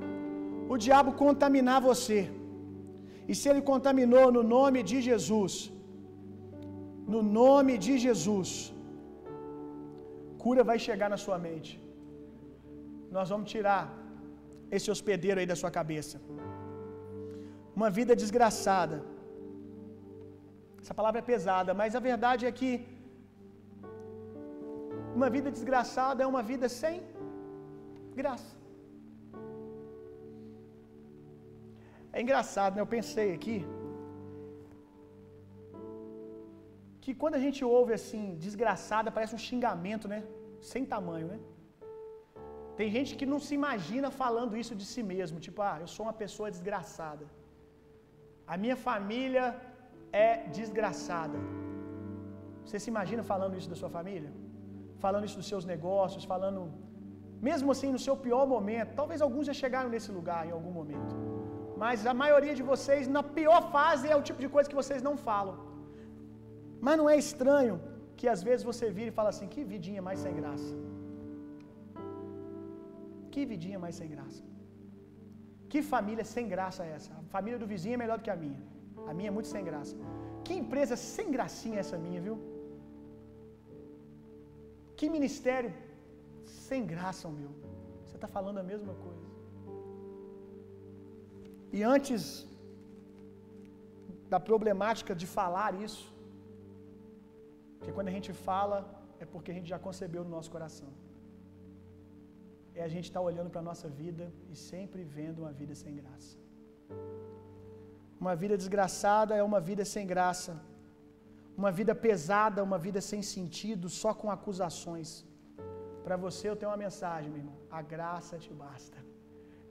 [0.73, 2.19] o diabo contaminar você.
[3.29, 5.55] E se ele contaminou no nome de Jesus,
[7.13, 8.49] no nome de Jesus,
[10.47, 11.73] cura vai chegar na sua mente.
[13.15, 13.81] Nós vamos tirar
[14.75, 16.17] esse hospedeiro aí da sua cabeça
[17.77, 18.97] uma vida desgraçada.
[20.81, 22.69] Essa palavra é pesada, mas a verdade é que
[25.17, 26.95] uma vida desgraçada é uma vida sem
[28.21, 28.53] graça.
[32.15, 32.81] É engraçado, né?
[32.85, 33.57] Eu pensei aqui
[37.03, 40.21] que quando a gente ouve assim, desgraçada, parece um xingamento, né?
[40.71, 41.39] Sem tamanho, né?
[42.79, 46.03] Tem gente que não se imagina falando isso de si mesmo, tipo, ah, eu sou
[46.07, 47.25] uma pessoa desgraçada.
[48.53, 49.45] A minha família
[50.25, 51.39] é desgraçada.
[52.63, 54.31] Você se imagina falando isso da sua família?
[55.05, 56.61] Falando isso dos seus negócios, falando
[57.47, 58.95] mesmo assim no seu pior momento.
[59.01, 61.15] Talvez alguns já chegaram nesse lugar em algum momento.
[61.81, 65.01] Mas a maioria de vocês na pior fase é o tipo de coisa que vocês
[65.07, 65.55] não falam.
[66.85, 67.75] Mas não é estranho
[68.19, 70.73] que às vezes você vira e fala assim: "Que vidinha mais sem graça".
[73.33, 74.43] Que vidinha mais sem graça.
[75.71, 77.11] Que família sem graça é essa?
[77.21, 78.61] A família do vizinho é melhor do que a minha.
[79.09, 79.95] A minha é muito sem graça.
[80.45, 82.37] Que empresa sem gracinha é essa minha, viu?
[84.97, 85.71] Que ministério
[86.67, 87.51] sem graça meu.
[88.03, 89.25] Você está falando a mesma coisa.
[91.77, 92.21] E antes
[94.33, 96.05] da problemática de falar isso,
[97.77, 98.77] porque quando a gente fala,
[99.23, 100.89] é porque a gente já concebeu no nosso coração
[102.79, 105.73] é a gente estar tá olhando para a nossa vida e sempre vendo uma vida
[105.83, 106.33] sem graça.
[108.23, 110.53] Uma vida desgraçada é uma vida sem graça.
[111.61, 115.09] Uma vida pesada, uma vida sem sentido, só com acusações.
[116.05, 117.57] Para você eu tenho uma mensagem, meu irmão.
[117.79, 118.97] A graça te basta.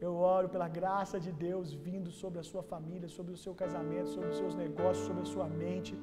[0.06, 4.08] Eu oro pela graça de Deus vindo sobre a sua família, sobre o seu casamento,
[4.16, 5.94] sobre os seus negócios, sobre a sua mente.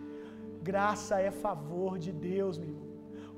[0.70, 2.94] Graça é favor de Deus, meu irmão.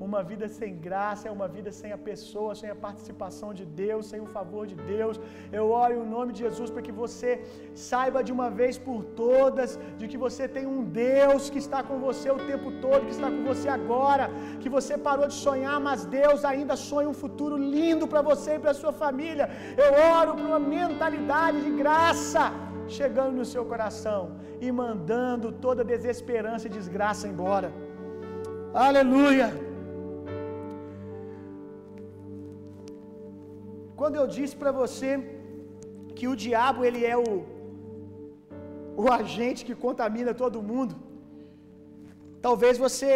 [0.05, 4.07] Uma vida sem graça é uma vida sem a pessoa, sem a participação de Deus,
[4.11, 5.15] sem o favor de Deus.
[5.59, 7.29] Eu oro em nome de Jesus para que você
[7.73, 11.97] saiba de uma vez por todas de que você tem um Deus que está com
[12.07, 14.27] você o tempo todo, que está com você agora,
[14.59, 18.63] que você parou de sonhar, mas Deus ainda sonha um futuro lindo para você e
[18.65, 19.47] para sua família.
[19.85, 22.45] Eu oro por uma mentalidade de graça
[22.97, 24.21] chegando no seu coração
[24.65, 27.71] e mandando toda desesperança e desgraça embora.
[28.73, 29.47] Aleluia!
[33.99, 35.11] Quando eu disse para você
[36.17, 37.27] que o diabo ele é o
[39.03, 40.93] o agente que contamina todo mundo,
[42.45, 43.09] talvez você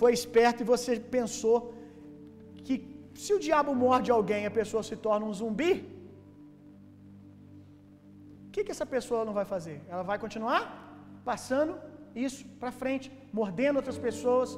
[0.00, 1.56] foi esperto e você pensou
[2.66, 2.74] que
[3.22, 5.72] se o diabo morde alguém, a pessoa se torna um zumbi.
[8.58, 9.76] Que, que essa pessoa não vai fazer?
[9.92, 10.62] Ela vai continuar
[11.28, 11.72] passando
[12.24, 13.06] isso para frente,
[13.40, 14.50] mordendo outras pessoas,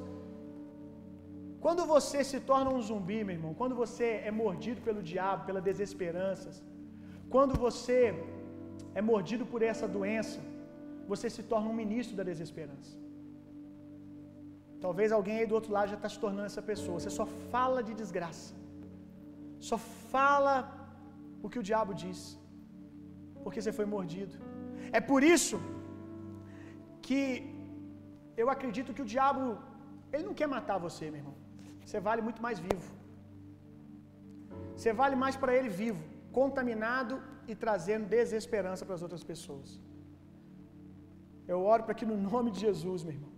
[1.65, 5.63] quando você se torna um zumbi, meu irmão, quando você é mordido pelo diabo, pelas
[5.69, 6.63] desesperanças,
[7.35, 7.99] quando você
[9.01, 10.41] é mordido por essa doença,
[11.13, 12.93] você se torna um ministro da desesperança.
[14.87, 16.99] Talvez alguém aí do outro lado já está se tornando essa pessoa.
[16.99, 18.55] Você só fala de desgraça,
[19.71, 19.77] só
[20.15, 20.55] fala
[21.45, 22.40] o que o diabo diz,
[23.45, 24.37] porque você foi mordido.
[24.99, 25.59] É por isso
[27.07, 27.21] que
[28.43, 29.45] eu acredito que o diabo
[30.13, 31.37] ele não quer matar você, meu irmão.
[31.85, 32.89] Você vale muito mais vivo.
[34.77, 36.03] Você vale mais para ele vivo,
[36.39, 37.15] contaminado
[37.51, 39.69] e trazendo desesperança para as outras pessoas.
[41.53, 43.33] Eu oro para que no nome de Jesus, meu irmão,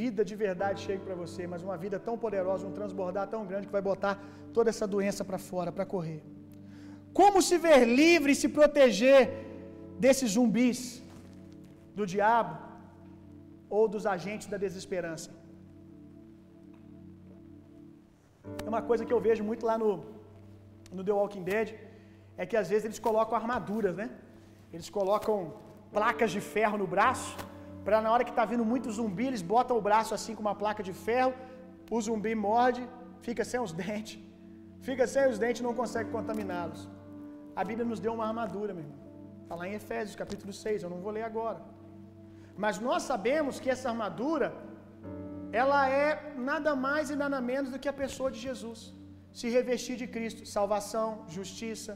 [0.00, 3.66] vida de verdade chegue para você, mas uma vida tão poderosa, um transbordar tão grande
[3.68, 4.14] que vai botar
[4.56, 6.22] toda essa doença para fora, para correr.
[7.12, 9.20] Como se ver livre e se proteger
[10.04, 11.02] desses zumbis
[11.94, 12.54] do diabo
[13.68, 15.30] ou dos agentes da desesperança.
[18.64, 19.90] É uma coisa que eu vejo muito lá no,
[20.96, 21.68] no The Walking Dead,
[22.36, 24.08] é que às vezes eles colocam armaduras, né?
[24.74, 25.36] Eles colocam
[25.96, 27.36] placas de ferro no braço,
[27.84, 30.54] para na hora que está vindo muito zumbi, eles botam o braço assim com uma
[30.62, 31.32] placa de ferro,
[31.90, 32.82] o zumbi morde,
[33.26, 34.18] fica sem os dentes,
[34.88, 36.82] fica sem os dentes e não consegue contaminá-los.
[37.60, 39.00] A Bíblia nos deu uma armadura, meu irmão.
[39.42, 41.60] Está lá em Efésios capítulo 6, eu não vou ler agora.
[42.62, 44.48] Mas nós sabemos que essa armadura,
[45.60, 46.08] ela é
[46.50, 48.80] nada mais e nada menos do que a pessoa de Jesus.
[49.38, 51.94] Se revestir de Cristo, salvação, justiça.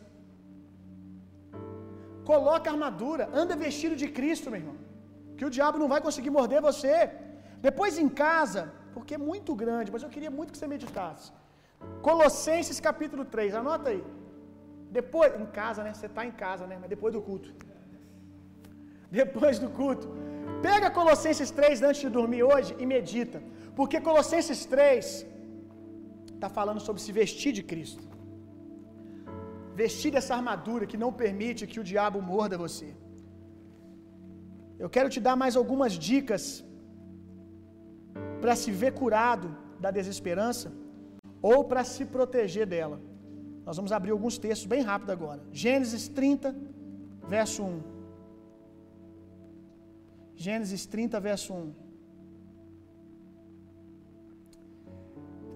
[2.33, 4.77] Coloca a armadura, anda vestido de Cristo, meu irmão.
[5.39, 6.97] Que o diabo não vai conseguir morder você.
[7.69, 8.65] Depois em casa,
[8.97, 11.31] porque é muito grande, mas eu queria muito que você meditasse.
[12.09, 14.05] Colossenses capítulo 3, anota aí.
[14.99, 15.91] Depois, em casa, né?
[15.95, 16.77] Você está em casa, né?
[16.81, 17.51] Mas depois do culto.
[19.21, 20.07] Depois do culto.
[20.67, 23.39] Pega Colossenses 3 antes de dormir hoje e medita.
[23.79, 25.07] Porque Colossenses 3
[26.35, 28.05] está falando sobre se vestir de Cristo.
[29.83, 32.91] Vestir dessa armadura que não permite que o diabo morda você.
[34.85, 36.45] Eu quero te dar mais algumas dicas
[38.43, 39.49] para se ver curado
[39.85, 40.69] da desesperança
[41.51, 42.99] ou para se proteger dela.
[43.67, 45.43] Nós vamos abrir alguns textos bem rápido agora.
[45.51, 46.55] Gênesis 30,
[47.27, 47.83] verso 1.
[50.37, 51.73] Gênesis 30, verso 1.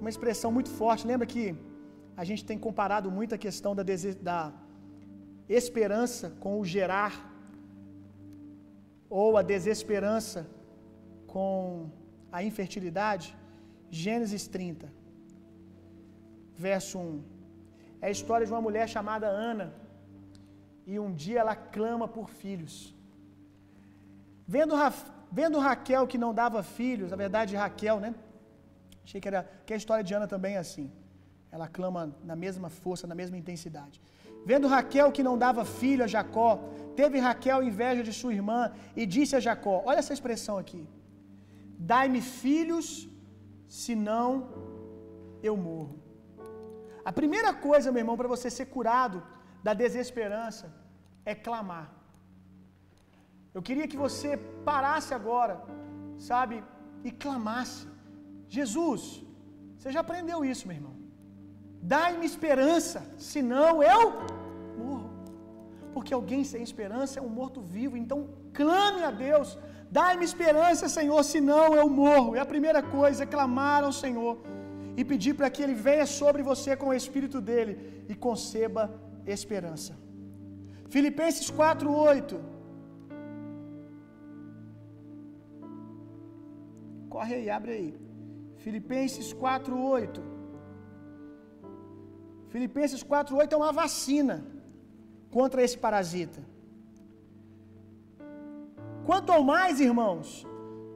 [0.01, 1.07] Uma expressão muito forte.
[1.07, 1.55] Lembra que
[2.17, 3.85] a gente tem comparado muito a questão da,
[4.23, 4.53] da
[5.49, 7.13] esperança com o gerar,
[9.11, 10.47] ou a desesperança
[11.27, 11.91] com
[12.31, 13.37] a infertilidade?
[13.91, 14.93] Gênesis 30,
[16.57, 17.38] verso 1.
[18.01, 19.67] É a história de uma mulher chamada Ana.
[20.87, 22.95] E um dia ela clama por filhos.
[24.47, 24.93] Vendo, Ra
[25.31, 28.15] vendo Raquel que não dava filhos, na verdade Raquel, né?
[29.05, 30.91] Achei que era que a história de Ana também é assim.
[31.51, 34.01] Ela clama na mesma força, na mesma intensidade.
[34.51, 36.51] Vendo Raquel que não dava filho a Jacó,
[36.97, 40.83] teve Raquel inveja de sua irmã e disse a Jacó: Olha essa expressão aqui.
[41.79, 43.09] Dai-me filhos,
[43.69, 44.29] senão
[45.43, 45.97] eu morro.
[47.09, 49.19] A primeira coisa, meu irmão, para você ser curado
[49.67, 50.67] da desesperança
[51.31, 51.87] é clamar.
[53.57, 54.31] Eu queria que você
[54.69, 55.55] parasse agora,
[56.31, 56.57] sabe,
[57.09, 57.87] e clamasse:
[58.57, 59.03] Jesus,
[59.77, 60.97] você já aprendeu isso, meu irmão.
[61.95, 64.05] Dai-me esperança, senão eu
[64.83, 65.11] morro.
[65.95, 68.21] Porque alguém sem esperança é um morto-vivo, então
[68.61, 69.51] clame a Deus.
[69.99, 72.37] Dai-me esperança, Senhor, senão eu morro.
[72.37, 74.35] É a primeira coisa, é clamar ao Senhor
[74.99, 77.73] e pedir para que Ele venha sobre você com o Espírito dele
[78.13, 78.83] e conceba
[79.37, 79.93] esperança.
[80.95, 82.41] Filipenses 4:8
[87.15, 87.91] Corre aí, abre aí.
[88.65, 90.21] Filipenses 4:8
[92.55, 94.37] Filipenses 4:8 é uma vacina
[95.37, 96.43] contra esse parasita.
[99.09, 100.29] Quanto ao mais, irmãos,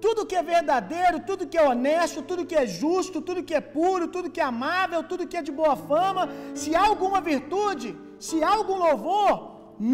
[0.04, 3.62] tudo que é verdadeiro, tudo que é honesto, tudo que é justo, tudo que é
[3.76, 6.22] puro, tudo que é amável, tudo que é de boa fama,
[6.60, 7.90] se há alguma virtude,
[8.26, 9.32] se há algum louvor,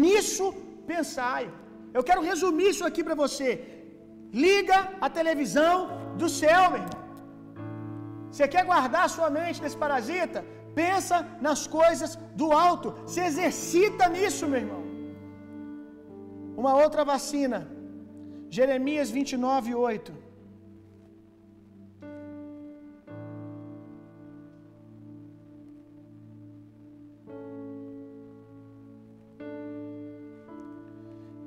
[0.01, 0.45] nisso
[0.91, 1.43] pensai.
[1.97, 3.49] Eu quero resumir isso aqui para você.
[4.45, 5.75] Liga a televisão
[6.21, 6.99] do céu, meu irmão.
[8.31, 10.39] Você quer guardar a sua mente desse parasita?
[10.81, 11.17] Pensa
[11.47, 12.11] nas coisas
[12.41, 12.87] do alto.
[13.13, 14.83] Se exercita nisso, meu irmão.
[16.61, 17.59] Uma outra vacina
[18.57, 20.29] Jeremias 29, 8.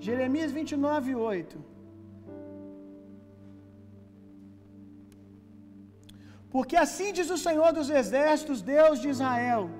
[0.07, 1.59] Jeremias 29, 8.
[6.55, 9.71] Porque assim diz o Senhor dos Exércitos, Deus de Israel.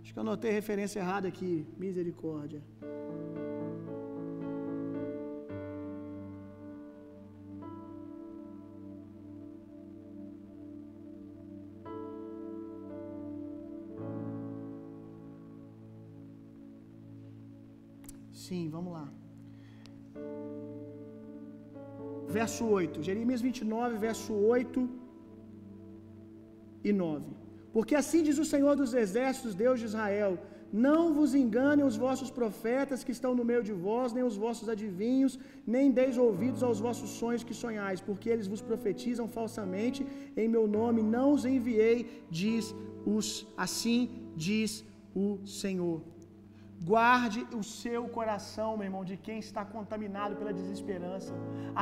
[0.00, 1.52] Acho que eu anotei referência errada aqui.
[1.84, 2.62] Misericórdia.
[18.46, 19.06] Sim, vamos lá.
[22.38, 24.88] Verso 8, Jeremias 29, verso 8
[26.88, 27.24] e 9.
[27.74, 30.32] Porque assim diz o Senhor dos Exércitos, Deus de Israel:
[30.86, 34.68] Não vos enganem os vossos profetas que estão no meio de vós, nem os vossos
[34.74, 35.38] adivinhos,
[35.76, 40.02] nem deis ouvidos aos vossos sonhos que sonhais, porque eles vos profetizam falsamente
[40.42, 41.98] em meu nome, não os enviei,
[42.42, 42.74] diz
[43.16, 43.28] os
[43.66, 44.00] assim
[44.48, 44.84] diz
[45.24, 45.28] o
[45.60, 46.13] Senhor.
[46.90, 51.34] Guarde o seu coração, meu irmão, de quem está contaminado pela desesperança,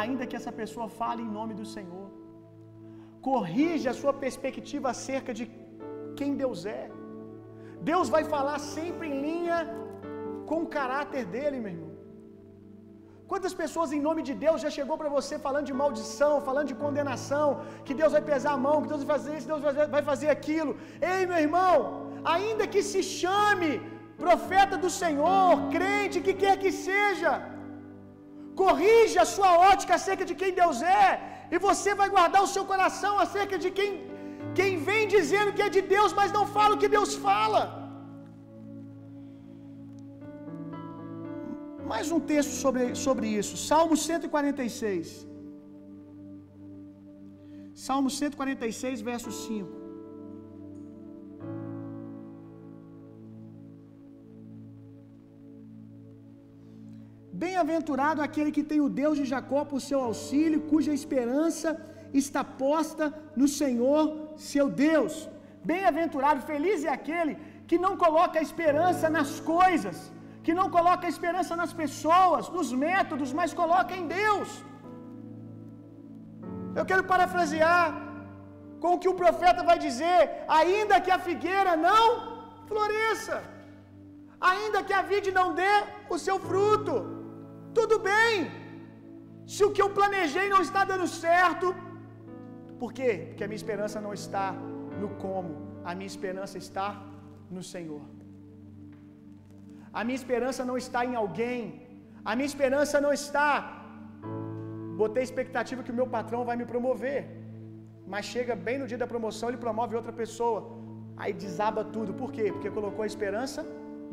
[0.03, 2.09] ainda que essa pessoa fale em nome do Senhor.
[3.29, 5.45] Corrija a sua perspectiva acerca de
[6.19, 6.83] quem Deus é.
[7.91, 9.59] Deus vai falar sempre em linha
[10.51, 11.93] com o caráter dele, meu irmão.
[13.31, 16.77] Quantas pessoas em nome de Deus já chegou para você falando de maldição, falando de
[16.83, 17.47] condenação,
[17.87, 19.63] que Deus vai pesar a mão, que Deus vai fazer isso, Deus
[19.97, 20.73] vai fazer aquilo.
[21.13, 21.75] Ei, meu irmão,
[22.35, 23.71] ainda que se chame
[24.27, 27.33] profeta do Senhor, crente, que quer que seja,
[28.63, 31.11] corrija a sua ótica acerca de quem Deus é,
[31.55, 33.91] e você vai guardar o seu coração acerca de quem,
[34.59, 37.63] quem vem dizendo que é de Deus, mas não fala o que Deus fala.
[41.93, 43.55] Mais um texto sobre, sobre isso.
[43.71, 45.09] Salmo 146.
[47.87, 49.82] Salmo 146, verso 5.
[57.45, 61.71] Bem-aventurado aquele que tem o Deus de Jacó por seu auxílio, cuja esperança
[62.21, 63.05] está posta
[63.41, 64.03] no Senhor,
[64.51, 65.15] seu Deus.
[65.71, 67.35] Bem-aventurado, feliz é aquele
[67.69, 69.97] que não coloca a esperança nas coisas,
[70.47, 74.51] que não coloca a esperança nas pessoas, nos métodos, mas coloca em Deus.
[76.79, 77.87] Eu quero parafrasear
[78.83, 80.21] com o que o profeta vai dizer:
[80.61, 82.07] ainda que a figueira não
[82.71, 83.39] floresça,
[84.53, 85.75] ainda que a vide não dê
[86.15, 86.95] o seu fruto,
[87.79, 88.35] tudo bem.
[89.55, 91.69] Se o que eu planejei não está dando certo,
[92.81, 93.11] por quê?
[93.29, 94.47] Porque a minha esperança não está
[95.03, 95.53] no como,
[95.91, 96.89] a minha esperança está
[97.57, 98.03] no Senhor.
[99.99, 101.61] A minha esperança não está em alguém.
[102.31, 103.51] A minha esperança não está.
[105.01, 107.21] Botei expectativa que o meu patrão vai me promover.
[108.13, 110.61] Mas chega bem no dia da promoção, ele promove outra pessoa.
[111.23, 112.13] Aí desaba tudo.
[112.23, 112.47] Por quê?
[112.55, 113.61] Porque colocou a esperança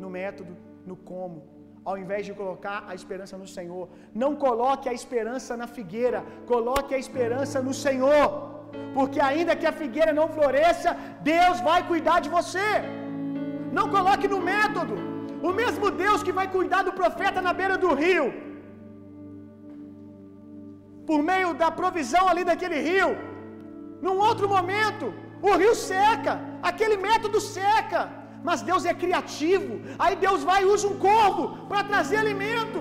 [0.02, 0.52] no método,
[0.90, 1.38] no como,
[1.90, 3.84] ao invés de colocar a esperança no Senhor.
[4.22, 6.20] Não coloque a esperança na figueira,
[6.52, 8.26] coloque a esperança no Senhor.
[8.96, 10.90] Porque ainda que a figueira não floresça,
[11.32, 12.68] Deus vai cuidar de você.
[13.78, 14.96] Não coloque no método.
[15.48, 18.26] O mesmo Deus que vai cuidar do profeta na beira do rio,
[21.08, 23.10] por meio da provisão ali daquele rio,
[24.06, 25.06] num outro momento,
[25.48, 26.34] o rio seca,
[26.70, 28.00] aquele método seca,
[28.48, 29.72] mas Deus é criativo.
[30.02, 32.80] Aí Deus vai e usa um corvo para trazer alimento.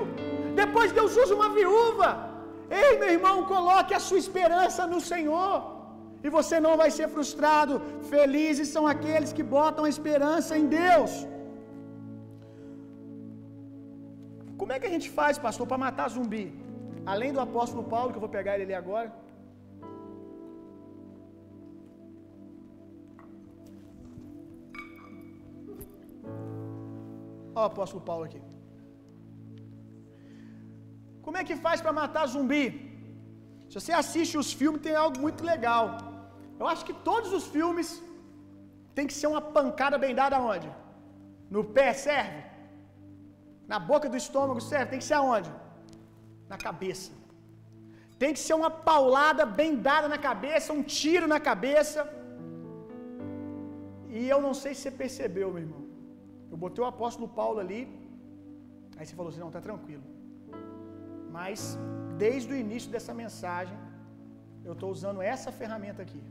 [0.61, 2.09] Depois Deus usa uma viúva.
[2.83, 5.55] Ei, meu irmão, coloque a sua esperança no Senhor.
[6.25, 7.75] E você não vai ser frustrado.
[8.13, 11.11] Felizes são aqueles que botam a esperança em Deus.
[14.59, 16.45] Como é que a gente faz, pastor, para matar zumbi?
[17.13, 19.09] Além do apóstolo Paulo, que eu vou pegar ele ali agora.
[27.55, 28.41] Ó, o apóstolo Paulo aqui.
[31.25, 32.65] Como é que faz para matar zumbi?
[33.69, 35.85] Se você assiste os filmes, tem algo muito legal.
[36.59, 37.87] Eu acho que todos os filmes
[38.95, 40.69] tem que ser uma pancada bem dada aonde?
[41.55, 42.39] No pé serve?
[43.71, 44.91] Na boca do estômago serve?
[44.93, 45.51] Tem que ser aonde?
[46.51, 47.11] Na cabeça.
[48.21, 51.99] Tem que ser uma paulada bem dada na cabeça, um tiro na cabeça.
[54.17, 55.88] E eu não sei se você percebeu, meu irmão.
[56.51, 57.81] Eu botei o apóstolo Paulo ali.
[58.97, 60.03] Aí você falou assim: não, tá tranquilo.
[61.37, 61.77] Mas,
[62.17, 63.77] desde o início dessa mensagem,
[64.67, 66.21] eu estou usando essa ferramenta aqui,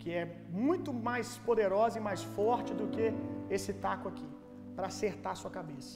[0.00, 0.24] que é
[0.66, 3.06] muito mais poderosa e mais forte do que
[3.56, 4.28] esse taco aqui,
[4.76, 5.94] para acertar a sua cabeça.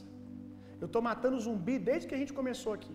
[0.80, 2.94] Eu estou matando zumbi desde que a gente começou aqui.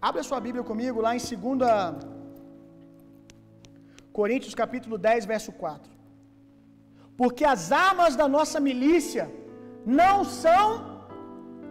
[0.00, 2.16] Abre a sua Bíblia comigo lá em 2
[4.12, 5.95] Coríntios capítulo 10, verso 4.
[7.20, 9.24] Porque as armas da nossa milícia
[10.00, 10.64] não são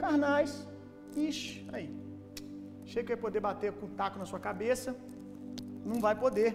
[0.04, 0.52] carnais.
[1.16, 1.90] Ixi, aí.
[2.84, 4.96] Achei que eu ia poder bater com o taco na sua cabeça.
[5.84, 6.52] Não vai poder.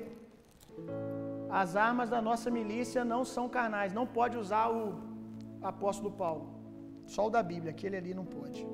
[1.63, 3.93] As armas da nossa milícia não são carnais.
[3.93, 4.85] Não pode usar o
[5.63, 6.45] apóstolo Paulo.
[7.07, 8.67] Só o da Bíblia, aquele ali não pode.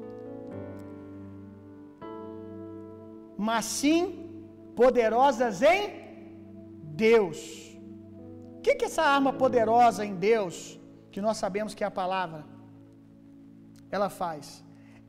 [3.36, 4.01] Mas sim
[4.74, 5.82] poderosas em
[6.82, 7.40] Deus.
[8.66, 10.56] Que, que essa arma poderosa em Deus,
[11.12, 12.40] que nós sabemos que é a palavra,
[13.97, 14.47] ela faz?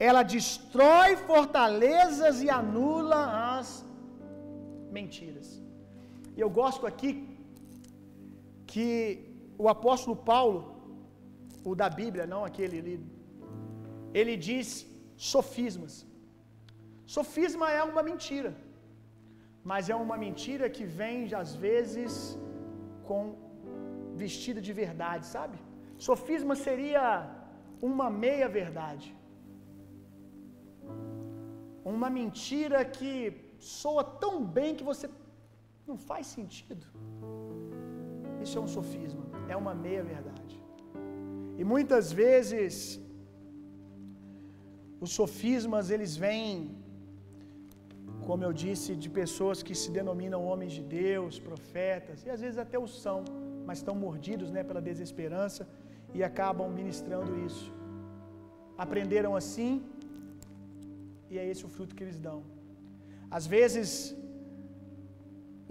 [0.08, 3.20] Ela destrói fortalezas e anula
[3.56, 3.70] as
[4.98, 5.48] mentiras.
[6.36, 7.12] E eu gosto aqui
[8.74, 8.92] que
[9.64, 10.60] o apóstolo Paulo,
[11.70, 12.96] o da Bíblia, não aquele ali,
[14.20, 14.68] ele diz
[15.32, 15.96] sofismas.
[17.18, 18.54] Sofisma é uma mentira,
[19.72, 22.14] mas é uma mentira que vem às vezes
[23.10, 23.22] com
[24.24, 25.58] vestida de verdade, sabe?
[26.08, 27.04] Sofisma seria
[27.90, 29.08] uma meia verdade.
[31.96, 33.12] Uma mentira que
[33.82, 35.08] soa tão bem que você
[35.90, 36.86] não faz sentido.
[38.44, 39.24] Isso é um sofisma,
[39.54, 40.56] é uma meia verdade.
[41.62, 42.76] E muitas vezes
[45.06, 46.50] os sofismas eles vêm
[48.28, 52.58] como eu disse, de pessoas que se denominam homens de Deus, profetas, e às vezes
[52.66, 53.20] até o são,
[53.68, 55.64] mas estão mordidos né, pela desesperança
[56.18, 57.68] e acabam ministrando isso.
[58.86, 59.72] Aprenderam assim,
[61.32, 62.40] e é esse o fruto que eles dão.
[63.38, 63.90] Às vezes,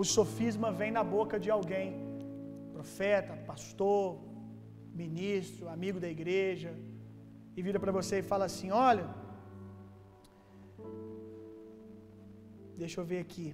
[0.02, 1.89] o sofisma vem na boca de alguém,
[2.77, 4.09] profeta, pastor,
[5.02, 6.73] ministro, amigo da igreja,
[7.56, 9.06] e vira para você e fala assim: Olha,
[12.82, 13.48] deixa eu ver aqui.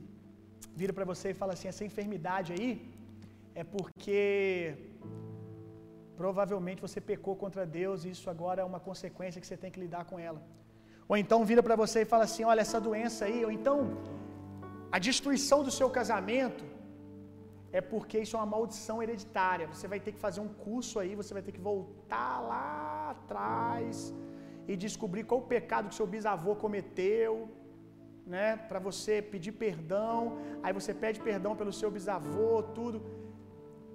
[0.81, 2.71] Vira para você e fala assim: essa enfermidade aí
[3.55, 4.75] é porque
[6.17, 9.81] provavelmente você pecou contra Deus e isso agora é uma consequência que você tem que
[9.85, 10.43] lidar com ela.
[11.09, 13.77] Ou então vira para você e fala assim: olha, essa doença aí, ou então
[14.97, 16.65] a destruição do seu casamento
[17.79, 19.67] é porque isso é uma maldição hereditária.
[19.73, 22.63] Você vai ter que fazer um curso aí, você vai ter que voltar lá
[23.15, 24.15] atrás
[24.71, 27.33] e descobrir qual o pecado que seu bisavô cometeu,
[28.35, 30.17] né, para você pedir perdão.
[30.63, 32.99] Aí você pede perdão pelo seu bisavô, tudo.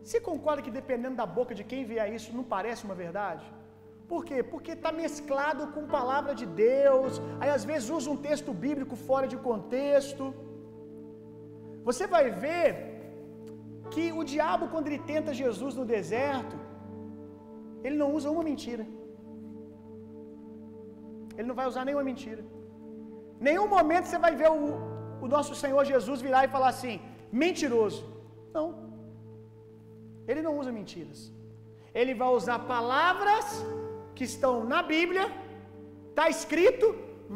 [0.08, 3.46] Você concorda que dependendo da boca de quem vier isso, não parece uma verdade?
[4.12, 4.38] Por quê?
[4.52, 7.14] Porque está mesclado com palavra de Deus.
[7.42, 10.26] Aí às vezes usa um texto bíblico fora de contexto.
[11.90, 12.72] Você vai ver
[13.94, 16.56] que o diabo, quando ele tenta Jesus no deserto,
[17.86, 18.86] ele não usa uma mentira.
[21.38, 22.44] Ele não vai usar nenhuma mentira.
[23.50, 24.68] Nenhum momento você vai ver o,
[25.26, 26.98] o nosso Senhor Jesus virar e falar assim:
[27.44, 28.04] mentiroso.
[28.58, 28.86] Não.
[30.30, 31.20] Ele não usa mentiras.
[31.99, 33.45] Ele vai usar palavras
[34.16, 35.26] que estão na Bíblia,
[36.10, 36.88] está escrito,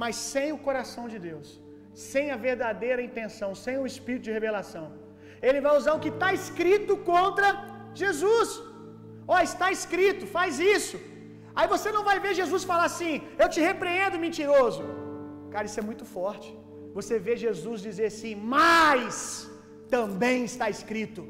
[0.01, 1.47] mas sem o coração de Deus,
[1.93, 4.85] sem a verdadeira intenção, sem o espírito de revelação.
[5.47, 7.47] Ele vai usar o que está escrito contra
[8.01, 8.49] Jesus.
[9.27, 10.97] Ó, oh, está escrito, faz isso.
[11.57, 14.83] Aí você não vai ver Jesus falar assim: Eu te repreendo, mentiroso.
[15.53, 16.49] Cara, isso é muito forte.
[16.97, 19.49] Você vê Jesus dizer assim: Mas
[19.95, 21.21] também está escrito.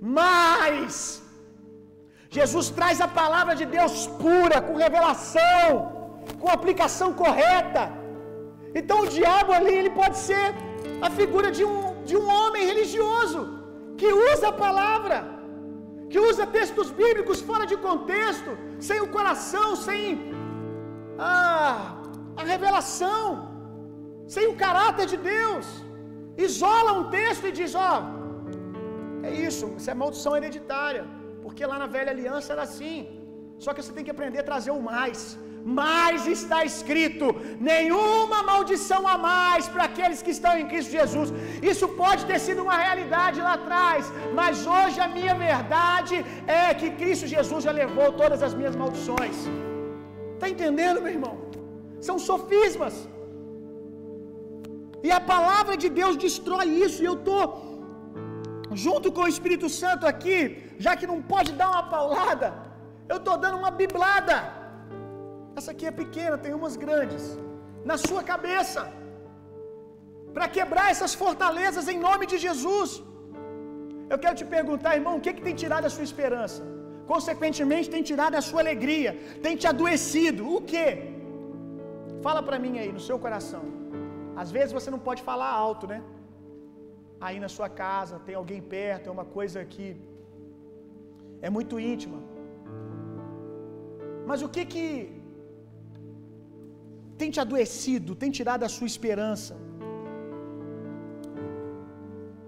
[0.00, 1.22] Mas
[2.30, 5.70] Jesus traz a palavra de Deus pura, com revelação,
[6.40, 7.82] com aplicação correta.
[8.74, 10.54] Então o diabo ali ele pode ser
[11.06, 13.40] a figura de um, de um homem religioso
[13.98, 15.18] que usa a palavra,
[16.08, 18.50] que usa textos bíblicos fora de contexto,
[18.88, 20.02] sem o coração, sem
[21.18, 21.96] a,
[22.40, 23.24] a revelação,
[24.26, 25.66] sem o caráter de Deus.
[26.48, 28.19] Isola um texto e diz: Ó, oh,
[29.28, 31.04] é isso, isso é maldição hereditária.
[31.44, 32.96] Porque lá na velha aliança era assim.
[33.64, 35.20] Só que você tem que aprender a trazer o mais.
[35.80, 37.26] Mais está escrito:
[37.70, 41.30] nenhuma maldição a mais para aqueles que estão em Cristo Jesus.
[41.72, 44.06] Isso pode ter sido uma realidade lá atrás,
[44.40, 46.16] mas hoje a minha verdade
[46.62, 49.38] é que Cristo Jesus já levou todas as minhas maldições.
[50.34, 51.34] Está entendendo, meu irmão?
[52.08, 52.94] São sofismas.
[55.06, 57.42] E a palavra de Deus destrói isso, e eu estou
[58.84, 60.38] junto com o Espírito Santo aqui,
[60.78, 62.48] já que não pode dar uma paulada,
[63.12, 64.36] eu estou dando uma biblada.
[65.58, 67.22] Essa aqui é pequena, tem umas grandes.
[67.90, 68.82] Na sua cabeça.
[70.34, 72.90] Para quebrar essas fortalezas em nome de Jesus.
[74.12, 76.60] Eu quero te perguntar, irmão, o que, que tem tirado a sua esperança?
[77.12, 79.10] Consequentemente, tem tirado a sua alegria,
[79.44, 80.42] tem te adoecido.
[80.56, 80.86] O que?
[82.26, 83.62] Fala para mim aí, no seu coração.
[84.42, 86.00] Às vezes você não pode falar alto, né?
[87.26, 89.86] Aí na sua casa, tem alguém perto, é uma coisa que
[91.46, 92.18] é muito íntima.
[94.28, 94.84] Mas o que que
[97.20, 99.54] tem te adoecido, tem tirado a sua esperança?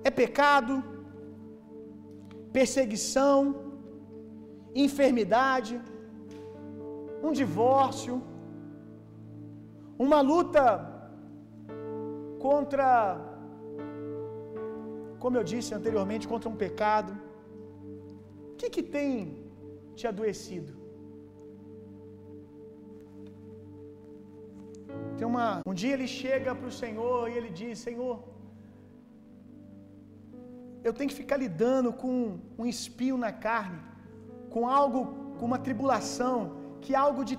[0.08, 0.74] É pecado,
[2.58, 3.38] perseguição,
[4.84, 5.74] enfermidade,
[7.26, 8.14] um divórcio,
[10.06, 10.64] uma luta
[12.44, 12.86] contra,
[15.22, 17.12] como eu disse anteriormente, contra um pecado.
[18.52, 19.12] O que, que tem
[19.98, 20.72] te adoecido?
[25.16, 28.16] Tem uma, um dia ele chega para o Senhor e ele diz: Senhor,
[30.86, 32.14] eu tenho que ficar lidando com
[32.62, 33.80] um espinho na carne,
[34.54, 35.02] com algo,
[35.38, 36.36] com uma tribulação,
[36.84, 37.36] que algo de,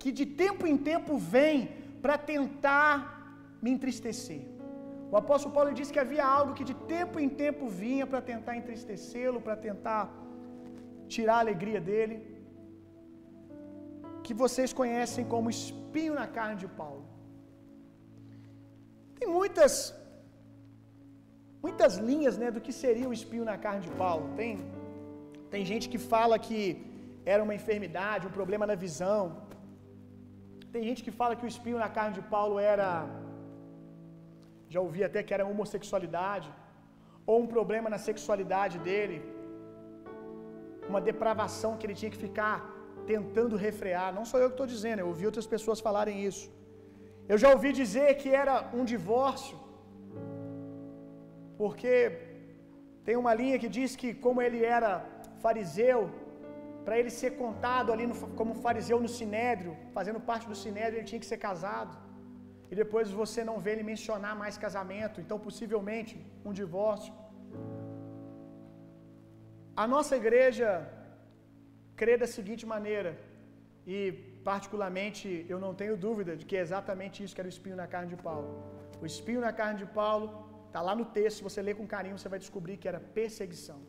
[0.00, 1.56] que de tempo em tempo vem
[2.04, 2.94] para tentar
[3.62, 4.42] me entristecer.
[5.12, 8.52] O apóstolo Paulo disse que havia algo que de tempo em tempo vinha para tentar
[8.60, 10.02] entristecê-lo, para tentar
[11.14, 12.18] tirar a alegria dele.
[14.26, 17.02] que vocês conhecem como espinho na carne de Paulo.
[19.16, 19.74] Tem muitas
[21.64, 24.26] muitas linhas, né, do que seria o espinho na carne de Paulo.
[24.40, 24.52] Tem
[25.52, 26.60] tem gente que fala que
[27.32, 29.20] era uma enfermidade, um problema na visão.
[30.74, 32.88] Tem gente que fala que o espinho na carne de Paulo era
[34.74, 36.48] já ouvi até que era homossexualidade
[37.30, 39.18] ou um problema na sexualidade dele,
[40.90, 42.56] uma depravação que ele tinha que ficar
[43.12, 44.08] tentando refrear.
[44.18, 46.46] Não sou eu que estou dizendo, eu ouvi outras pessoas falarem isso.
[47.32, 49.56] Eu já ouvi dizer que era um divórcio,
[51.60, 51.94] porque
[53.06, 54.90] tem uma linha que diz que, como ele era
[55.44, 56.00] fariseu,
[56.84, 61.10] para ele ser contado ali no, como fariseu no sinédrio, fazendo parte do sinédrio, ele
[61.10, 61.92] tinha que ser casado.
[62.72, 66.12] E depois você não vê ele mencionar mais casamento, então possivelmente
[66.48, 67.12] um divórcio.
[69.82, 70.68] A nossa igreja
[72.00, 73.10] crê da seguinte maneira,
[73.94, 73.98] e
[74.50, 77.88] particularmente eu não tenho dúvida de que é exatamente isso que era o espinho na
[77.94, 78.48] carne de Paulo.
[79.02, 80.26] O espinho na carne de Paulo
[80.66, 83.80] está lá no texto, se você ler com carinho, você vai descobrir que era perseguição,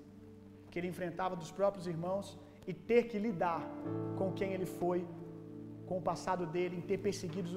[0.69, 2.37] que ele enfrentava dos próprios irmãos
[2.67, 3.61] e ter que lidar
[4.17, 4.99] com quem ele foi,
[5.93, 7.49] com o passado dele, em ter perseguido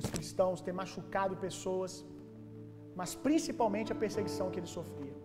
[0.00, 1.92] os cristãos, ter machucado pessoas,
[2.98, 5.16] mas principalmente a perseguição que ele sofria.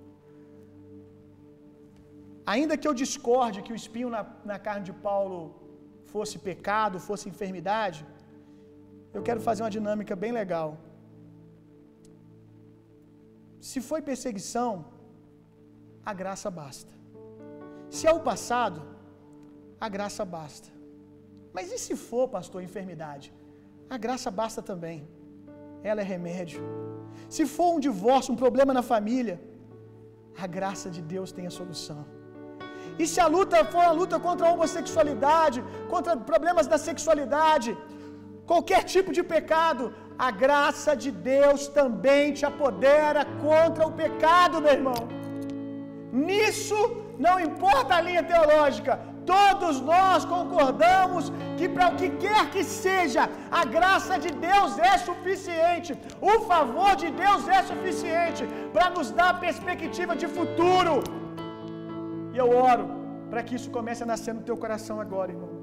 [2.54, 5.40] Ainda que eu discorde que o espinho na, na carne de Paulo
[6.14, 8.02] fosse pecado, fosse enfermidade,
[9.16, 10.70] eu quero fazer uma dinâmica bem legal.
[13.70, 14.72] Se foi perseguição,
[16.12, 16.94] a graça basta.
[17.98, 18.82] Se é o passado,
[19.86, 20.74] a graça basta.
[21.56, 23.27] Mas e se for, pastor, enfermidade?
[23.95, 24.98] A graça basta também.
[25.90, 26.61] Ela é remédio.
[27.36, 29.36] Se for um divórcio, um problema na família,
[30.44, 32.02] a graça de Deus tem a solução.
[33.02, 35.60] E se a luta for a luta contra a homossexualidade,
[35.94, 37.72] contra problemas da sexualidade,
[38.52, 39.86] qualquer tipo de pecado,
[40.27, 45.02] a graça de Deus também te apodera contra o pecado, meu irmão.
[46.27, 46.80] Nisso
[47.26, 48.94] não importa a linha teológica,
[49.34, 53.23] todos nós concordamos que para o que quer que seja,
[53.61, 55.91] a graça de Deus é suficiente,
[56.34, 58.45] o favor de Deus é suficiente
[58.76, 60.95] para nos dar perspectiva de futuro.
[62.34, 62.85] E eu oro
[63.30, 65.53] para que isso comece a nascer no teu coração agora, irmão.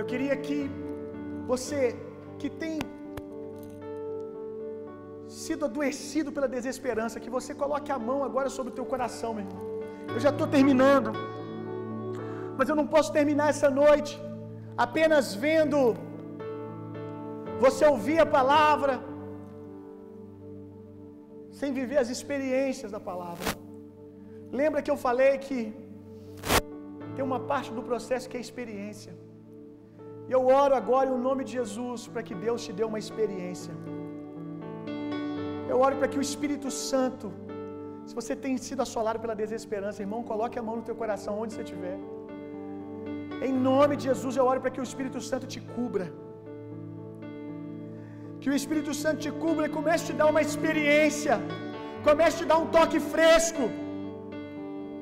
[0.00, 0.58] Eu queria que
[1.52, 1.80] você
[2.40, 2.74] que tem
[5.44, 9.44] sido adoecido pela desesperança, que você coloque a mão agora sobre o teu coração, meu
[9.46, 9.64] irmão.
[10.14, 11.12] Eu já estou terminando,
[12.58, 14.14] mas eu não posso terminar essa noite
[14.86, 15.78] apenas vendo
[17.64, 18.94] você ouvir a palavra,
[21.58, 23.50] sem viver as experiências da palavra.
[24.60, 25.58] Lembra que eu falei que
[27.14, 29.12] tem uma parte do processo que é experiência.
[30.28, 33.74] E eu oro agora em nome de Jesus para que Deus te dê uma experiência.
[35.72, 37.26] Eu oro para que o Espírito Santo,
[38.08, 41.54] se você tem sido assolado pela desesperança, irmão, coloque a mão no teu coração onde
[41.54, 41.98] você estiver.
[43.48, 46.06] Em nome de Jesus, eu oro para que o Espírito Santo te cubra.
[48.40, 51.36] Que o Espírito Santo te cubra e comece a te dar uma experiência.
[52.08, 53.64] Comece a te dar um toque fresco.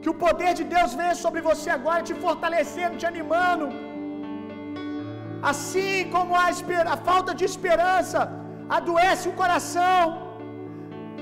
[0.03, 3.69] Que o poder de Deus venha sobre você agora, te fortalecendo, te animando.
[5.53, 6.47] Assim como a,
[6.95, 8.21] a falta de esperança
[8.79, 9.99] adoece o coração,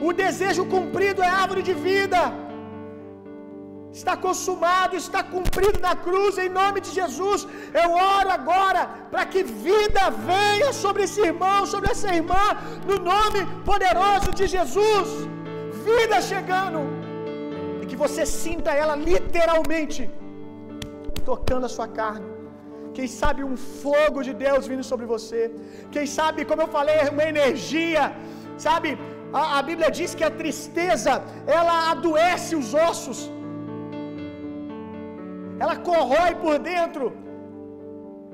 [0.09, 2.21] o desejo cumprido é árvore de vida.
[4.01, 7.41] Está consumado, está cumprido na cruz, em nome de Jesus.
[7.83, 8.83] Eu oro agora
[9.13, 12.47] para que vida venha sobre esse irmão, sobre essa irmã,
[12.91, 13.41] no nome
[13.71, 15.09] poderoso de Jesus.
[15.89, 16.81] Vida chegando
[17.93, 20.03] que você sinta ela literalmente
[21.31, 22.29] tocando a sua carne.
[22.97, 25.41] Quem sabe um fogo de Deus vindo sobre você.
[25.95, 28.05] Quem sabe, como eu falei, uma energia.
[28.67, 28.89] Sabe,
[29.41, 31.13] a, a Bíblia diz que a tristeza
[31.59, 33.21] ela adoece os ossos,
[35.63, 37.13] ela corrói por dentro.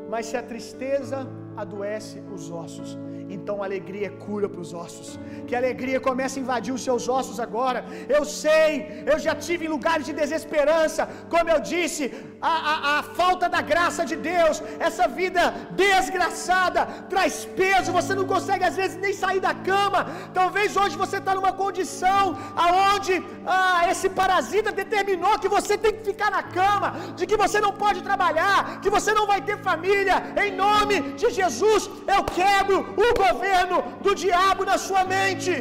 [0.09, 1.29] Mas se a tristeza
[1.63, 2.99] adoece os ossos,
[3.37, 5.09] então a alegria é cura para os ossos.
[5.47, 7.81] Que a alegria comece a invadir os seus ossos agora.
[8.17, 8.69] Eu sei,
[9.11, 11.09] eu já tive em lugares de desesperança.
[11.35, 12.05] Como eu disse,
[12.41, 15.43] a, a, a falta da graça de Deus, essa vida
[15.85, 17.97] desgraçada, traz peso.
[17.99, 20.01] Você não consegue às vezes nem sair da cama.
[20.41, 22.23] Talvez hoje você está numa condição
[22.67, 23.15] aonde
[23.47, 26.89] ah, esse parasita determinou que você tem que ficar na cama,
[27.19, 30.17] de que você não pode trabalhar, que você não vai ter família.
[30.45, 35.55] Em nome de Jesus, eu quebro o governo do diabo na sua mente.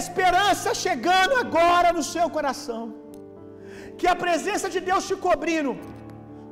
[0.00, 2.82] Esperança chegando agora no seu coração.
[3.98, 5.72] Que a presença de Deus te cobrindo,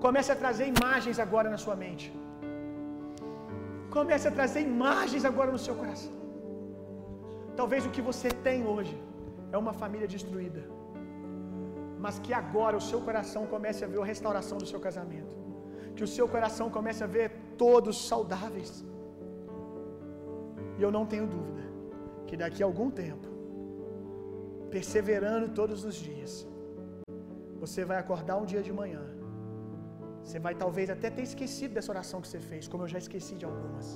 [0.04, 2.06] Comece a trazer imagens agora na sua mente.
[3.96, 6.14] Comece a trazer imagens agora no seu coração.
[7.60, 8.94] Talvez o que você tem hoje
[9.54, 10.62] é uma família destruída.
[12.04, 15.36] Mas que agora o seu coração comece a ver a restauração do seu casamento.
[15.96, 17.28] Que o seu coração comece a ver
[17.64, 18.72] todos saudáveis.
[20.78, 21.64] E eu não tenho dúvida
[22.26, 23.28] que daqui a algum tempo,
[24.74, 26.32] perseverando todos os dias,
[27.62, 29.02] você vai acordar um dia de manhã.
[30.22, 33.34] Você vai talvez até ter esquecido dessa oração que você fez, como eu já esqueci
[33.34, 33.86] de algumas.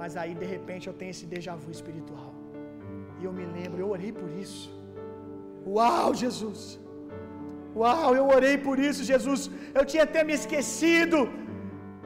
[0.00, 2.32] Mas aí de repente eu tenho esse déjà vu espiritual.
[3.20, 4.68] E eu me lembro, eu orei por isso.
[5.66, 6.62] Uau, Jesus!
[7.80, 9.42] Uau, eu orei por isso, Jesus.
[9.78, 11.18] Eu tinha até me esquecido.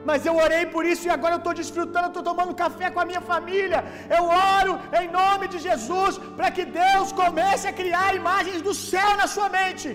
[0.07, 3.07] Mas eu orei por isso e agora eu estou desfrutando, estou tomando café com a
[3.09, 3.79] minha família.
[4.17, 4.23] Eu
[4.55, 9.27] oro em nome de Jesus para que Deus comece a criar imagens do céu na
[9.35, 9.89] sua mente.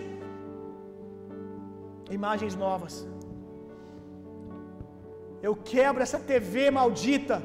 [2.18, 2.94] Imagens novas.
[5.46, 7.36] Eu quebro essa TV maldita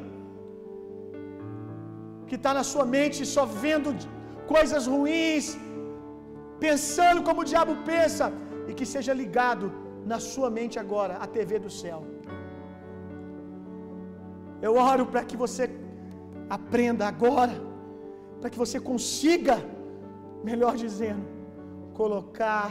[2.27, 3.89] que está na sua mente só vendo
[4.53, 5.45] coisas ruins,
[6.65, 8.26] pensando como o diabo pensa,
[8.69, 9.65] e que seja ligado
[10.11, 11.99] na sua mente agora a TV do céu.
[14.65, 15.64] Eu oro para que você
[16.57, 17.56] aprenda agora,
[18.40, 19.57] para que você consiga,
[20.49, 21.26] melhor dizendo,
[22.02, 22.69] colocar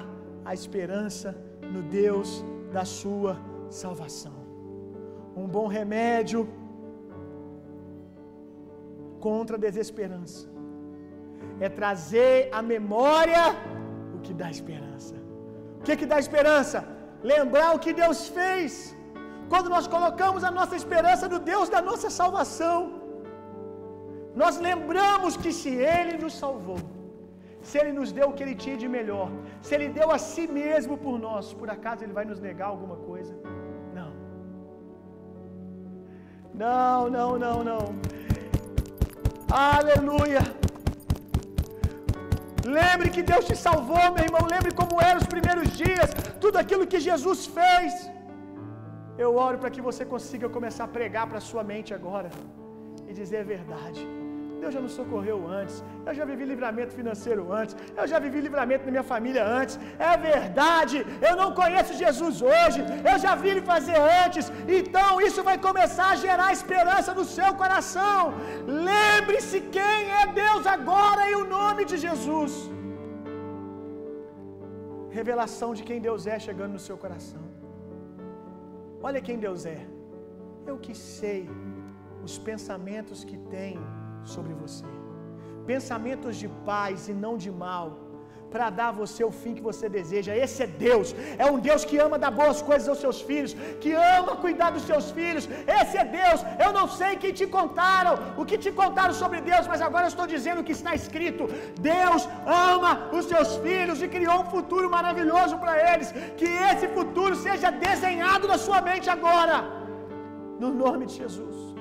[0.50, 1.30] a esperança
[1.74, 2.30] no Deus
[2.76, 3.34] da sua
[3.82, 4.36] salvação.
[5.42, 6.40] Um bom remédio
[9.26, 10.42] contra a desesperança
[11.60, 13.44] é trazer à memória
[14.26, 15.14] que dá esperança.
[15.78, 16.78] O que que dá esperança?
[17.32, 18.72] Lembrar o que Deus fez.
[19.52, 22.78] Quando nós colocamos a nossa esperança no Deus da nossa salvação,
[24.42, 26.80] nós lembramos que se Ele nos salvou,
[27.68, 29.28] se Ele nos deu o que Ele tinha de melhor,
[29.64, 32.96] se Ele deu a si mesmo por nós, por acaso Ele vai nos negar alguma
[33.10, 33.34] coisa?
[33.98, 34.10] Não.
[36.64, 37.84] Não, não, não, não.
[39.50, 40.61] Aleluia.
[42.64, 44.46] Lembre que Deus te salvou, meu irmão.
[44.54, 46.10] Lembre como eram os primeiros dias,
[46.40, 48.10] tudo aquilo que Jesus fez.
[49.18, 52.30] Eu oro para que você consiga começar a pregar para sua mente agora
[53.08, 54.21] e dizer a verdade.
[54.62, 55.76] Deus já nos socorreu antes.
[56.08, 57.74] Eu já vivi livramento financeiro antes.
[58.00, 59.74] Eu já vivi livramento na minha família antes.
[60.10, 60.98] É verdade.
[61.28, 62.80] Eu não conheço Jesus hoje.
[63.10, 64.46] Eu já vi ele fazer antes.
[64.78, 68.18] Então isso vai começar a gerar esperança no seu coração.
[68.90, 72.52] Lembre-se quem é Deus agora em o nome de Jesus.
[75.18, 77.42] Revelação de quem Deus é chegando no seu coração.
[79.08, 79.80] Olha quem Deus é.
[80.70, 81.42] Eu que sei
[82.26, 83.72] os pensamentos que tem
[84.24, 84.84] sobre você.
[85.66, 87.86] Pensamentos de paz e não de mal,
[88.52, 90.36] para dar a você o fim que você deseja.
[90.44, 91.08] Esse é Deus.
[91.44, 94.84] É um Deus que ama dar boas coisas aos seus filhos, que ama cuidar dos
[94.90, 95.48] seus filhos.
[95.80, 96.40] Esse é Deus.
[96.64, 100.26] Eu não sei quem te contaram, o que te contaram sobre Deus, mas agora estou
[100.34, 101.46] dizendo o que está escrito.
[101.92, 102.28] Deus
[102.76, 106.10] ama os seus filhos e criou um futuro maravilhoso para eles.
[106.40, 109.58] Que esse futuro seja desenhado na sua mente agora.
[110.62, 111.71] No nome de Jesus.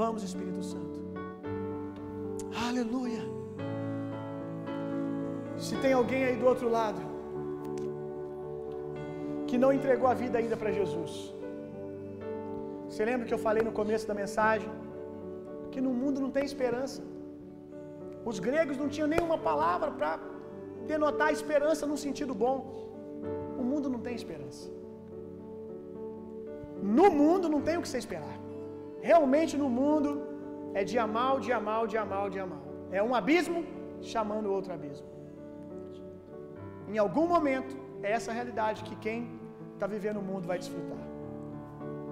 [0.00, 0.98] Vamos, Espírito Santo.
[2.66, 3.22] Aleluia.
[5.64, 7.00] Se tem alguém aí do outro lado
[9.48, 11.12] que não entregou a vida ainda para Jesus.
[12.88, 14.70] Você lembra que eu falei no começo da mensagem
[15.72, 17.02] que no mundo não tem esperança.
[18.30, 20.12] Os gregos não tinham nenhuma palavra para
[20.92, 22.56] denotar esperança num sentido bom.
[23.60, 24.64] O mundo não tem esperança.
[26.98, 28.37] No mundo não tem o que você esperar.
[29.00, 30.10] Realmente no mundo
[30.74, 32.62] é dia mal, dia mal, dia mal, dia mal.
[32.90, 33.64] É um abismo
[34.00, 35.06] chamando outro abismo.
[36.88, 39.38] Em algum momento, é essa realidade que quem
[39.74, 41.04] está vivendo o mundo vai desfrutar.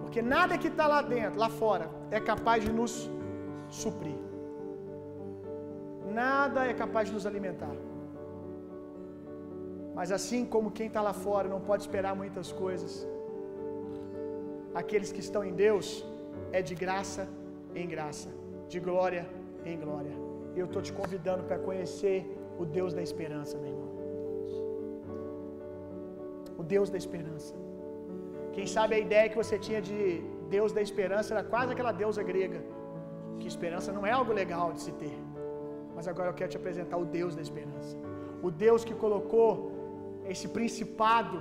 [0.02, 3.10] Porque nada que está lá dentro, lá fora, é capaz de nos
[3.68, 4.18] suprir.
[6.22, 7.74] Nada é capaz de nos alimentar.
[9.94, 13.06] Mas assim como quem está lá fora não pode esperar muitas coisas,
[14.74, 16.04] aqueles que estão em Deus
[16.52, 17.28] é de graça
[17.74, 18.30] em graça,
[18.72, 19.24] de glória
[19.64, 20.14] em glória.
[20.60, 22.18] Eu estou te convidando para conhecer
[22.58, 23.90] o Deus da esperança, meu irmão.
[26.60, 27.54] O Deus da esperança.
[28.54, 30.00] Quem sabe a ideia que você tinha de
[30.56, 32.60] Deus da esperança era quase aquela deusa grega.
[33.40, 35.16] Que esperança não é algo legal de se ter.
[35.96, 37.94] Mas agora eu quero te apresentar o Deus da esperança.
[38.46, 39.50] O Deus que colocou
[40.32, 41.36] esse principado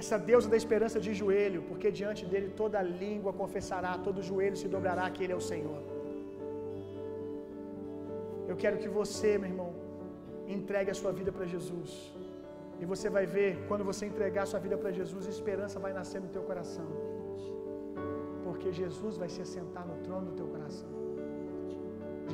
[0.00, 4.68] essa deusa da esperança de joelho, porque diante dele toda língua confessará, todo joelho se
[4.74, 5.80] dobrará que ele é o Senhor.
[8.50, 9.70] Eu quero que você, meu irmão,
[10.56, 11.90] entregue a sua vida para Jesus.
[12.80, 16.30] E você vai ver, quando você entregar sua vida para Jesus, esperança vai nascer no
[16.36, 16.86] teu coração.
[18.44, 20.90] Porque Jesus vai se assentar no trono do teu coração.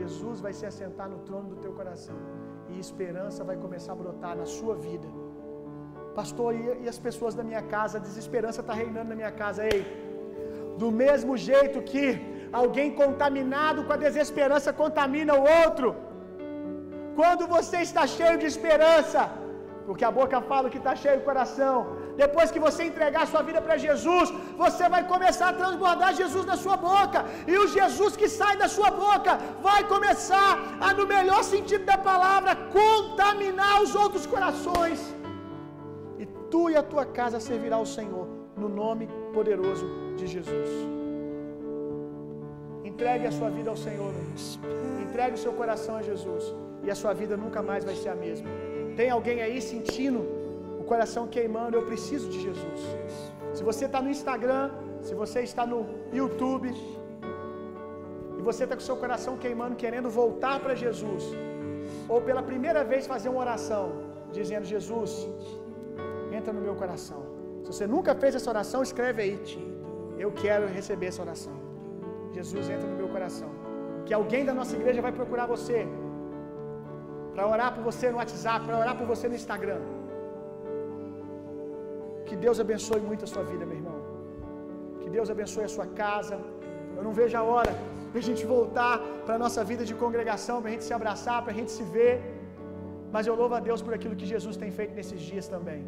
[0.01, 2.19] Jesus vai se assentar no trono do teu coração.
[2.71, 5.09] E esperança vai começar a brotar na sua vida.
[6.21, 9.61] Pastor, e, as pessoas da minha casa, a desesperança está reinando na minha casa.
[9.73, 9.81] Ei,
[10.83, 12.07] do mesmo jeito que
[12.61, 15.89] alguém contaminado com a desesperança contamina o outro.
[17.21, 19.23] Quando você está cheio de esperança,
[19.87, 21.77] porque a boca fala que está cheio o coração.
[22.23, 24.29] Depois que você entregar sua vida para Jesus,
[24.63, 27.21] você vai começar a transbordar Jesus na sua boca.
[27.53, 29.33] E o Jesus que sai da sua boca
[29.69, 30.51] vai começar
[30.87, 35.01] a, no melhor sentido da palavra, contaminar os outros corações.
[36.53, 38.27] Tu e a tua casa servirá ao Senhor,
[38.63, 39.05] no nome
[39.37, 39.87] poderoso
[40.19, 40.71] de Jesus.
[42.85, 44.13] Entregue a sua vida ao Senhor.
[45.05, 46.45] Entregue o seu coração a Jesus.
[46.87, 48.51] E a sua vida nunca mais vai ser a mesma.
[48.99, 50.21] Tem alguém aí sentindo
[50.79, 51.75] o coração queimando?
[51.79, 52.81] Eu preciso de Jesus.
[53.55, 54.65] Se você está no Instagram,
[55.01, 55.81] se você está no
[56.13, 56.69] YouTube,
[58.39, 61.25] e você está com seu coração queimando, querendo voltar para Jesus,
[62.13, 63.85] ou pela primeira vez fazer uma oração,
[64.39, 65.13] dizendo: Jesus,
[66.39, 67.21] entra no meu coração.
[67.63, 69.35] Se você nunca fez essa oração, escreve aí.
[70.25, 71.57] Eu quero receber essa oração.
[72.37, 73.51] Jesus entra no meu coração.
[74.07, 75.81] Que alguém da nossa igreja vai procurar você
[77.35, 79.81] para orar por você no WhatsApp, para orar por você no Instagram.
[82.27, 83.99] Que Deus abençoe muito a sua vida, meu irmão.
[85.01, 86.37] Que Deus abençoe a sua casa.
[86.97, 87.73] Eu não vejo a hora
[88.13, 88.95] de a gente voltar
[89.25, 91.85] para a nossa vida de congregação, para a gente se abraçar, para a gente se
[91.97, 92.15] ver.
[93.15, 95.83] Mas eu louvo a Deus por aquilo que Jesus tem feito nesses dias também.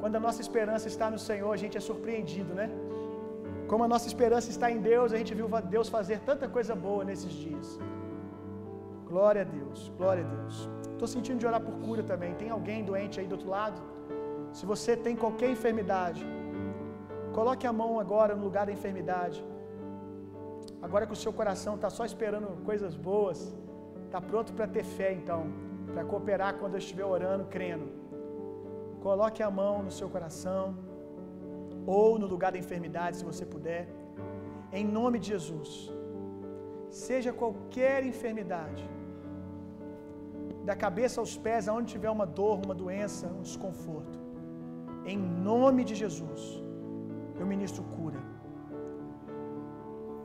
[0.00, 2.68] Quando a nossa esperança está no Senhor, a gente é surpreendido, né?
[3.70, 7.04] Como a nossa esperança está em Deus, a gente viu Deus fazer tanta coisa boa
[7.04, 7.78] nesses dias.
[9.06, 10.68] Glória a Deus, glória a Deus.
[10.92, 12.32] Estou sentindo de orar por cura também.
[12.34, 13.80] Tem alguém doente aí do outro lado?
[14.52, 16.24] Se você tem qualquer enfermidade,
[17.32, 19.44] coloque a mão agora no lugar da enfermidade.
[20.82, 23.54] Agora que o seu coração está só esperando coisas boas,
[24.06, 25.46] está pronto para ter fé então,
[25.92, 27.99] para cooperar quando eu estiver orando, crendo.
[29.06, 30.64] Coloque a mão no seu coração,
[31.86, 33.82] ou no lugar da enfermidade, se você puder,
[34.78, 35.70] em nome de Jesus.
[36.90, 38.84] Seja qualquer enfermidade,
[40.68, 44.18] da cabeça aos pés, aonde tiver uma dor, uma doença, um desconforto.
[45.12, 46.42] Em nome de Jesus,
[47.38, 48.20] eu ministro cura.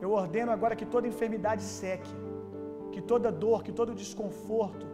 [0.04, 2.14] Eu ordeno agora que toda enfermidade seque,
[2.92, 4.86] que toda dor, que todo desconforto,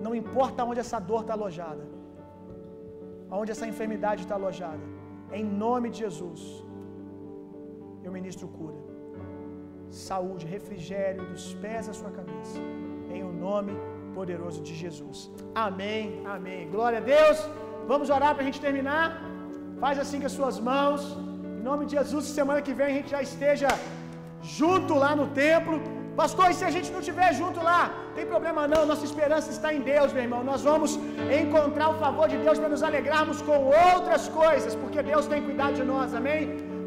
[0.00, 1.84] não importa onde essa dor está alojada,
[3.32, 4.84] aonde essa enfermidade está alojada,
[5.38, 6.40] em nome de Jesus,
[8.04, 8.80] eu ministro cura,
[10.08, 12.60] saúde, refrigério dos pés à sua cabeça,
[13.14, 15.18] em o nome de poderoso de Jesus.
[15.66, 16.04] Amém,
[16.34, 16.60] amém.
[16.74, 17.38] Glória a Deus.
[17.92, 19.06] Vamos orar para a gente terminar.
[19.82, 21.02] Faz assim com as suas mãos.
[21.58, 23.68] Em nome de Jesus, semana que vem a gente já esteja
[24.58, 25.76] junto lá no templo.
[26.20, 27.80] Pastor, e se a gente não estiver junto lá?
[28.16, 30.42] Tem problema não, nossa esperança está em Deus, meu irmão.
[30.50, 30.98] Nós vamos
[31.42, 35.74] encontrar o favor de Deus para nos alegrarmos com outras coisas, porque Deus tem cuidado
[35.80, 36.42] de nós, amém?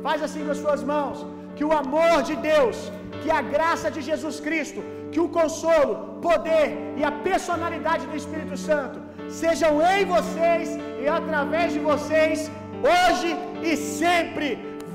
[0.07, 1.25] Faz assim com as suas mãos.
[1.55, 2.77] Que o amor de Deus,
[3.21, 4.81] que a graça de Jesus Cristo,
[5.11, 5.91] que o consolo,
[6.27, 6.67] poder
[6.99, 8.99] e a personalidade do Espírito Santo
[9.41, 10.69] sejam em vocês
[11.01, 12.51] e através de vocês,
[12.93, 13.31] hoje
[13.69, 14.49] e sempre.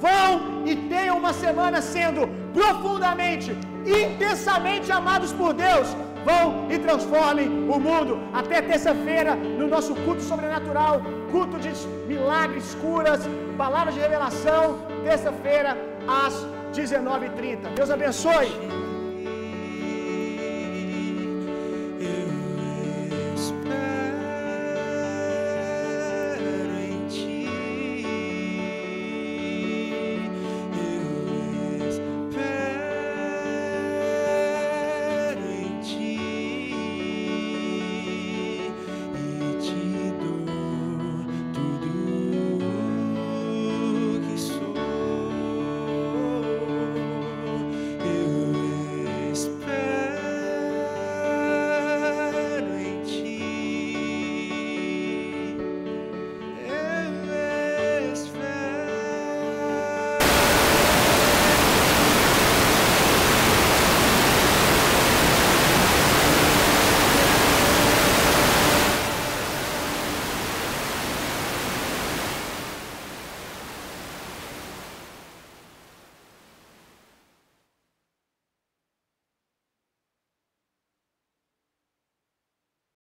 [0.05, 2.23] Vão e tenham uma semana sendo
[2.59, 3.51] profundamente,
[3.87, 5.89] intensamente amados por Deus.
[6.25, 8.21] Vão e transformem o mundo.
[8.33, 11.01] Até terça-feira, no nosso culto sobrenatural,
[11.31, 11.71] culto de
[12.07, 13.21] milagres, curas,
[13.57, 14.79] palavras de revelação.
[15.03, 15.77] Terça-feira,
[16.07, 16.35] às
[16.73, 17.75] 19h30.
[17.75, 18.53] Deus abençoe.